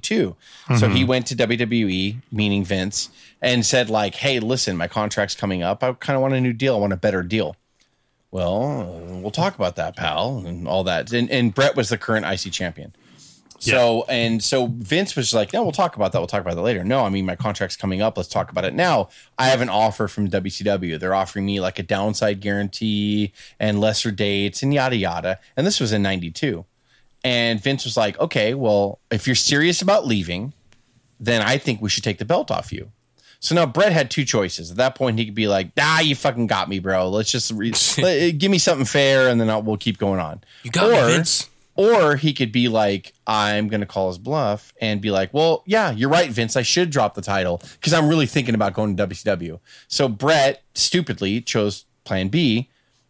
So 0.80 0.88
he 0.88 1.02
mm-hmm. 1.02 1.08
went 1.08 1.28
to 1.28 1.36
WWE, 1.36 2.16
meaning 2.32 2.64
Vince, 2.64 3.10
and 3.42 3.66
said 3.66 3.90
like, 3.90 4.16
"Hey, 4.16 4.40
listen, 4.40 4.78
my 4.78 4.88
contract's 4.88 5.36
coming 5.36 5.64
up. 5.64 5.84
I 5.84 5.92
kind 5.92 6.16
of 6.16 6.22
want 6.22 6.34
a 6.34 6.40
new 6.40 6.54
deal. 6.54 6.78
I 6.78 6.80
want 6.80 6.94
a 6.94 6.98
better 6.98 7.24
deal." 7.24 7.58
Well, 8.32 9.20
we'll 9.22 9.32
talk 9.32 9.56
about 9.56 9.76
that, 9.76 9.98
pal, 9.98 10.44
and 10.46 10.66
all 10.66 10.86
that. 10.86 11.12
And, 11.12 11.30
and 11.30 11.54
Bret 11.54 11.76
was 11.76 11.90
the 11.90 11.98
current 11.98 12.26
IC 12.26 12.54
champion. 12.54 12.96
So 13.60 14.06
and 14.10 14.44
so 14.44 14.68
Vince 14.68 15.16
was 15.16 15.34
like, 15.34 15.54
no, 15.54 15.64
we'll 15.64 15.72
talk 15.72 15.96
about 15.96 16.12
that. 16.12 16.20
We'll 16.20 16.28
talk 16.28 16.42
about 16.42 16.56
that 16.56 16.62
later. 16.62 16.84
No, 16.84 17.04
I 17.06 17.10
mean 17.10 17.26
my 17.26 17.36
contract's 17.36 17.76
coming 17.76 18.02
up. 18.02 18.18
Let's 18.18 18.30
talk 18.30 18.52
about 18.52 18.66
it 18.66 18.74
now. 18.74 19.10
I 19.38 19.48
have 19.48 19.62
an 19.62 19.70
offer 19.70 20.08
from 20.08 20.30
WCW. 20.30 21.00
They're 21.00 21.16
offering 21.16 21.46
me 21.46 21.60
like 21.60 21.80
a 21.80 21.84
downside 21.84 22.42
guarantee 22.42 23.32
and 23.60 23.80
lesser 23.80 24.12
dates 24.12 24.62
and 24.62 24.74
yada 24.74 24.96
yada. 24.98 25.40
And 25.58 25.66
this 25.66 25.80
was 25.80 25.92
in 25.94 26.02
'92. 26.04 26.66
And 27.24 27.60
Vince 27.62 27.86
was 27.86 27.98
like, 27.98 28.20
okay, 28.20 28.54
well, 28.54 29.00
if 29.10 29.26
you're 29.26 29.36
serious 29.36 29.82
about 29.82 30.06
leaving, 30.06 30.54
then 31.20 31.42
I 31.42 31.58
think 31.58 31.82
we 31.82 31.90
should 31.90 32.04
take 32.04 32.20
the 32.20 32.26
belt 32.26 32.52
off 32.52 32.72
you. 32.72 32.92
So 33.40 33.56
now 33.56 33.66
Bret 33.66 33.92
had 33.92 34.12
two 34.12 34.26
choices. 34.26 34.72
At 34.72 34.78
that 34.78 34.96
point, 34.96 35.18
he 35.20 35.26
could 35.26 35.36
be 35.36 35.48
like, 35.48 35.70
"Ah, 35.80 36.00
you 36.02 36.16
fucking 36.16 36.48
got 36.48 36.68
me, 36.68 36.80
bro. 36.80 37.10
Let's 37.10 37.32
just 37.32 37.52
re- 37.52 37.74
let- 38.00 38.38
give 38.38 38.50
me 38.52 38.58
something 38.58 38.86
fair, 38.86 39.30
and 39.30 39.40
then 39.40 39.50
I'll, 39.50 39.62
we'll 39.62 39.78
keep 39.78 39.98
going 39.98 40.20
on." 40.20 40.42
You 40.64 40.72
got 40.72 40.90
me, 40.90 40.98
Vince. 41.14 41.50
Or 41.76 42.16
he 42.16 42.34
could 42.34 42.52
be 42.52 42.70
like, 42.70 43.14
I'm 43.28 43.68
going 43.68 43.82
to 43.82 43.86
call 43.88 44.08
his 44.08 44.18
bluff 44.18 44.74
and 44.80 45.02
be 45.02 45.12
like, 45.12 45.34
well, 45.34 45.64
yeah, 45.66 45.92
you're 45.92 46.10
right, 46.10 46.30
Vince. 46.32 46.56
I 46.56 46.62
should 46.62 46.90
drop 46.90 47.16
the 47.16 47.22
title 47.22 47.62
because 47.74 47.94
I'm 47.94 48.08
really 48.08 48.26
thinking 48.26 48.56
about 48.56 48.74
going 48.74 48.96
to 48.96 49.08
WCW. 49.08 49.60
So 49.88 50.08
Bret 50.08 50.64
stupidly 50.74 51.42
chose 51.42 51.86
plan 52.06 52.30
B. 52.30 52.70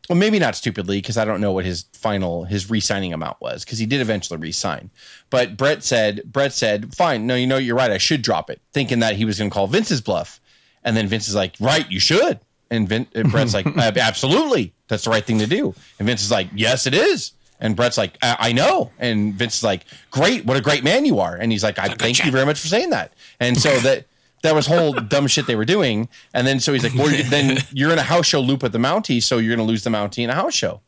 Well, 0.09 0.17
maybe 0.17 0.39
not 0.39 0.55
stupidly 0.55 0.97
because 0.97 1.17
I 1.17 1.25
don't 1.25 1.41
know 1.41 1.51
what 1.51 1.65
his 1.65 1.85
final, 1.93 2.45
his 2.45 2.69
re 2.69 2.79
signing 2.79 3.13
amount 3.13 3.39
was 3.39 3.63
because 3.63 3.79
he 3.79 3.85
did 3.85 4.01
eventually 4.01 4.39
re 4.39 4.51
sign. 4.51 4.89
But 5.29 5.57
Bret 5.57 5.83
said, 5.83 6.23
Bret 6.25 6.53
said, 6.53 6.93
fine. 6.95 7.27
No, 7.27 7.35
you 7.35 7.47
know, 7.47 7.57
you're 7.57 7.75
right. 7.75 7.91
I 7.91 7.97
should 7.97 8.21
drop 8.21 8.49
it, 8.49 8.61
thinking 8.73 8.99
that 8.99 9.15
he 9.15 9.25
was 9.25 9.37
going 9.37 9.49
to 9.49 9.53
call 9.53 9.67
Vince's 9.67 10.01
bluff. 10.01 10.39
And 10.83 10.95
then 10.95 11.07
Vince 11.07 11.27
is 11.27 11.35
like, 11.35 11.55
right, 11.59 11.89
you 11.91 11.99
should. 11.99 12.39
And, 12.69 12.87
Vin, 12.89 13.07
and 13.13 13.31
Bret's 13.31 13.53
like, 13.53 13.65
absolutely. 13.77 14.73
That's 14.87 15.03
the 15.03 15.09
right 15.09 15.25
thing 15.25 15.39
to 15.39 15.47
do. 15.47 15.73
And 15.99 16.07
Vince 16.07 16.23
is 16.23 16.31
like, 16.31 16.49
yes, 16.53 16.85
it 16.87 16.93
is. 16.93 17.31
And 17.59 17.75
Bret's 17.75 17.97
like, 17.97 18.17
I, 18.21 18.37
I 18.39 18.51
know. 18.53 18.91
And 18.99 19.33
Vince 19.33 19.57
is 19.57 19.63
like, 19.63 19.85
great. 20.11 20.45
What 20.45 20.57
a 20.57 20.61
great 20.61 20.83
man 20.83 21.05
you 21.05 21.19
are. 21.19 21.35
And 21.35 21.51
he's 21.51 21.63
like, 21.63 21.79
I 21.79 21.87
thank 21.87 22.23
you 22.25 22.31
very 22.31 22.45
much 22.45 22.59
for 22.59 22.67
saying 22.67 22.89
that. 22.89 23.13
And 23.39 23.57
so 23.57 23.77
that 23.79 24.05
that 24.43 24.53
was 24.53 24.67
whole 24.67 24.93
dumb 24.93 25.27
shit 25.27 25.47
they 25.47 25.55
were 25.55 25.65
doing. 25.65 26.09
And 26.33 26.45
then 26.45 26.59
so 26.59 26.73
he's 26.73 26.83
like, 26.83 26.93
well, 26.95 27.07
then 27.29 27.57
you're 27.71 27.91
in 27.91 27.97
a 27.97 28.03
house 28.03 28.25
show 28.27 28.41
loop 28.41 28.63
at 28.63 28.71
the 28.71 28.77
Mountie, 28.77 29.23
so 29.23 29.37
you're 29.37 29.55
going 29.55 29.65
to 29.65 29.69
lose 29.71 29.83
the 29.83 29.89
Mountie 29.89 30.23
in 30.23 30.29
a 30.29 30.35
house 30.35 30.53
show. 30.53 30.81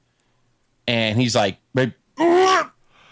And 0.88 1.20
he's 1.20 1.36
like, 1.36 1.58
"But- 1.74 1.92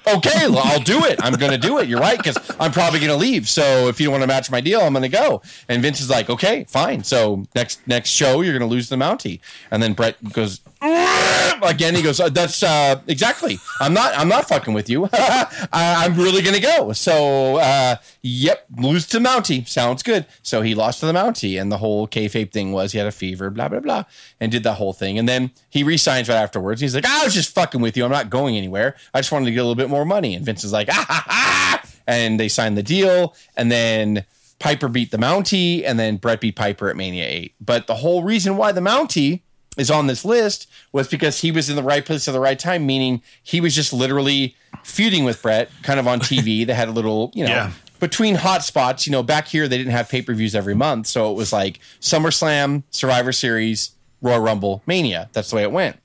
okay, 0.08 0.46
I'll 0.46 0.80
do 0.80 1.06
it. 1.06 1.20
I'm 1.24 1.34
going 1.34 1.52
to 1.52 1.58
do 1.58 1.80
it. 1.80 1.88
You're 1.88 2.00
right 2.00 2.18
because 2.18 2.38
I'm 2.60 2.72
probably 2.72 3.00
going 3.00 3.12
to 3.12 3.18
leave. 3.18 3.50
So 3.50 3.88
if 3.88 4.00
you 4.00 4.06
don't 4.06 4.13
want 4.13 4.24
to 4.24 4.28
match 4.28 4.52
my 4.52 4.62
deal, 4.62 4.82
I'm 4.82 4.94
going 4.94 5.04
to 5.04 5.10
go. 5.10 5.41
And 5.70 5.82
Vince 5.82 6.02
is 6.02 6.10
like, 6.10 6.30
okay, 6.30 6.65
fine. 6.65 7.04
So 7.04 7.46
next 7.56 7.86
next 7.88 8.10
show, 8.10 8.41
you're 8.41 8.58
going 8.58 8.68
to 8.68 8.74
lose 8.74 8.89
the 8.89 8.96
Mountie. 8.96 9.39
And 9.72 9.82
then 9.82 9.94
Bret 9.94 10.18
goes 10.32 10.62
again. 10.82 11.96
He 11.96 12.02
goes, 12.02 12.20
uh, 12.20 12.30
that's 12.30 12.62
uh, 12.63 13.02
exactly. 13.08 13.60
I'm 13.80 13.94
not. 13.94 14.18
I'm 14.18 14.28
not 14.28 14.48
fucking 14.48 14.74
with 14.74 14.89
you. 14.89 15.10
I, 15.13 15.68
I'm 15.74 16.15
really 16.15 16.41
going 16.41 16.56
to 16.56 16.62
go. 16.62 16.94
So 16.94 17.58
uh, 17.58 17.96
yep, 18.22 18.65
lose 18.78 19.08
to 19.08 19.20
Mountie. 19.20 19.68
Sounds 19.68 20.04
good. 20.04 20.26
So 20.44 20.62
he 20.62 20.76
lost 20.76 21.00
to 21.00 21.06
the 21.06 21.13
Mountie, 21.13 21.60
and 21.60 21.72
the 21.72 21.78
whole 21.78 22.08
kayfabe 22.08 22.52
thing 22.52 22.72
was 22.72 22.91
he 22.91 22.98
had 22.98 23.08
a 23.08 23.12
fever, 23.12 23.50
blah 23.50 23.70
blah 23.70 23.80
blah, 23.80 24.04
and 24.39 24.52
did 24.52 24.63
that 24.63 24.74
whole 24.74 24.94
thing. 24.94 25.18
And 25.18 25.28
then 25.28 25.52
he 25.70 25.84
resigns 25.84 26.30
right 26.30 26.36
afterwards. 26.36 26.82
He's 26.82 26.96
like, 26.96 27.06
I 27.06 27.24
was 27.24 27.34
just 27.34 27.54
fucking 27.54 27.82
with 27.82 27.98
you. 27.98 28.06
I'm 28.06 28.12
not 28.12 28.30
going 28.30 28.58
anywhere. 28.58 28.96
I 29.13 29.20
just 29.20 29.32
wanted 29.32 29.46
to 29.46 29.52
get 29.52 29.60
a 29.60 29.63
little 29.63 29.76
bit 29.76 29.89
more 29.89 29.94
money. 30.03 30.36
And 30.36 30.43
Vince 30.45 30.63
is 30.65 30.73
like, 30.73 30.89
ah, 30.91 31.05
ha, 31.08 31.23
ha. 31.27 31.84
and 32.08 32.38
they 32.39 32.49
signed 32.49 32.75
the 32.77 32.84
deal. 32.84 33.34
And 33.55 33.71
then 33.71 34.25
Piper 34.60 34.89
beat 34.89 35.12
the 35.12 35.17
Mountie, 35.17 35.84
and 35.86 35.97
then 35.99 36.17
Bret 36.17 36.41
beat 36.41 36.55
Piper 36.55 36.89
at 36.89 36.95
Mania 36.97 37.25
8. 37.25 37.53
But 37.62 37.88
the 37.88 37.95
whole 37.95 38.23
reason 38.23 38.58
why 38.58 38.71
the 38.71 38.81
Mountie 38.81 39.41
is 39.77 39.91
on 39.91 40.08
this 40.08 40.23
list 40.25 40.67
was 40.93 41.08
because 41.08 41.41
he 41.41 41.51
was 41.51 41.69
in 41.69 41.75
the 41.75 41.84
right 41.84 42.05
place 42.05 42.27
at 42.27 42.31
the 42.31 42.39
right 42.39 42.58
time, 42.58 42.86
meaning 42.86 43.21
he 43.43 43.60
was 43.62 43.75
just 43.75 43.91
literally 43.93 44.55
feuding 44.84 45.23
with 45.25 45.41
Bret, 45.41 45.69
kind 45.84 45.99
of 45.99 46.08
on 46.08 46.19
TV. 46.19 46.65
they 46.67 46.73
had 46.73 46.88
a 46.88 46.91
little, 46.93 47.31
you 47.36 47.43
know, 47.43 47.51
Yeah. 47.51 47.71
between 47.99 48.36
hot 48.36 48.63
spots. 48.63 49.05
You 49.05 49.12
know, 49.12 49.21
back 49.21 49.47
here 49.49 49.67
they 49.67 49.77
didn't 49.77 49.91
have 49.91 50.08
pay 50.10 50.21
per 50.21 50.34
views 50.34 50.55
every 50.55 50.73
month, 50.75 51.08
so 51.08 51.29
it 51.29 51.36
was 51.36 51.51
like 51.51 51.79
SummerSlam, 51.99 52.84
Survivor 52.89 53.34
Series, 53.34 53.91
Royal 54.21 54.39
Rumble, 54.39 54.81
Mania. 54.86 55.29
That's 55.34 55.49
the 55.49 55.58
way 55.58 55.63
it 55.63 55.71
went. 55.73 55.97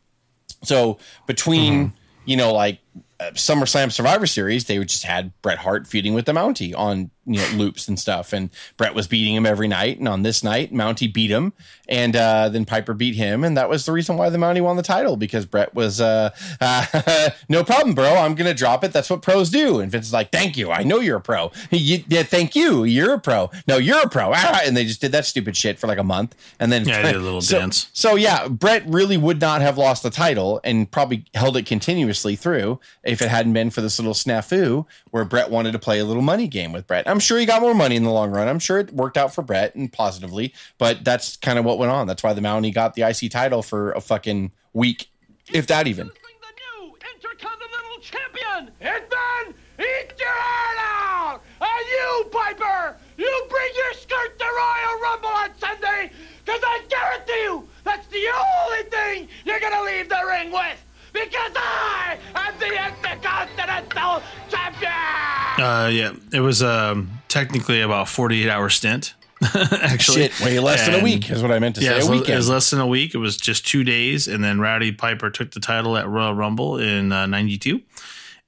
So 0.65 0.99
between 1.27 1.93
you 2.25 2.37
know 2.37 2.53
like 2.53 2.81
Uh, 3.21 3.31
SummerSlam 3.33 3.93
Survivor 3.93 4.27
Series, 4.27 4.65
they 4.65 4.83
just 4.85 5.05
had 5.05 5.33
Bret 5.43 5.59
Hart 5.59 5.87
feuding 5.87 6.15
with 6.15 6.25
the 6.25 6.33
Mountie 6.33 6.75
on 6.77 7.11
you 7.33 7.41
know 7.41 7.49
loops 7.57 7.89
and 7.89 7.99
stuff, 7.99 8.33
and 8.33 8.51
Bret 8.77 8.95
was 8.95 9.07
beating 9.07 9.35
him 9.35 9.47
every 9.47 9.69
night. 9.69 9.99
And 9.99 10.09
on 10.09 10.23
this 10.23 10.43
night, 10.43 10.73
Mountie 10.73 11.13
beat 11.13 11.31
him, 11.31 11.53
and 11.89 12.17
uh, 12.17 12.49
then 12.49 12.65
Piper 12.65 12.95
beat 12.95 13.15
him, 13.15 13.45
and 13.45 13.57
that 13.57 13.69
was 13.69 13.87
the 13.87 13.93
reason 13.93 14.17
why 14.17 14.29
the 14.31 14.39
Mountie 14.39 14.61
won 14.63 14.77
the 14.77 14.83
title 14.83 15.17
because 15.17 15.47
Bret 15.47 15.75
was 15.75 16.01
uh, 16.01 16.31
uh, 16.61 17.31
no 17.49 17.65
problem, 17.65 17.95
bro. 17.95 18.15
I'm 18.17 18.35
gonna 18.35 18.55
drop 18.55 18.85
it. 18.85 18.93
That's 18.93 19.09
what 19.09 19.23
pros 19.23 19.51
do. 19.51 19.81
And 19.81 19.91
Vince 19.91 20.07
is 20.07 20.13
like, 20.13 20.33
thank 20.33 20.57
you. 20.57 20.71
I 20.71 20.83
know 20.83 21.01
you're 21.01 21.19
a 21.19 21.21
pro. 21.21 21.53
You, 21.71 22.03
yeah, 22.09 22.23
thank 22.25 22.57
you. 22.57 22.85
You're 22.85 23.15
a 23.15 23.21
pro. 23.21 23.51
No, 23.67 23.77
you're 23.77 24.03
a 24.03 24.09
pro. 24.09 24.33
Ah, 24.43 24.63
and 24.65 24.77
they 24.77 24.85
just 24.85 25.01
did 25.01 25.13
that 25.13 25.27
stupid 25.27 25.57
shit 25.57 25.79
for 25.79 25.87
like 25.87 25.99
a 25.99 26.05
month, 26.05 26.35
and 26.59 26.73
then 26.73 26.87
Yeah, 26.87 27.03
did 27.03 27.17
a 27.17 27.19
little 27.21 27.41
so, 27.43 27.59
dance. 27.59 27.89
So 27.93 28.17
yeah, 28.17 28.49
Bret 28.49 28.83
really 28.87 29.17
would 29.17 29.41
not 29.41 29.61
have 29.61 29.77
lost 29.79 30.03
the 30.03 30.11
title 30.11 30.61
and 30.65 30.91
probably 30.91 31.25
held 31.35 31.57
it 31.57 31.67
continuously 31.67 32.37
through 32.37 32.81
if 33.05 33.21
it 33.23 33.29
hadn't 33.29 33.53
been 33.53 33.71
for 33.71 33.81
this 33.83 33.99
little 33.99 34.15
snafu 34.15 34.87
where 35.11 35.25
Bret 35.25 35.51
wanted 35.51 35.73
to 35.73 35.79
play 35.79 35.99
a 35.99 36.05
little 36.05 36.23
money 36.23 36.49
game 36.49 36.73
with 36.73 36.87
Bret. 36.87 37.07
I'm 37.09 37.20
sure 37.21 37.39
he 37.39 37.47
got 37.47 37.63
more 37.63 37.75
money 37.75 37.97
in 37.97 38.05
the 38.05 38.11
long 38.11 38.31
run. 38.31 38.49
I'm 38.49 38.59
sure 38.59 38.79
it 38.79 38.93
worked 38.93 39.17
out 39.17 39.35
for 39.35 39.43
Bret 39.43 39.75
and 39.75 39.93
positively, 39.93 40.55
but 40.79 41.05
that's 41.05 41.37
kind 41.37 41.59
of 41.59 41.65
what 41.65 41.79
went 41.79 41.93
on. 41.93 42.07
That's 42.07 42.23
why 42.23 42.33
the 42.33 42.41
Mountie 42.41 42.73
got 42.75 42.95
the 42.95 43.03
IC 43.03 43.31
title 43.31 43.63
for 43.63 43.93
a 43.93 44.01
fucking 44.01 44.53
week, 44.73 45.11
if 45.53 45.67
that 45.69 45.87
even. 45.87 46.09
the 46.09 46.13
new 46.13 46.95
Intercontinental 47.15 48.01
Champion, 48.01 48.71
Hitman, 48.81 49.55
eat 49.79 50.13
your 50.19 50.29
heart 50.29 50.79
out! 50.79 51.43
And 51.61 51.87
you, 51.89 52.31
Piper, 52.31 52.97
you 53.17 53.47
bring 53.49 53.73
your 53.77 53.95
skirt 53.95 54.39
to 54.39 54.45
Royal 54.45 55.01
Rumble 55.03 55.29
on 55.29 55.51
Sunday, 55.59 56.11
because 56.45 56.61
I 56.63 56.83
guarantee 56.89 57.43
you 57.43 57.69
that's 57.85 58.07
the 58.09 58.25
only 58.29 58.91
thing 58.91 59.29
you're 59.45 59.61
gonna 59.61 59.83
leave 59.83 60.09
the 60.09 60.21
ring 60.27 60.51
with, 60.53 60.83
because 61.25 61.53
I 61.57 62.19
am 62.35 62.59
the 62.59 62.67
Intercontinental 62.67 64.23
Champion! 64.49 64.93
Uh, 65.59 65.89
yeah, 65.93 66.13
it 66.33 66.41
was 66.41 66.63
um, 66.63 67.11
technically 67.29 67.81
about 67.81 68.09
48 68.09 68.49
hour 68.49 68.71
stint. 68.71 69.15
Actually, 69.55 70.29
Shit, 70.29 70.41
way 70.41 70.59
less 70.59 70.85
than 70.87 71.01
a 71.01 71.03
week 71.03 71.31
is 71.31 71.43
what 71.43 71.51
I 71.51 71.59
meant 71.59 71.77
to 71.77 71.83
Yeah, 71.83 71.99
say. 72.01 72.07
A 72.07 72.11
was, 72.11 72.29
it 72.29 72.35
was 72.37 72.49
less 72.51 72.71
than 72.71 72.81
a 72.81 72.87
week. 72.87 73.15
It 73.15 73.19
was 73.19 73.39
just 73.39 73.67
two 73.67 73.85
days, 73.85 74.29
and 74.29 74.45
then 74.45 74.61
Roddy 74.61 74.93
Piper 74.93 75.31
took 75.31 75.53
the 75.53 75.61
title 75.61 75.97
at 75.97 76.07
Royal 76.07 76.35
Rumble 76.35 76.79
in 76.79 77.11
uh, 77.11 77.25
'92. 77.27 77.81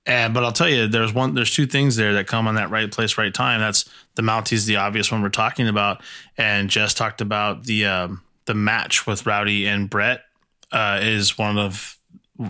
And 0.04 0.34
but 0.34 0.44
I'll 0.44 0.52
tell 0.52 0.68
you, 0.68 0.88
there's 0.88 1.14
one, 1.14 1.34
there's 1.34 1.54
two 1.54 1.64
things 1.66 1.96
there 1.96 2.12
that 2.14 2.26
come 2.26 2.46
on 2.46 2.56
that 2.56 2.70
right 2.70 2.90
place, 2.90 3.16
right 3.16 3.32
time. 3.32 3.60
That's 3.60 3.88
the 4.16 4.22
Mounties, 4.22 4.66
the 4.66 4.76
obvious 4.76 5.10
one 5.10 5.22
we're 5.22 5.28
talking 5.30 5.66
about, 5.68 6.02
and 6.36 6.68
Jess 6.68 6.92
talked 6.92 7.20
about 7.22 7.64
the 7.64 7.86
um, 7.86 8.22
the 8.44 8.54
match 8.54 9.06
with 9.06 9.24
Roddy 9.24 9.66
and 9.66 9.88
Bret 9.88 10.24
uh, 10.72 10.98
is 11.00 11.38
one 11.38 11.56
of 11.56 11.96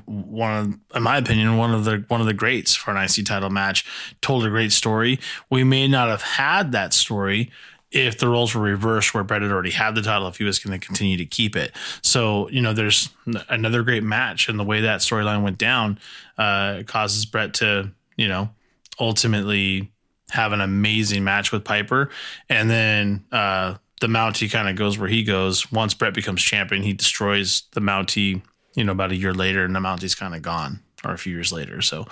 one 0.07 0.53
of, 0.53 0.97
in 0.97 1.03
my 1.03 1.17
opinion, 1.17 1.57
one 1.57 1.75
of 1.75 1.85
the 1.85 2.05
one 2.09 2.21
of 2.21 2.27
the 2.27 2.35
greats 2.35 2.75
for 2.75 2.95
an 2.95 2.97
IC 2.97 3.27
title 3.27 3.51
match. 3.51 3.85
Told 4.21 4.45
a 4.45 4.49
great 4.49 4.73
story. 4.73 5.19
We 5.51 5.65
may 5.65 5.89
not 5.89 6.09
have 6.09 6.23
had 6.23 6.73
that 6.73 6.93
story 6.95 7.51
if 7.91 8.19
the 8.19 8.29
roles 8.29 8.55
were 8.55 8.63
reversed, 8.63 9.13
where 9.13 9.23
Bret 9.23 9.43
had 9.43 9.51
already 9.51 9.71
had 9.71 9.95
the 9.95 10.03
title, 10.03 10.27
if 10.29 10.39
he 10.39 10.45
was 10.45 10.59
going 10.59 10.79
to 10.79 10.85
continue 10.85 11.17
to 11.19 11.27
keep 11.27 11.57
it. 11.57 11.73
So 12.03 12.49
you 12.51 12.63
know, 12.63 12.73
there's 12.73 13.11
another 13.49 13.83
great 13.83 14.03
match, 14.03 14.49
and 14.49 14.59
the 14.59 14.65
way 14.65 14.81
that 14.83 15.01
storyline 15.01 15.43
went 15.43 15.59
down 15.59 15.99
uh, 16.39 16.83
causes 16.87 17.27
Bret 17.27 17.55
to 17.55 17.91
you 18.17 18.29
know 18.29 18.51
ultimately 18.99 19.91
have 20.31 20.53
an 20.53 20.61
amazing 20.61 21.25
match 21.25 21.53
with 21.53 21.65
Piper, 21.65 22.11
and 22.49 22.69
then. 22.69 23.25
Uh, 23.31 23.77
the 24.01 24.09
Mountie 24.09 24.51
kind 24.51 24.69
of 24.69 24.75
goes 24.75 24.99
where 24.99 25.09
he 25.09 25.23
goes. 25.23 25.71
Once 25.71 25.95
Bret 25.95 26.13
becomes 26.13 26.43
champion, 26.43 26.83
he 26.83 26.93
destroys 26.93 27.63
the 27.71 27.81
Mountie 27.81 28.43
you 28.75 28.85
know, 28.85 28.93
about 28.93 29.13
a 29.13 29.17
year 29.17 29.35
later, 29.35 29.65
and 29.65 29.75
the 29.75 29.81
Mountie's 29.81 30.15
kind 30.15 30.35
of 30.35 30.43
gone, 30.43 30.81
or 31.05 31.13
a 31.13 31.19
few 31.19 31.33
years 31.35 31.53
later. 31.53 31.83
So, 31.83 32.07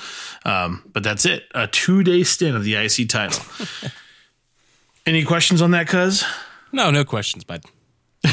um, 0.44 0.82
but 0.92 1.02
that's 1.02 1.24
it. 1.26 1.44
A 1.54 1.66
two 1.66 2.02
day 2.02 2.22
stint 2.24 2.56
of 2.56 2.64
the 2.64 2.74
IC 2.76 3.08
title. 3.08 3.42
Any 5.06 5.24
questions 5.24 5.62
on 5.62 5.70
that, 5.72 5.88
Cuz? 5.88 6.24
No, 6.72 6.90
no 6.90 7.04
questions, 7.04 7.42
bud. 7.44 7.62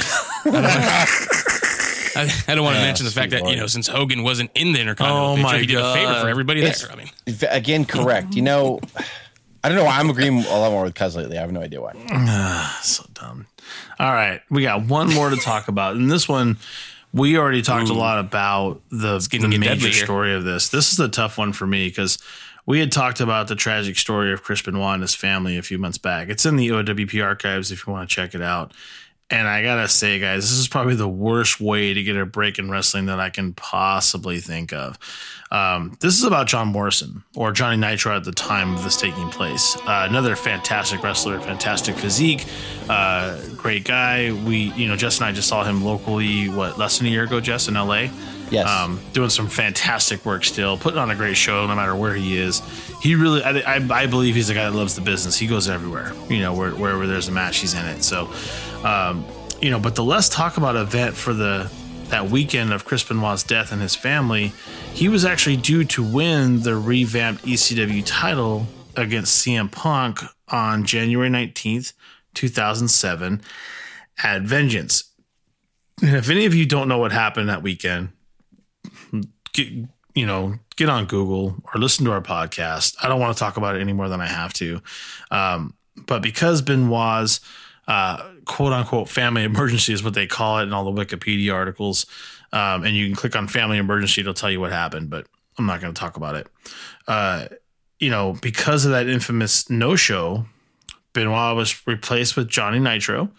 I, 2.20 2.34
I 2.48 2.56
don't 2.56 2.64
want 2.64 2.76
to 2.78 2.82
mention 2.82 3.06
the 3.06 3.12
fact 3.12 3.32
that 3.32 3.48
you 3.48 3.56
know 3.56 3.68
since 3.68 3.88
Hogan 3.88 4.24
wasn't 4.24 4.50
in 4.56 4.72
the 4.74 4.80
Intercontinental 4.82 5.34
Oh 5.34 5.36
picture, 5.36 5.48
my 5.54 5.60
he 5.60 5.66
did 5.68 5.78
a 5.78 5.94
favor 5.94 6.20
for 6.22 6.30
everybody 6.30 6.62
It's- 6.62 6.82
there. 6.82 6.92
I 6.92 6.96
mean, 6.96 7.10
Again, 7.50 7.86
correct. 7.86 8.34
You 8.34 8.42
know, 8.42 8.80
I 9.64 9.70
don't 9.70 9.78
know 9.78 9.84
why 9.86 10.00
I'm 10.00 10.10
agreeing 10.10 10.40
a 10.46 10.58
lot 10.58 10.72
more 10.72 10.84
with 10.84 10.96
Cuz 10.96 11.16
lately. 11.16 11.38
I 11.38 11.42
have 11.42 11.52
no 11.52 11.62
idea 11.62 11.82
why. 11.82 11.94
So 12.82 13.06
dumb. 13.14 13.48
All 14.00 14.12
right, 14.14 14.42
we 14.50 14.64
got 14.64 14.86
one 14.86 15.14
more 15.14 15.30
to 15.30 15.36
talk 15.38 15.68
about, 15.68 15.96
and 15.96 16.10
this 16.10 16.28
one 16.28 16.58
we 17.18 17.38
already 17.38 17.62
talked 17.62 17.90
a 17.90 17.94
lot 17.94 18.20
about 18.20 18.82
the, 18.90 19.20
the 19.20 19.58
major 19.58 19.92
story 20.06 20.34
of 20.34 20.44
this. 20.44 20.70
This 20.70 20.92
is 20.94 21.00
a 21.00 21.10
tough 21.10 21.38
one 21.38 21.54
for 21.54 21.68
me 21.68 21.88
because 21.88 22.18
we 22.66 22.80
had 22.80 22.92
talked 22.92 23.22
about 23.22 23.48
the 23.48 23.56
tragic 23.56 23.98
story 23.98 24.34
of 24.34 24.44
Chris 24.44 24.62
Benoit 24.62 24.96
and 24.96 25.02
his 25.02 25.16
family 25.16 25.58
a 25.58 25.62
few 25.62 25.78
months 25.78 25.98
back. 25.98 26.30
It's 26.30 26.46
in 26.46 26.58
the 26.58 26.70
OWP 26.70 27.24
archives 27.24 27.72
if 27.72 27.88
you 27.88 27.94
want 27.94 28.10
to 28.10 28.14
check 28.14 28.36
it 28.36 28.42
out. 28.42 28.74
And 29.30 29.48
I 29.48 29.62
gotta 29.62 29.90
say, 29.90 30.20
guys, 30.20 30.50
this 30.50 30.58
is 30.58 30.68
probably 30.70 30.96
the 30.96 31.08
worst 31.08 31.60
way 31.60 31.94
to 31.94 32.02
get 32.04 32.16
a 32.16 32.26
break 32.26 32.60
in 32.60 32.70
wrestling 32.70 33.08
that 33.08 33.20
I 33.20 33.30
can 33.30 33.54
possibly 33.54 34.40
think 34.40 34.72
of. 34.72 34.98
Um, 35.50 35.98
this 36.00 36.18
is 36.18 36.24
about 36.24 36.48
John 36.48 36.68
Morrison 36.68 37.24
or 37.36 37.52
Johnny 37.52 37.78
Nitro 37.78 38.16
at 38.16 38.24
the 38.24 38.32
time 38.32 38.74
of 38.74 38.84
this 38.84 38.98
taking 38.98 39.30
place. 39.30 39.78
Uh, 39.78 40.06
another 40.10 40.36
fantastic 40.36 41.02
wrestler, 41.04 41.40
fantastic 41.40 41.96
physique, 41.96 42.46
uh, 42.90 43.40
great 43.56 43.86
guy. 43.86 44.32
We, 44.32 44.74
you 44.74 44.88
know, 44.88 44.96
Jess 44.96 45.20
and 45.20 45.26
I 45.26 45.32
just 45.32 45.48
saw 45.48 45.64
him 45.64 45.84
locally. 45.84 46.50
What 46.50 46.78
less 46.78 46.98
than 46.98 47.08
a 47.08 47.10
year 47.10 47.24
ago, 47.24 47.40
Jess 47.40 47.68
in 47.68 47.76
LA. 47.76 48.08
Yes. 48.50 48.68
Um, 48.68 49.02
doing 49.12 49.30
some 49.30 49.48
fantastic 49.48 50.26
work 50.26 50.46
still, 50.46 50.78
putting 50.78 51.00
on 51.00 51.12
a 51.12 51.16
great 51.16 51.36
show 51.36 51.68
no 51.68 51.76
matter 51.76 51.96
where 51.96 52.14
he 52.14 52.38
is. 52.38 52.62
He 53.02 53.16
really, 53.16 53.44
I, 53.44 53.76
I, 53.76 53.88
I 53.92 54.08
believe 54.08 54.36
he's 54.36 54.50
a 54.50 54.54
guy 54.54 54.70
that 54.70 54.76
loves 54.76 54.96
the 54.96 55.02
business. 55.02 55.38
He 55.38 55.48
goes 55.48 55.68
everywhere, 55.68 56.14
you 56.30 56.40
know, 56.40 56.54
where, 56.54 56.72
wherever 56.72 57.08
there's 57.08 57.28
a 57.28 57.32
match, 57.32 57.58
he's 57.58 57.74
in 57.74 57.86
it. 57.86 58.04
So, 58.04 58.32
um, 58.86 59.26
you 59.62 59.70
know, 59.70 59.80
but 59.80 59.96
the 59.96 60.04
less 60.04 60.30
talk 60.30 60.56
about 60.58 60.76
event 60.78 61.16
for 61.16 61.34
the 61.34 61.70
that 62.10 62.30
weekend 62.30 62.72
of 62.72 62.86
Chris 62.86 63.04
Benoit's 63.04 63.44
death 63.44 63.74
and 63.74 63.82
his 63.82 63.96
family, 63.96 64.54
he 64.98 65.10
was 65.10 65.24
actually 65.24 65.58
due 65.58 65.84
to 65.84 66.02
win 66.04 66.62
the 66.62 66.76
revamped 66.76 67.46
ECW 67.46 68.02
title 68.04 68.66
against 68.96 69.46
CM 69.46 69.72
Punk 69.72 70.22
on 70.48 70.86
January 70.86 71.30
19th, 71.30 71.94
2007 72.34 73.44
at 74.24 74.42
Vengeance. 74.42 75.14
And 76.02 76.16
if 76.16 76.32
any 76.32 76.48
of 76.48 76.56
you 76.56 76.66
don't 76.66 76.88
know 76.88 76.98
what 76.98 77.12
happened 77.12 77.48
that 77.48 77.62
weekend, 77.62 78.10
get, 79.54 79.68
you 80.16 80.26
know, 80.26 80.56
get 80.78 80.90
on 80.90 81.06
Google 81.06 81.58
or 81.72 81.80
listen 81.80 82.04
to 82.06 82.12
our 82.12 82.22
podcast. 82.22 82.96
I 83.00 83.08
don't 83.08 83.20
want 83.20 83.38
to 83.38 83.40
talk 83.40 83.58
about 83.58 83.76
it 83.76 83.82
any 83.82 83.94
more 83.94 84.10
than 84.10 84.20
I 84.20 84.26
have 84.26 84.52
to. 84.54 84.82
Um, 85.30 85.76
but 86.08 86.24
because 86.24 86.64
Benoit's 86.64 87.40
uh, 87.88 88.32
quote 88.46 88.74
unquote 88.74 89.10
family 89.10 89.44
emergency 89.44 89.94
is 89.94 90.04
what 90.04 90.16
they 90.16 90.26
call 90.26 90.58
it 90.58 90.64
in 90.64 90.74
all 90.74 90.92
the 90.92 91.06
Wikipedia 91.06 91.54
articles, 91.54 92.08
um, 92.58 92.84
and 92.84 92.96
you 92.96 93.06
can 93.06 93.16
click 93.16 93.36
on 93.36 93.48
family 93.48 93.78
emergency, 93.78 94.22
it'll 94.22 94.34
tell 94.34 94.50
you 94.50 94.60
what 94.60 94.72
happened, 94.72 95.12
but 95.12 95.28
I'm 95.60 95.68
not 95.68 95.80
going 95.80 95.94
to 95.94 96.00
talk 96.00 96.18
about 96.18 96.36
it. 96.36 96.48
Uh, 97.08 97.46
you 98.00 98.10
know, 98.10 98.36
because 98.42 98.84
of 98.84 98.92
that 98.92 99.08
infamous 99.08 99.70
no 99.70 99.96
show, 99.96 100.46
Benoit 101.14 101.56
was 101.56 101.86
replaced 101.86 102.36
with 102.36 102.48
Johnny 102.48 102.80
Nitro 102.80 103.30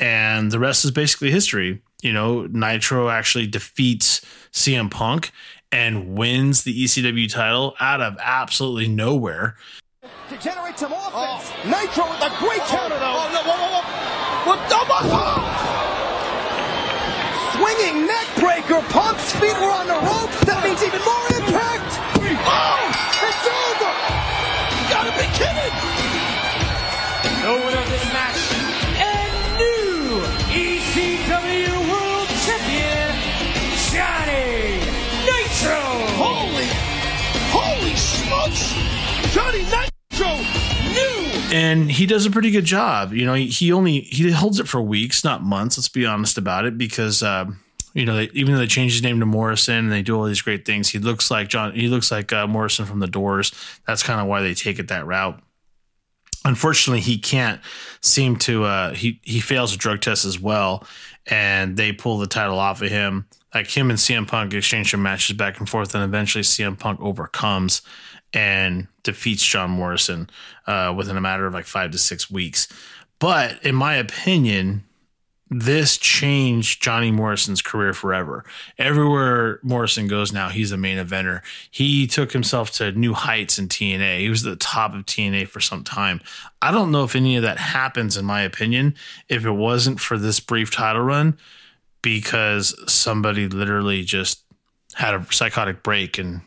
and 0.00 0.50
the 0.50 0.58
rest 0.58 0.84
is 0.84 0.90
basically 0.90 1.30
history. 1.30 1.80
You 2.02 2.12
know, 2.12 2.46
Nitro 2.46 3.08
actually 3.08 3.46
defeats 3.46 4.20
CM 4.52 4.90
Punk 4.90 5.30
and 5.70 6.16
wins 6.18 6.64
the 6.64 6.84
ECW 6.84 7.30
title 7.30 7.76
out 7.78 8.00
of 8.00 8.16
absolutely 8.20 8.88
nowhere. 8.88 9.56
To 10.02 10.38
generate 10.38 10.76
some 10.76 10.92
offense. 10.92 11.52
Nitro 11.64 12.10
with 12.10 12.20
a 12.20 12.34
great 12.38 12.62
counter, 12.66 12.98
though. 12.98 13.14
Oh, 13.14 13.30
no, 13.32 13.42
whoa, 13.42 13.56
whoa, 13.56 13.80
whoa. 13.80 14.50
What 14.50 14.68
the 14.68 14.80
Swinging 15.00 15.59
neck 18.70 18.82
breaker. 18.82 18.92
Punk's 18.92 19.32
feet 19.32 19.54
were 19.54 19.70
on 19.70 19.86
the 19.86 19.94
ropes. 19.94 20.44
That 20.44 20.62
means 20.64 20.82
even 20.82 21.00
more 21.02 21.26
impact. 21.34 21.90
Oh, 22.42 22.90
it's 23.22 23.46
over. 23.46 23.92
You 24.76 24.84
gotta 24.90 25.12
be 25.18 25.26
kidding. 25.34 25.76
The 27.42 27.52
winner 27.66 27.80
of 27.80 27.88
this 27.90 28.06
match 28.12 28.40
and 29.00 29.32
new 29.58 30.20
ECW 30.54 31.72
World 31.90 32.28
Champion, 32.44 33.10
Johnny 33.90 34.78
Nitro. 35.26 35.82
Holy, 36.20 36.68
holy 37.50 37.96
smokes. 37.96 38.74
Johnny 39.34 39.62
Nitro. 39.64 39.90
New. 40.90 41.56
and 41.56 41.88
he 41.90 42.04
does 42.04 42.26
a 42.26 42.30
pretty 42.30 42.50
good 42.50 42.64
job. 42.64 43.12
You 43.12 43.24
know, 43.24 43.34
he, 43.34 43.46
he 43.46 43.72
only 43.72 44.00
he 44.00 44.30
holds 44.32 44.58
it 44.58 44.68
for 44.68 44.82
weeks, 44.82 45.22
not 45.24 45.42
months. 45.42 45.78
Let's 45.78 45.88
be 45.88 46.04
honest 46.04 46.36
about 46.36 46.64
it, 46.64 46.76
because 46.76 47.22
um, 47.22 47.60
you 47.94 48.04
know, 48.04 48.16
they, 48.16 48.30
even 48.34 48.54
though 48.54 48.60
they 48.60 48.66
changed 48.66 48.94
his 48.94 49.02
name 49.02 49.20
to 49.20 49.26
Morrison 49.26 49.76
and 49.76 49.92
they 49.92 50.02
do 50.02 50.16
all 50.16 50.24
these 50.24 50.42
great 50.42 50.64
things, 50.64 50.88
he 50.88 50.98
looks 50.98 51.30
like 51.30 51.48
John. 51.48 51.72
He 51.72 51.88
looks 51.88 52.10
like 52.10 52.32
uh, 52.32 52.46
Morrison 52.46 52.86
from 52.86 53.00
the 53.00 53.06
Doors. 53.06 53.52
That's 53.86 54.02
kind 54.02 54.20
of 54.20 54.26
why 54.26 54.42
they 54.42 54.54
take 54.54 54.78
it 54.78 54.88
that 54.88 55.06
route. 55.06 55.40
Unfortunately, 56.44 57.00
he 57.00 57.18
can't 57.18 57.60
seem 58.00 58.36
to. 58.36 58.64
Uh, 58.64 58.94
he 58.94 59.20
he 59.22 59.40
fails 59.40 59.74
a 59.74 59.76
drug 59.78 60.00
test 60.00 60.24
as 60.24 60.38
well, 60.38 60.86
and 61.26 61.76
they 61.76 61.92
pull 61.92 62.18
the 62.18 62.26
title 62.26 62.58
off 62.58 62.80
of 62.80 62.88
him. 62.88 63.26
Like 63.54 63.66
him 63.66 63.90
and 63.90 63.98
CM 63.98 64.28
Punk 64.28 64.54
exchange 64.54 64.92
some 64.92 65.02
matches 65.02 65.36
back 65.36 65.58
and 65.58 65.68
forth, 65.68 65.94
and 65.94 66.04
eventually 66.04 66.44
CM 66.44 66.78
Punk 66.78 67.00
overcomes 67.00 67.82
and 68.32 68.86
defeats 69.02 69.44
John 69.44 69.70
Morrison 69.70 70.30
uh, 70.66 70.94
within 70.96 71.16
a 71.16 71.20
matter 71.20 71.46
of 71.46 71.54
like 71.54 71.66
five 71.66 71.90
to 71.90 71.98
six 71.98 72.30
weeks. 72.30 72.68
But 73.18 73.62
in 73.64 73.74
my 73.74 73.96
opinion, 73.96 74.84
this 75.50 75.98
changed 75.98 76.80
Johnny 76.80 77.10
Morrison's 77.10 77.60
career 77.60 77.92
forever. 77.92 78.44
Everywhere 78.78 79.58
Morrison 79.62 80.06
goes 80.06 80.32
now, 80.32 80.48
he's 80.48 80.70
a 80.70 80.76
main 80.76 81.04
eventer. 81.04 81.42
He 81.70 82.06
took 82.06 82.32
himself 82.32 82.70
to 82.72 82.92
new 82.92 83.14
heights 83.14 83.58
in 83.58 83.66
TNA. 83.66 84.20
He 84.20 84.28
was 84.28 84.46
at 84.46 84.50
the 84.50 84.56
top 84.56 84.94
of 84.94 85.06
TNA 85.06 85.48
for 85.48 85.60
some 85.60 85.82
time. 85.82 86.20
I 86.62 86.70
don't 86.70 86.92
know 86.92 87.02
if 87.02 87.16
any 87.16 87.36
of 87.36 87.42
that 87.42 87.58
happens, 87.58 88.16
in 88.16 88.24
my 88.24 88.42
opinion, 88.42 88.94
if 89.28 89.44
it 89.44 89.50
wasn't 89.50 89.98
for 89.98 90.16
this 90.16 90.38
brief 90.38 90.70
title 90.70 91.02
run, 91.02 91.36
because 92.00 92.74
somebody 92.90 93.48
literally 93.48 94.04
just 94.04 94.44
had 94.94 95.14
a 95.14 95.26
psychotic 95.32 95.82
break 95.82 96.16
and 96.16 96.42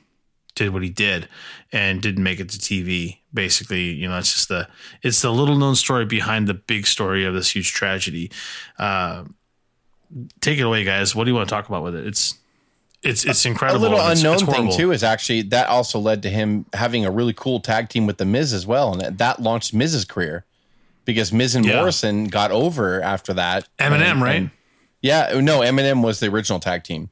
did 0.56 0.72
what 0.74 0.84
he 0.84 0.90
did 0.90 1.28
and 1.72 2.02
didn't 2.02 2.24
make 2.24 2.40
it 2.40 2.50
to 2.50 2.60
TV. 2.60 3.18
Basically, 3.34 3.92
you 3.92 4.08
know, 4.08 4.18
it's 4.18 4.34
just 4.34 4.50
the 4.50 4.68
it's 5.02 5.22
the 5.22 5.32
little 5.32 5.58
known 5.58 5.76
story 5.76 6.06
behind 6.06 6.48
the 6.48 6.54
big 6.54 6.86
story 6.86 7.26
of 7.26 7.34
this 7.34 7.56
huge 7.56 7.72
tragedy. 7.74 8.32
Uh, 8.78 9.24
take 10.42 10.60
it 10.60 10.64
away, 10.64 10.84
guys. 10.84 11.16
What 11.16 11.24
do 11.26 11.32
you 11.32 11.36
want 11.36 11.50
to 11.50 11.54
talk 11.56 11.68
about 11.68 11.84
with 11.84 11.96
it? 11.96 12.06
It's 12.06 12.36
it's 13.02 13.26
it's 13.26 13.46
incredible. 13.46 13.82
A 13.82 13.84
little 13.84 13.98
it's- 14.00 14.20
unknown 14.20 14.34
it's 14.36 14.44
thing 14.44 14.72
too 14.72 14.92
is 14.92 15.04
actually 15.04 15.42
that 15.44 15.68
also 15.68 16.00
led 16.00 16.22
to 16.24 16.30
him 16.30 16.66
having 16.74 17.06
a 17.06 17.12
really 17.12 17.34
cool 17.34 17.60
tag 17.60 17.90
team 17.90 18.06
with 18.06 18.18
the 18.18 18.26
Miz 18.26 18.54
as 18.54 18.66
well, 18.68 18.94
and 18.94 19.02
that- 19.02 19.18
that 19.18 19.42
launched 19.42 19.74
Miz's 19.74 20.06
career 20.06 20.46
because 21.06 21.34
Miz 21.34 21.56
and 21.56 21.66
Yeah. 21.66 21.78
Morrison 21.78 22.26
got 22.26 22.52
over 22.52 23.02
after 23.02 23.34
that. 23.34 23.68
MNM, 23.80 24.02
And- 24.12 24.22
right? 24.22 24.36
and- 24.36 24.52
yeah, 25.02 25.32
no, 25.42 25.60
MNM 25.62 26.02
was 26.02 26.20
the 26.22 26.28
original 26.28 26.60
tag 26.62 26.84
team. 26.84 27.10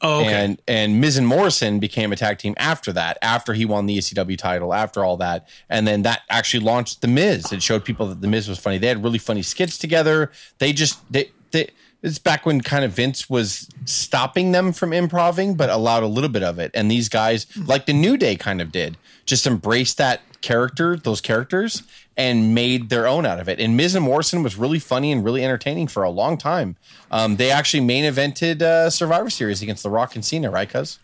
Oh, 0.00 0.20
okay. 0.20 0.32
and 0.32 0.62
and 0.68 1.00
Miz 1.00 1.16
and 1.16 1.26
Morrison 1.26 1.78
became 1.80 2.12
a 2.12 2.16
tag 2.16 2.38
team 2.38 2.54
after 2.56 2.92
that, 2.92 3.18
after 3.20 3.54
he 3.54 3.64
won 3.64 3.86
the 3.86 3.98
ECW 3.98 4.38
title, 4.38 4.72
after 4.72 5.04
all 5.04 5.16
that, 5.16 5.48
and 5.68 5.88
then 5.88 6.02
that 6.02 6.22
actually 6.30 6.64
launched 6.64 7.00
the 7.00 7.08
Miz. 7.08 7.52
It 7.52 7.62
showed 7.62 7.84
people 7.84 8.06
that 8.06 8.20
the 8.20 8.28
Miz 8.28 8.48
was 8.48 8.58
funny. 8.58 8.78
They 8.78 8.86
had 8.86 9.02
really 9.02 9.18
funny 9.18 9.42
skits 9.42 9.76
together. 9.76 10.30
They 10.58 10.72
just 10.72 11.00
they 11.12 11.32
they. 11.50 11.70
It's 12.00 12.20
back 12.20 12.46
when 12.46 12.60
kind 12.60 12.84
of 12.84 12.92
Vince 12.92 13.28
was 13.28 13.68
stopping 13.84 14.52
them 14.52 14.72
from 14.72 14.92
improving, 14.92 15.56
but 15.56 15.68
allowed 15.68 16.04
a 16.04 16.06
little 16.06 16.30
bit 16.30 16.44
of 16.44 16.60
it. 16.60 16.70
And 16.72 16.88
these 16.88 17.08
guys, 17.08 17.48
like 17.56 17.86
the 17.86 17.92
New 17.92 18.16
Day, 18.16 18.36
kind 18.36 18.60
of 18.60 18.70
did, 18.70 18.96
just 19.26 19.48
embraced 19.48 19.98
that 19.98 20.20
character, 20.40 20.96
those 20.96 21.20
characters, 21.20 21.82
and 22.18 22.52
made 22.52 22.88
their 22.88 23.06
own 23.06 23.24
out 23.24 23.38
of 23.38 23.48
it. 23.48 23.60
And 23.60 23.76
Miz 23.76 23.94
and 23.94 24.04
Morrison 24.04 24.42
was 24.42 24.56
really 24.56 24.80
funny 24.80 25.12
and 25.12 25.24
really 25.24 25.44
entertaining 25.44 25.86
for 25.86 26.02
a 26.02 26.10
long 26.10 26.36
time. 26.36 26.76
Um, 27.12 27.36
they 27.36 27.50
actually 27.52 27.80
main 27.80 28.12
evented 28.12 28.60
uh, 28.60 28.90
Survivor 28.90 29.30
Series 29.30 29.62
against 29.62 29.84
The 29.84 29.88
Rock 29.88 30.16
and 30.16 30.24
Cena, 30.24 30.50
right? 30.50 30.68
Cuz 30.68 30.98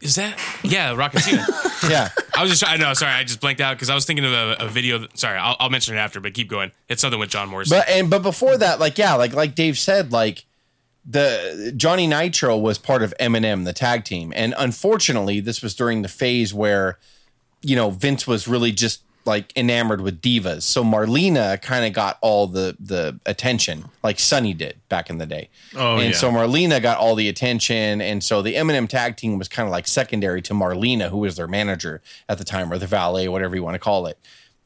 Is 0.00 0.14
that 0.14 0.38
yeah, 0.62 0.94
Rock 0.94 1.14
and 1.14 1.24
Cena? 1.24 1.44
yeah, 1.90 2.08
I 2.36 2.42
was 2.42 2.50
just 2.52 2.64
I 2.66 2.76
know, 2.76 2.94
sorry, 2.94 3.12
I 3.12 3.24
just 3.24 3.40
blanked 3.40 3.60
out 3.60 3.74
because 3.74 3.90
I 3.90 3.96
was 3.96 4.04
thinking 4.04 4.24
of 4.24 4.32
a, 4.32 4.56
a 4.60 4.68
video. 4.68 4.98
That, 4.98 5.18
sorry, 5.18 5.38
I'll, 5.38 5.56
I'll 5.58 5.70
mention 5.70 5.96
it 5.96 5.98
after, 5.98 6.20
but 6.20 6.32
keep 6.32 6.48
going. 6.48 6.70
It's 6.88 7.02
something 7.02 7.18
with 7.18 7.30
John 7.30 7.48
Morrison. 7.48 7.76
but 7.78 7.88
and 7.88 8.08
but 8.08 8.22
before 8.22 8.56
that, 8.56 8.78
like 8.78 8.96
yeah, 8.96 9.14
like 9.14 9.32
like 9.32 9.56
Dave 9.56 9.76
said, 9.76 10.12
like 10.12 10.44
the 11.04 11.72
Johnny 11.76 12.06
Nitro 12.06 12.56
was 12.56 12.78
part 12.78 13.02
of 13.02 13.12
MNM, 13.18 13.64
the 13.64 13.72
tag 13.72 14.04
team, 14.04 14.32
and 14.36 14.54
unfortunately, 14.56 15.40
this 15.40 15.62
was 15.62 15.74
during 15.74 16.02
the 16.02 16.08
phase 16.08 16.54
where 16.54 16.98
you 17.66 17.76
know 17.76 17.90
Vince 17.90 18.26
was 18.26 18.46
really 18.46 18.72
just 18.72 19.02
like 19.26 19.52
enamored 19.56 20.00
with 20.00 20.22
divas. 20.22 20.62
So 20.62 20.84
Melina 20.84 21.58
kind 21.58 21.84
of 21.84 21.92
got 21.92 22.16
all 22.20 22.46
the 22.46 22.76
the 22.78 23.18
attention, 23.26 23.86
like 24.02 24.18
Sunny 24.20 24.54
did 24.54 24.78
back 24.88 25.10
in 25.10 25.18
the 25.18 25.26
day. 25.26 25.50
Oh, 25.74 25.96
and 25.96 26.10
yeah. 26.10 26.16
so 26.16 26.30
Melina 26.30 26.80
got 26.80 26.98
all 26.98 27.16
the 27.16 27.28
attention, 27.28 28.00
and 28.00 28.22
so 28.22 28.40
the 28.40 28.54
MNM 28.54 28.88
tag 28.88 29.16
team 29.16 29.36
was 29.36 29.48
kind 29.48 29.66
of 29.66 29.72
like 29.72 29.88
secondary 29.88 30.40
to 30.42 30.54
Melina, 30.54 31.08
who 31.08 31.18
was 31.18 31.36
their 31.36 31.48
manager 31.48 32.00
at 32.28 32.38
the 32.38 32.44
time, 32.44 32.72
or 32.72 32.78
the 32.78 32.86
valet, 32.86 33.26
whatever 33.28 33.56
you 33.56 33.64
want 33.64 33.74
to 33.74 33.80
call 33.80 34.06
it. 34.06 34.18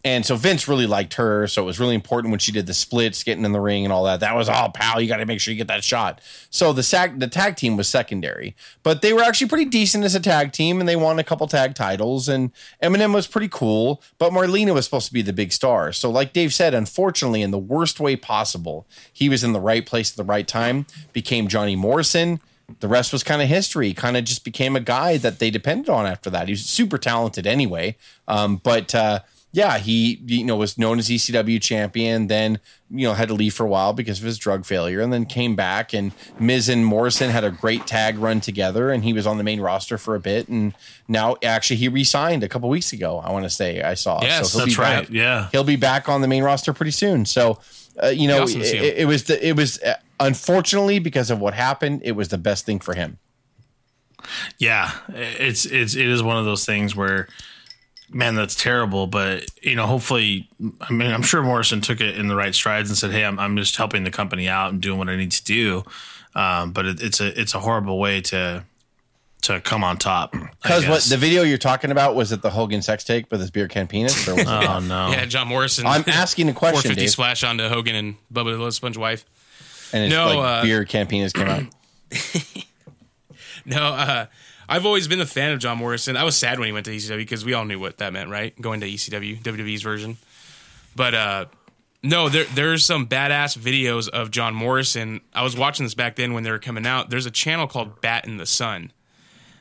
And 0.03 0.25
so 0.25 0.35
Vince 0.35 0.67
really 0.67 0.87
liked 0.87 1.15
her, 1.15 1.47
so 1.47 1.63
it 1.63 1.67
was 1.67 1.79
really 1.79 1.95
important 1.95 2.31
when 2.31 2.39
she 2.39 2.53
did 2.53 2.67
the 2.67 2.73
splits, 2.73 3.23
getting 3.23 3.45
in 3.45 3.53
the 3.53 3.61
ring 3.61 3.85
and 3.85 3.93
all 3.93 4.05
that. 4.05 4.21
That 4.21 4.35
was 4.35 4.49
all, 4.49 4.71
pal. 4.71 4.99
You 4.99 5.09
got 5.09 5.19
to 5.19 5.27
make 5.27 5.41
sure 5.41 5.53
you 5.53 5.59
get 5.59 5.69
that 5.69 5.85
shot. 5.85 6.23
So 6.49 6.73
the 6.73 6.81
the 7.19 7.29
tag 7.29 7.57
team 7.57 7.77
was 7.77 7.87
secondary, 7.87 8.57
but 8.83 9.03
they 9.03 9.13
were 9.13 9.21
actually 9.21 9.49
pretty 9.49 9.67
decent 9.67 10.05
as 10.05 10.15
a 10.15 10.21
tag 10.21 10.53
team, 10.53 10.81
and 10.81 10.89
they 10.89 10.97
won 10.97 11.19
a 11.19 11.25
couple 11.25 11.47
tag 11.47 11.75
titles. 11.75 12.31
And 12.31 12.51
MNM 12.83 13.13
was 13.13 13.27
pretty 13.27 13.49
cool, 13.49 14.03
but 14.17 14.33
Melina 14.33 14.73
was 14.73 14.87
supposed 14.87 15.09
to 15.09 15.13
be 15.13 15.21
the 15.21 15.35
big 15.35 15.53
star. 15.53 15.93
So, 15.93 16.11
like 16.11 16.33
Dave 16.33 16.55
said, 16.55 16.73
unfortunately, 16.73 17.43
in 17.43 17.51
the 17.51 17.59
worst 17.59 18.01
way 18.01 18.17
possible, 18.17 18.87
he 19.13 19.29
was 19.29 19.45
in 19.45 19.53
the 19.53 19.61
right 19.61 19.85
place 19.85 20.13
at 20.13 20.17
the 20.17 20.25
right 20.25 20.49
time. 20.49 20.87
Became 21.13 21.47
Johnny 21.47 21.77
Morrison. 21.77 22.41
The 22.79 22.89
rest 22.89 23.13
was 23.13 23.23
kind 23.23 23.43
of 23.43 23.49
history. 23.49 23.93
Kind 23.93 24.17
of 24.17 24.25
just 24.25 24.45
became 24.45 24.77
a 24.77 24.81
guy 24.81 25.19
that 25.19 25.41
they 25.41 25.51
depended 25.51 25.91
on 25.91 26.07
after 26.07 26.31
that. 26.31 26.49
He 26.49 26.53
was 26.53 26.65
super 26.65 26.97
talented 26.97 27.47
anyway, 27.47 27.97
um, 28.27 28.57
but. 28.57 28.95
Uh, 28.95 29.21
yeah, 29.53 29.79
he 29.79 30.21
you 30.27 30.45
know 30.45 30.57
was 30.57 30.79
known 30.79 30.99
as 30.99 31.09
ECW 31.09 31.61
champion. 31.61 32.29
Then 32.29 32.61
you 32.91 33.07
know 33.09 33.15
had 33.15 33.29
to 33.29 33.35
leave 33.35 33.53
for 33.55 33.65
a 33.65 33.69
while 33.69 33.93
because 33.93 34.19
of 34.21 34.25
his 34.25 34.39
drug 34.39 34.65
failure, 34.65 35.01
and 35.01 35.13
then 35.13 35.27
came 35.27 35.57
back. 35.57 35.93
And 35.93 36.13
Miz 36.39 36.69
and 36.69 36.85
Morrison 36.87 37.31
had 37.31 37.43
a 37.45 37.51
great 37.51 37.87
tag 37.87 38.17
run 38.19 38.41
together, 38.41 38.91
and 38.91 39.03
he 39.05 39.13
was 39.13 39.27
on 39.27 39.39
the 39.39 39.45
main 39.45 39.61
roster 39.61 39.99
for 39.99 40.15
a 40.15 40.21
bit. 40.21 40.49
And 40.49 40.75
now 41.09 41.37
actually 41.43 41.77
he 41.77 41.89
re-signed 41.89 42.45
a 42.45 42.49
couple 42.49 42.69
weeks 42.69 42.93
ago. 42.93 43.19
I 43.19 43.33
want 43.33 43.45
to 43.45 43.51
say 43.51 43.83
I 43.83 43.95
saw. 43.95 44.23
Yes, 44.23 44.53
he'll 44.53 44.61
that's 44.61 44.77
be 44.77 44.81
right. 44.83 45.01
back- 45.03 45.11
Yeah. 45.11 45.49
he'll 45.51 45.65
be 45.65 45.77
back 45.77 46.09
on 46.09 46.21
the 46.21 46.29
main 46.29 46.43
roster 46.45 46.73
pretty 46.73 46.93
soon. 46.93 47.25
So 47.27 47.59
uh, 48.03 48.07
you 48.09 48.29
know 48.29 48.43
awesome 48.45 48.61
to 48.61 48.67
it, 48.77 48.99
it 48.99 49.05
was 49.07 49.25
the, 49.25 49.47
it 49.47 49.57
was 49.57 49.83
uh, 49.83 49.95
unfortunately 50.21 51.01
because 51.01 51.29
of 51.31 51.41
what 51.41 51.55
happened, 51.55 52.03
it 52.05 52.13
was 52.13 52.29
the 52.29 52.39
best 52.39 52.65
thing 52.67 52.79
for 52.79 52.95
him. 52.95 53.19
yeah, 54.59 54.93
it's 55.09 55.65
it's 55.65 55.95
it 55.97 56.07
is 56.07 56.23
one 56.23 56.37
of 56.37 56.45
those 56.45 56.65
things 56.65 56.95
where, 56.95 57.27
man, 58.11 58.35
that's 58.35 58.55
terrible. 58.55 59.07
But 59.07 59.47
you 59.63 59.75
know, 59.77 59.87
hopefully, 59.87 60.49
I 60.81 60.93
mean, 60.93 61.11
I'm 61.11 61.23
sure 61.23 61.43
Morrison 61.43 61.81
took 61.81 62.01
it 62.01 62.17
in 62.17 62.29
the 62.29 62.37
right 62.37 62.55
strides 62.55 62.91
and 62.91 62.97
said, 62.99 63.11
"Hey, 63.13 63.25
I'm 63.25 63.39
I'm 63.39 63.57
just 63.57 63.77
helping 63.77 64.05
the 64.05 64.11
company 64.11 64.49
out 64.49 64.73
and 64.73 64.81
doing 64.81 64.99
what 64.99 65.09
I 65.09 65.17
need 65.17 65.33
to 65.33 65.45
do." 65.45 65.85
Um, 66.35 66.73
but 66.73 66.87
it, 66.87 67.03
it's 67.03 67.21
a 67.21 67.41
it's 67.41 67.55
a 67.55 67.61
horrible 67.61 67.99
way 67.99 68.21
to 68.23 68.65
to 69.43 69.61
come 69.63 69.83
on 69.83 69.97
top. 69.97 70.33
Because 70.63 70.87
what 70.87 71.03
the 71.05 71.17
video 71.17 71.43
you're 71.43 71.57
talking 71.59 71.91
about 71.91 72.15
was 72.15 72.31
it 72.31 72.43
the 72.43 72.51
Hogan 72.51 72.83
sex 72.83 73.05
tape 73.05 73.31
with 73.31 73.41
his 73.41 73.51
beer 73.51 73.69
can 73.69 73.89
penis? 73.89 74.29
Or 74.29 74.35
was 74.35 74.45
oh 74.49 74.81
no, 74.81 75.11
yeah, 75.11 75.25
John 75.25 75.49
Morrison. 75.49 75.87
I'm 75.87 76.05
asking 76.07 76.49
a 76.49 76.53
question, 76.53 76.81
450 76.95 77.01
Dave. 77.01 77.11
splash 77.11 77.43
onto 77.43 77.67
Hogan 77.69 77.95
and 77.95 78.17
Bubba 78.33 78.53
the 78.57 78.59
Love 78.63 78.75
Sponge 78.75 78.97
wife. 78.99 79.25
and 79.95 80.05
it's 80.05 80.13
No, 80.15 80.27
like 80.27 80.39
uh, 80.39 80.63
beer 80.63 80.85
can 80.85 81.07
penis 81.07 81.33
came 81.33 81.49
out. 81.49 81.65
No, 83.67 83.83
uh, 83.83 84.27
I've 84.71 84.87
always 84.87 85.09
been 85.09 85.21
a 85.21 85.27
fan 85.27 85.51
of 85.51 85.59
John 85.59 85.79
Morrison. 85.79 86.17
I 86.17 86.23
was 86.23 86.37
sad 86.37 86.61
when 86.61 86.67
he 86.67 86.73
went 86.73 86.87
to 86.87 86.93
ECW 86.93 87.17
because 87.17 87.45
we 87.45 87.55
all 87.55 87.65
knew 87.65 87.81
what 87.81 87.99
that 87.99 88.13
meant, 88.13 88.31
right? 88.31 88.59
Going 88.61 88.81
to 88.81 88.89
ECW, 88.89 89.43
WWE's 89.43 89.83
version. 89.83 90.17
But 90.95 91.13
uh, 91.13 91.45
no, 92.05 92.29
there 92.29 92.45
there's 92.45 92.85
some 92.85 93.09
badass 93.09 93.59
videos 93.59 94.09
of 94.09 94.31
John 94.31 94.55
Morrison. 94.55 95.23
I 95.35 95.43
was 95.43 95.57
watching 95.57 95.85
this 95.85 95.95
back 95.95 96.15
then 96.15 96.35
when 96.35 96.45
they 96.45 96.53
were 96.53 96.61
coming 96.61 96.87
out. 96.87 97.11
There's 97.11 97.27
a 97.27 97.33
channel 97.33 97.67
called 97.67 98.01
Bat 98.01 98.27
in 98.27 98.37
the 98.37 98.47
Sun. 98.47 98.93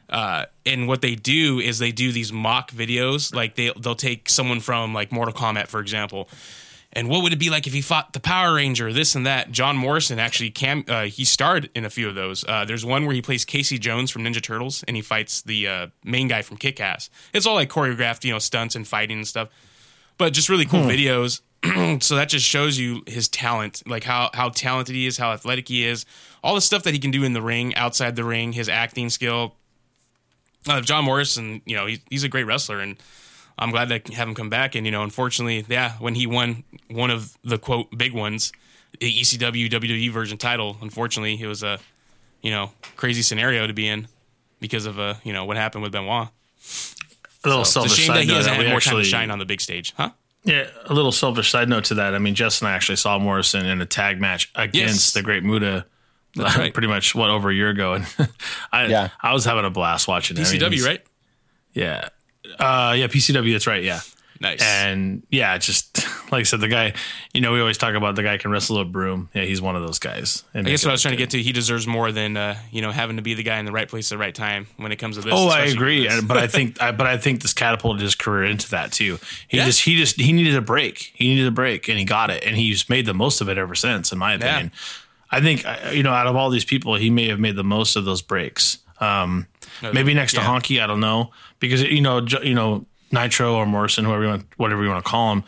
Uh, 0.09 0.45
and 0.63 0.87
what 0.87 1.01
they 1.01 1.15
do 1.15 1.59
is 1.59 1.79
they 1.79 1.91
do 1.91 2.11
these 2.11 2.31
mock 2.31 2.71
videos. 2.71 3.33
Like 3.33 3.55
they 3.55 3.71
they'll 3.79 3.95
take 3.95 4.29
someone 4.29 4.59
from 4.59 4.93
like 4.93 5.11
Mortal 5.11 5.33
Kombat, 5.33 5.67
for 5.69 5.79
example, 5.79 6.29
and 6.93 7.07
what 7.07 7.21
would 7.21 7.33
it 7.33 7.39
be 7.39 7.49
like 7.49 7.67
if 7.67 7.73
he 7.73 7.81
fought 7.81 8.13
the 8.13 8.19
Power 8.19 8.55
Ranger, 8.55 8.91
this 8.91 9.13
and 9.13 9.25
that. 9.25 9.51
John 9.51 9.77
Morrison 9.77 10.17
actually 10.17 10.49
cam 10.49 10.83
uh, 10.87 11.03
he 11.03 11.23
starred 11.23 11.69
in 11.75 11.85
a 11.85 11.89
few 11.89 12.07
of 12.07 12.15
those. 12.15 12.43
Uh, 12.47 12.65
there's 12.65 12.83
one 12.83 13.05
where 13.05 13.13
he 13.13 13.21
plays 13.21 13.45
Casey 13.45 13.77
Jones 13.77 14.09
from 14.09 14.23
Ninja 14.23 14.41
Turtles, 14.41 14.83
and 14.87 14.95
he 14.95 15.01
fights 15.01 15.41
the 15.41 15.67
uh, 15.67 15.87
main 16.03 16.27
guy 16.27 16.41
from 16.41 16.57
Kick 16.57 16.79
Ass. 16.79 17.09
It's 17.33 17.45
all 17.45 17.55
like 17.55 17.69
choreographed, 17.69 18.23
you 18.23 18.33
know, 18.33 18.39
stunts 18.39 18.75
and 18.75 18.87
fighting 18.87 19.17
and 19.17 19.27
stuff, 19.27 19.49
but 20.17 20.33
just 20.33 20.49
really 20.49 20.65
cool 20.65 20.81
videos. 20.81 21.41
so 22.01 22.15
that 22.15 22.29
just 22.29 22.45
shows 22.45 22.79
you 22.79 23.03
his 23.05 23.27
talent, 23.27 23.83
like 23.85 24.03
how 24.03 24.31
how 24.33 24.49
talented 24.49 24.95
he 24.95 25.05
is, 25.05 25.17
how 25.17 25.31
athletic 25.31 25.67
he 25.67 25.85
is, 25.85 26.05
all 26.43 26.55
the 26.55 26.61
stuff 26.61 26.83
that 26.83 26.93
he 26.93 26.99
can 26.99 27.11
do 27.11 27.23
in 27.23 27.33
the 27.33 27.41
ring, 27.41 27.75
outside 27.75 28.15
the 28.15 28.23
ring, 28.23 28.53
his 28.53 28.69
acting 28.69 29.09
skill. 29.09 29.55
Uh, 30.67 30.81
John 30.81 31.05
Morrison, 31.05 31.61
you 31.65 31.75
know, 31.75 31.85
he's, 31.85 31.99
he's 32.09 32.23
a 32.23 32.29
great 32.29 32.45
wrestler, 32.45 32.79
and 32.79 32.97
I'm 33.59 33.71
glad 33.71 33.89
to 33.89 34.13
have 34.15 34.27
him 34.27 34.35
come 34.35 34.49
back. 34.49 34.73
And 34.75 34.85
you 34.85 34.91
know, 34.91 35.03
unfortunately, 35.03 35.65
yeah, 35.67 35.93
when 35.99 36.15
he 36.15 36.25
won 36.25 36.63
one 36.89 37.11
of 37.11 37.37
the 37.43 37.57
quote 37.57 37.95
big 37.97 38.13
ones, 38.13 38.51
the 38.99 39.11
ECW 39.21 39.69
WWE 39.69 40.09
version 40.11 40.37
title, 40.37 40.77
unfortunately, 40.81 41.39
it 41.41 41.47
was 41.47 41.61
a 41.63 41.77
you 42.41 42.51
know 42.51 42.71
crazy 42.95 43.21
scenario 43.21 43.67
to 43.67 43.73
be 43.73 43.87
in 43.87 44.07
because 44.61 44.85
of 44.85 44.97
uh 44.99 45.15
you 45.23 45.33
know 45.33 45.45
what 45.45 45.57
happened 45.57 45.83
with 45.83 45.91
Benoit. 45.91 46.29
A 47.43 47.47
little 47.49 47.63
So 47.65 47.83
it's 47.83 47.93
a 47.93 47.95
selfish 47.95 48.05
shame 48.05 48.07
that 48.07 48.13
side 48.15 48.21
he 48.23 48.27
note. 48.27 48.35
hasn't 48.37 48.51
that 48.51 48.55
had 48.57 48.65
we 48.65 48.71
more 48.71 48.79
time 48.79 48.91
to 48.93 48.97
actually- 48.99 49.03
shine 49.09 49.31
on 49.31 49.39
the 49.39 49.45
big 49.45 49.61
stage, 49.61 49.93
huh? 49.97 50.09
Yeah, 50.45 50.67
a 50.85 50.93
little 50.93 51.11
selfish 51.11 51.51
side 51.51 51.67
note 51.67 51.83
to 51.85 51.95
that. 51.95 52.15
I 52.15 52.19
mean, 52.19 52.33
Justin 52.33 52.67
and 52.67 52.73
I 52.73 52.75
actually 52.77 52.95
saw 52.95 53.19
Morrison 53.19 53.65
in 53.65 53.81
a 53.81 53.85
tag 53.85 54.21
match 54.21 54.49
against 54.55 55.07
Yes. 55.07 55.11
the 55.13 55.21
Great 55.21 55.43
Muta. 55.43 55.85
Right. 56.37 56.73
Pretty 56.73 56.87
much 56.87 57.13
what 57.13 57.29
over 57.29 57.49
a 57.49 57.53
year 57.53 57.69
ago, 57.69 57.93
and 57.95 58.05
I 58.71 58.85
Yeah. 58.85 59.09
I 59.21 59.33
was 59.33 59.43
having 59.45 59.65
a 59.65 59.69
blast 59.69 60.07
watching 60.07 60.37
it. 60.37 60.47
I 60.47 60.51
mean, 60.51 60.61
ECW, 60.61 60.85
right? 60.85 61.01
Yeah, 61.73 62.09
uh, 62.59 62.93
yeah, 62.97 63.07
PCW. 63.07 63.51
That's 63.53 63.67
right. 63.67 63.83
Yeah, 63.83 63.99
Nice. 64.41 64.61
and 64.61 65.23
yeah, 65.29 65.57
just 65.57 65.97
like 66.31 66.41
I 66.41 66.43
said, 66.43 66.61
the 66.61 66.67
guy. 66.67 66.93
You 67.33 67.41
know, 67.41 67.51
we 67.53 67.59
always 67.59 67.77
talk 67.77 67.93
about 67.95 68.15
the 68.15 68.23
guy 68.23 68.37
can 68.37 68.51
wrestle 68.51 68.79
a 68.79 68.85
broom. 68.85 69.29
Yeah, 69.33 69.43
he's 69.43 69.61
one 69.61 69.75
of 69.75 69.81
those 69.83 69.99
guys. 69.99 70.43
And 70.53 70.65
I 70.67 70.71
guess 70.71 70.83
what 70.83 70.89
I 70.89 70.93
was 70.93 71.01
trying 71.01 71.13
to 71.13 71.17
get 71.17 71.29
to, 71.31 71.41
he 71.41 71.51
deserves 71.51 71.85
more 71.87 72.11
than 72.11 72.35
uh, 72.37 72.57
you 72.71 72.81
know 72.81 72.91
having 72.91 73.17
to 73.17 73.21
be 73.21 73.33
the 73.33 73.43
guy 73.43 73.59
in 73.59 73.65
the 73.65 73.71
right 73.71 73.87
place 73.87 74.11
at 74.11 74.15
the 74.15 74.19
right 74.19 74.33
time 74.33 74.67
when 74.77 74.91
it 74.91 74.95
comes 74.97 75.15
to 75.17 75.21
this. 75.21 75.33
Oh, 75.35 75.47
I 75.49 75.65
agree, 75.65 76.03
for 76.05 76.09
this. 76.09 76.19
And- 76.19 76.27
but 76.27 76.37
I 76.37 76.47
think, 76.55 76.81
I, 76.81 76.91
but 76.91 77.05
I 77.07 77.17
think 77.17 77.41
this 77.41 77.53
catapulted 77.53 78.01
his 78.01 78.15
career 78.15 78.45
into 78.45 78.69
that 78.71 78.91
too. 78.91 79.19
He 79.47 79.57
Yeah. 79.57 79.65
just, 79.65 79.81
he 79.83 79.97
just, 79.97 80.19
he 80.19 80.31
needed 80.31 80.55
a 80.55 80.61
break. 80.61 81.11
He 81.15 81.29
needed 81.29 81.47
a 81.47 81.51
break, 81.51 81.87
and 81.89 81.97
he 81.99 82.05
got 82.05 82.29
it, 82.29 82.43
and 82.45 82.55
he's 82.55 82.89
made 82.89 83.05
the 83.05 83.13
most 83.13 83.41
of 83.41 83.49
it 83.49 83.57
ever 83.57 83.75
since, 83.75 84.11
in 84.11 84.17
my 84.17 84.33
opinion. 84.33 84.71
I 85.31 85.41
think, 85.41 85.63
uh, 85.63 85.91
you 85.93 86.01
know, 86.01 86.11
out 86.11 86.25
of 86.25 86.35
all 86.35 86.49
these 86.49 86.65
people, 86.65 86.95
he 86.95 87.11
may 87.11 87.27
have 87.27 87.39
made 87.39 87.55
the 87.55 87.63
most 87.63 87.95
of 87.95 88.03
those 88.03 88.23
breaks. 88.23 88.79
Um, 88.99 89.45
maybe 89.93 90.13
next 90.13 90.33
to. 90.33 90.41
Honky, 90.41 90.81
I 90.81 90.87
don't 90.87 90.99
know, 90.99 91.31
because 91.59 91.81
you 91.83 92.01
know, 92.01 92.25
you 92.43 92.53
know, 92.53 92.85
Nitro 93.11 93.55
or 93.55 93.65
Morrison, 93.65 94.05
whoever 94.05 94.23
you 94.23 94.29
want, 94.29 94.45
whatever 94.57 94.83
you 94.83 94.89
want 94.89 95.03
to 95.03 95.09
call 95.09 95.31
him. 95.33 95.43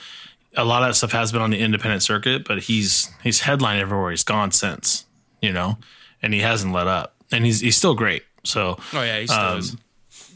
A 0.58 0.66
lot 0.66 0.82
of 0.84 0.90
that 0.90 0.96
stuff 0.96 1.14
has 1.14 1.32
been 1.32 1.42
on 1.42 1.50
the 1.50 1.60
independent 1.60 2.04
circuit, 2.04 2.46
but 2.46 2.60
he's 2.60 3.10
he's 3.24 3.40
headlined 3.42 3.80
everywhere 3.80 4.12
he's 4.12 4.24
gone 4.24 4.52
since, 4.52 5.06
you 5.42 5.54
know, 5.54 5.78
and 6.22 6.34
he 6.34 6.42
hasn't 6.42 6.74
let 6.74 6.88
up, 6.88 7.16
and 7.32 7.46
he's 7.46 7.62
he's 7.62 7.78
still 7.78 7.94
great. 7.96 8.24
So 8.44 8.78
oh 8.94 9.02
yeah, 9.02 9.20
he 9.20 9.28
still 9.28 9.40
um, 9.40 9.58
is. 9.60 9.78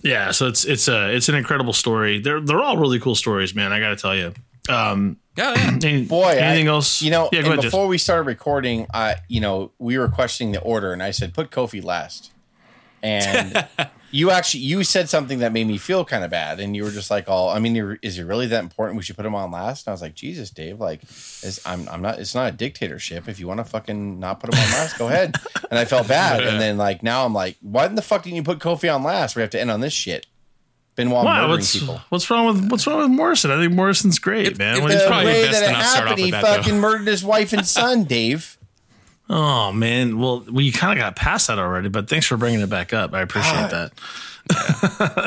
yeah, 0.03 0.31
so 0.31 0.47
it's 0.47 0.63
it's 0.63 0.87
a 0.87 1.13
it's 1.13 1.27
an 1.27 1.35
incredible 1.35 1.73
story. 1.73 2.19
They're 2.19 2.39
they're 2.39 2.61
all 2.61 2.77
really 2.77 2.99
cool 2.99 3.15
stories, 3.15 3.53
man. 3.53 3.73
I 3.73 3.79
got 3.81 3.89
to 3.89 3.95
tell 3.97 4.15
you. 4.15 4.33
Um, 4.69 5.17
Yeah, 5.37 5.53
yeah. 5.55 5.77
any- 5.89 6.05
Boy, 6.05 6.29
anything 6.29 6.69
I- 6.69 6.71
else? 6.71 7.01
You 7.01 7.11
know, 7.11 7.27
yeah. 7.33 7.39
And 7.39 7.47
ahead. 7.47 7.61
Jess. 7.63 7.71
before 7.71 7.87
we 7.87 7.97
started 7.97 8.23
recording, 8.23 8.87
I, 8.93 9.15
you 9.27 9.41
know, 9.41 9.71
we 9.79 9.97
were 9.97 10.07
questioning 10.07 10.53
the 10.53 10.61
order, 10.61 10.93
and 10.93 11.03
I 11.03 11.11
said 11.11 11.33
put 11.33 11.51
Kofi 11.51 11.83
last, 11.83 12.31
and 13.05 13.67
you 14.11 14.31
actually 14.31 14.61
you 14.61 14.83
said 14.83 15.09
something 15.09 15.39
that 15.39 15.51
made 15.53 15.67
me 15.67 15.77
feel 15.77 16.03
kind 16.05 16.23
of 16.23 16.31
bad, 16.31 16.59
and 16.59 16.75
you 16.75 16.83
were 16.83 16.91
just 16.91 17.11
like, 17.11 17.29
all 17.29 17.49
I 17.49 17.59
mean, 17.59 17.75
you're- 17.75 17.97
is 18.01 18.17
it 18.17 18.23
really 18.23 18.47
that 18.47 18.63
important? 18.63 18.97
We 18.97 19.03
should 19.03 19.15
put 19.15 19.25
him 19.25 19.35
on 19.35 19.51
last." 19.51 19.85
And 19.85 19.91
I 19.91 19.93
was 19.93 20.01
like, 20.01 20.15
"Jesus, 20.15 20.49
Dave, 20.49 20.79
like, 20.79 21.03
it's, 21.03 21.59
I'm 21.65 21.87
I'm 21.89 22.01
not. 22.01 22.19
It's 22.19 22.33
not 22.35 22.49
a 22.53 22.55
dictatorship. 22.55 23.27
If 23.29 23.39
you 23.39 23.47
want 23.47 23.59
to 23.59 23.63
fucking 23.65 24.19
not 24.19 24.39
put 24.39 24.53
him 24.53 24.59
on 24.59 24.69
last, 24.71 24.97
go 24.97 25.07
ahead." 25.07 25.35
And 25.71 25.79
I 25.79 25.85
felt 25.85 26.07
bad, 26.07 26.43
and 26.43 26.61
then 26.61 26.77
like 26.77 27.01
now 27.03 27.25
I'm 27.25 27.33
like, 27.33 27.57
"Why 27.61 27.85
in 27.87 27.95
the 27.95 28.01
fuck 28.03 28.23
didn't 28.23 28.35
you 28.37 28.43
put 28.43 28.59
Kofi 28.59 28.93
on 28.93 29.03
last? 29.03 29.35
We 29.35 29.41
have 29.41 29.49
to 29.51 29.59
end 29.59 29.71
on 29.71 29.81
this 29.81 29.93
shit." 29.93 30.25
Benoit 30.95 31.25
Wow, 31.25 31.33
murdering 31.41 31.49
what's 31.51 31.77
people. 31.77 31.99
what's 32.09 32.29
wrong 32.29 32.45
with 32.45 32.69
what's 32.71 32.87
wrong 32.87 32.99
with 32.99 33.09
Morrison? 33.09 33.51
I 33.51 33.59
think 33.59 33.73
Morrison's 33.73 34.17
great, 34.19 34.57
man. 34.57 34.77
it- 34.77 34.81
What 34.81 34.91
it's 34.91 35.01
do 35.01 35.03
you 35.03 35.09
The 35.09 35.11
probably 35.13 35.33
think? 35.33 35.43
way 35.45 35.51
best 35.51 35.59
that 35.59 35.65
to 35.65 35.69
it 35.69 35.73
not 35.73 35.83
start 35.83 35.95
off 36.03 36.07
happened, 36.09 36.19
he 36.19 36.25
with 36.25 36.31
that, 36.31 36.41
though. 36.43 36.55
fucking 36.63 36.79
murdered 36.79 37.07
his 37.07 37.23
wife 37.25 37.51
and 37.51 37.65
son, 37.67 38.03
Dave. 38.15 38.57
Oh 39.29 39.71
man, 39.71 40.19
well 40.19 40.41
we 40.51 40.71
kind 40.71 40.97
of 40.97 41.01
got 41.01 41.15
past 41.15 41.47
that 41.47 41.59
already, 41.59 41.89
but 41.89 42.07
thanks 42.09 42.25
for 42.25 42.37
bringing 42.37 42.61
it 42.61 42.69
back 42.69 42.93
up. 42.93 43.13
I 43.13 43.21
appreciate 43.21 43.53
uh, 43.55 43.67
that. 43.67 43.91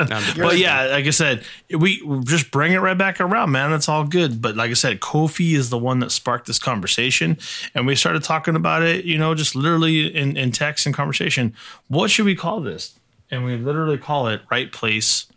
No, 0.09 0.15
I'm- 0.15 0.23
But 0.37 0.57
yeah, 0.57 0.85
like 0.85 1.05
I 1.05 1.09
said, 1.09 1.43
we 1.69 2.01
we 2.05 2.23
just 2.23 2.51
bring 2.51 2.71
it 2.73 2.77
right 2.79 2.97
back 2.97 3.19
around, 3.19 3.51
man. 3.51 3.71
That's 3.71 3.89
all 3.89 4.05
good. 4.05 4.41
But 4.41 4.55
like 4.55 4.71
I 4.71 4.75
said, 4.75 5.01
Kofi 5.01 5.55
is 5.55 5.69
the 5.69 5.77
one 5.77 5.99
that 5.99 6.11
sparked 6.11 6.47
this 6.47 6.59
conversation, 6.59 7.37
and 7.75 7.85
we 7.85 7.95
started 7.95 8.23
talking 8.23 8.55
about 8.55 8.81
it. 8.83 9.03
You 9.05 9.17
know, 9.17 9.35
just 9.35 9.55
literally 9.55 10.15
in 10.15 10.37
in 10.37 10.51
text 10.51 10.85
and 10.85 10.95
conversation. 10.95 11.53
What 11.87 12.09
should 12.09 12.25
we 12.25 12.35
call 12.35 12.61
this? 12.61 12.97
And 13.31 13.43
we 13.43 13.57
literally 13.57 13.97
call 13.97 14.27
it 14.29 14.41
right 14.49 14.71
place, 14.71 15.27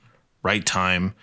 right 0.43 0.65
time. 0.65 1.15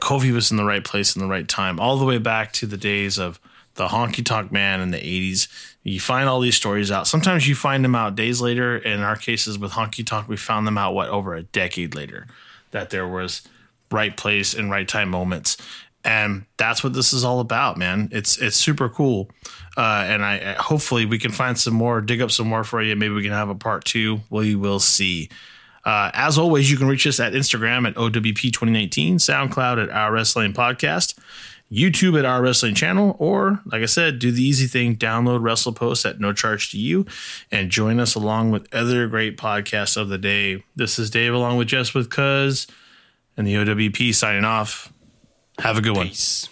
Kofi 0.00 0.32
was 0.32 0.50
in 0.50 0.58
the 0.58 0.64
right 0.64 0.84
place 0.84 1.16
in 1.16 1.22
the 1.22 1.28
right 1.28 1.48
time, 1.48 1.80
all 1.80 1.96
the 1.96 2.04
way 2.04 2.18
back 2.18 2.52
to 2.52 2.66
the 2.66 2.76
days 2.76 3.18
of 3.18 3.40
the 3.74 3.88
honky 3.88 4.24
tonk 4.24 4.52
man 4.52 4.80
in 4.80 4.90
the 4.90 4.98
80s. 4.98 5.48
You 5.84 6.00
find 6.00 6.28
all 6.28 6.40
these 6.40 6.56
stories 6.56 6.90
out. 6.90 7.06
Sometimes 7.06 7.46
you 7.46 7.54
find 7.54 7.84
them 7.84 7.94
out 7.94 8.16
days 8.16 8.40
later. 8.40 8.78
In 8.78 9.00
our 9.00 9.16
cases 9.16 9.58
with 9.58 9.72
honky 9.72 10.04
tonk, 10.04 10.28
we 10.28 10.36
found 10.36 10.66
them 10.66 10.78
out, 10.78 10.94
what, 10.94 11.10
over 11.10 11.34
a 11.34 11.42
decade 11.42 11.94
later, 11.94 12.26
that 12.70 12.88
there 12.88 13.06
was 13.06 13.42
right 13.90 14.16
place 14.16 14.54
and 14.54 14.70
right 14.70 14.88
time 14.88 15.10
moments. 15.10 15.58
And 16.02 16.46
that's 16.56 16.82
what 16.82 16.94
this 16.94 17.12
is 17.12 17.22
all 17.22 17.40
about, 17.40 17.76
man. 17.76 18.08
It's 18.12 18.36
it's 18.38 18.56
super 18.56 18.90
cool, 18.90 19.30
uh, 19.76 20.04
and 20.06 20.22
I 20.22 20.52
hopefully 20.58 21.06
we 21.06 21.18
can 21.18 21.32
find 21.32 21.58
some 21.58 21.72
more, 21.72 22.02
dig 22.02 22.20
up 22.20 22.30
some 22.30 22.46
more 22.46 22.62
for 22.62 22.82
you. 22.82 22.94
Maybe 22.94 23.14
we 23.14 23.22
can 23.22 23.32
have 23.32 23.48
a 23.48 23.54
part 23.54 23.86
two. 23.86 24.20
We 24.28 24.54
will 24.54 24.80
see. 24.80 25.30
Uh, 25.82 26.10
as 26.14 26.36
always, 26.38 26.70
you 26.70 26.76
can 26.76 26.88
reach 26.88 27.06
us 27.06 27.20
at 27.20 27.32
Instagram 27.32 27.86
at 27.86 27.94
OWP2019, 27.94 29.14
SoundCloud 29.14 29.82
at 29.82 29.90
Our 29.90 30.12
Wrestling 30.12 30.54
Podcast, 30.54 31.14
YouTube 31.74 32.18
at 32.18 32.24
Our 32.24 32.42
Wrestling 32.42 32.74
Channel, 32.74 33.16
or 33.18 33.60
like 33.66 33.82
I 33.82 33.86
said, 33.86 34.18
do 34.18 34.30
the 34.30 34.42
easy 34.42 34.66
thing, 34.66 34.96
download 34.96 35.40
WrestlePost 35.40 36.08
at 36.08 36.20
no 36.20 36.32
charge 36.32 36.70
to 36.70 36.78
you, 36.78 37.06
and 37.50 37.70
join 37.70 37.98
us 37.98 38.14
along 38.14 38.50
with 38.50 38.72
other 38.72 39.08
great 39.08 39.36
podcasts 39.36 39.96
of 39.96 40.08
the 40.08 40.18
day. 40.18 40.62
This 40.76 40.98
is 40.98 41.10
Dave 41.10 41.34
along 41.34 41.58
with 41.58 41.68
Jess 41.68 41.94
with 41.94 42.10
Cuz 42.10 42.66
and 43.36 43.46
the 43.46 43.54
OWP 43.54 44.14
signing 44.14 44.44
off. 44.44 44.92
Have 45.58 45.78
a 45.78 45.80
good 45.80 45.96
one. 45.96 46.08
Peace. 46.08 46.48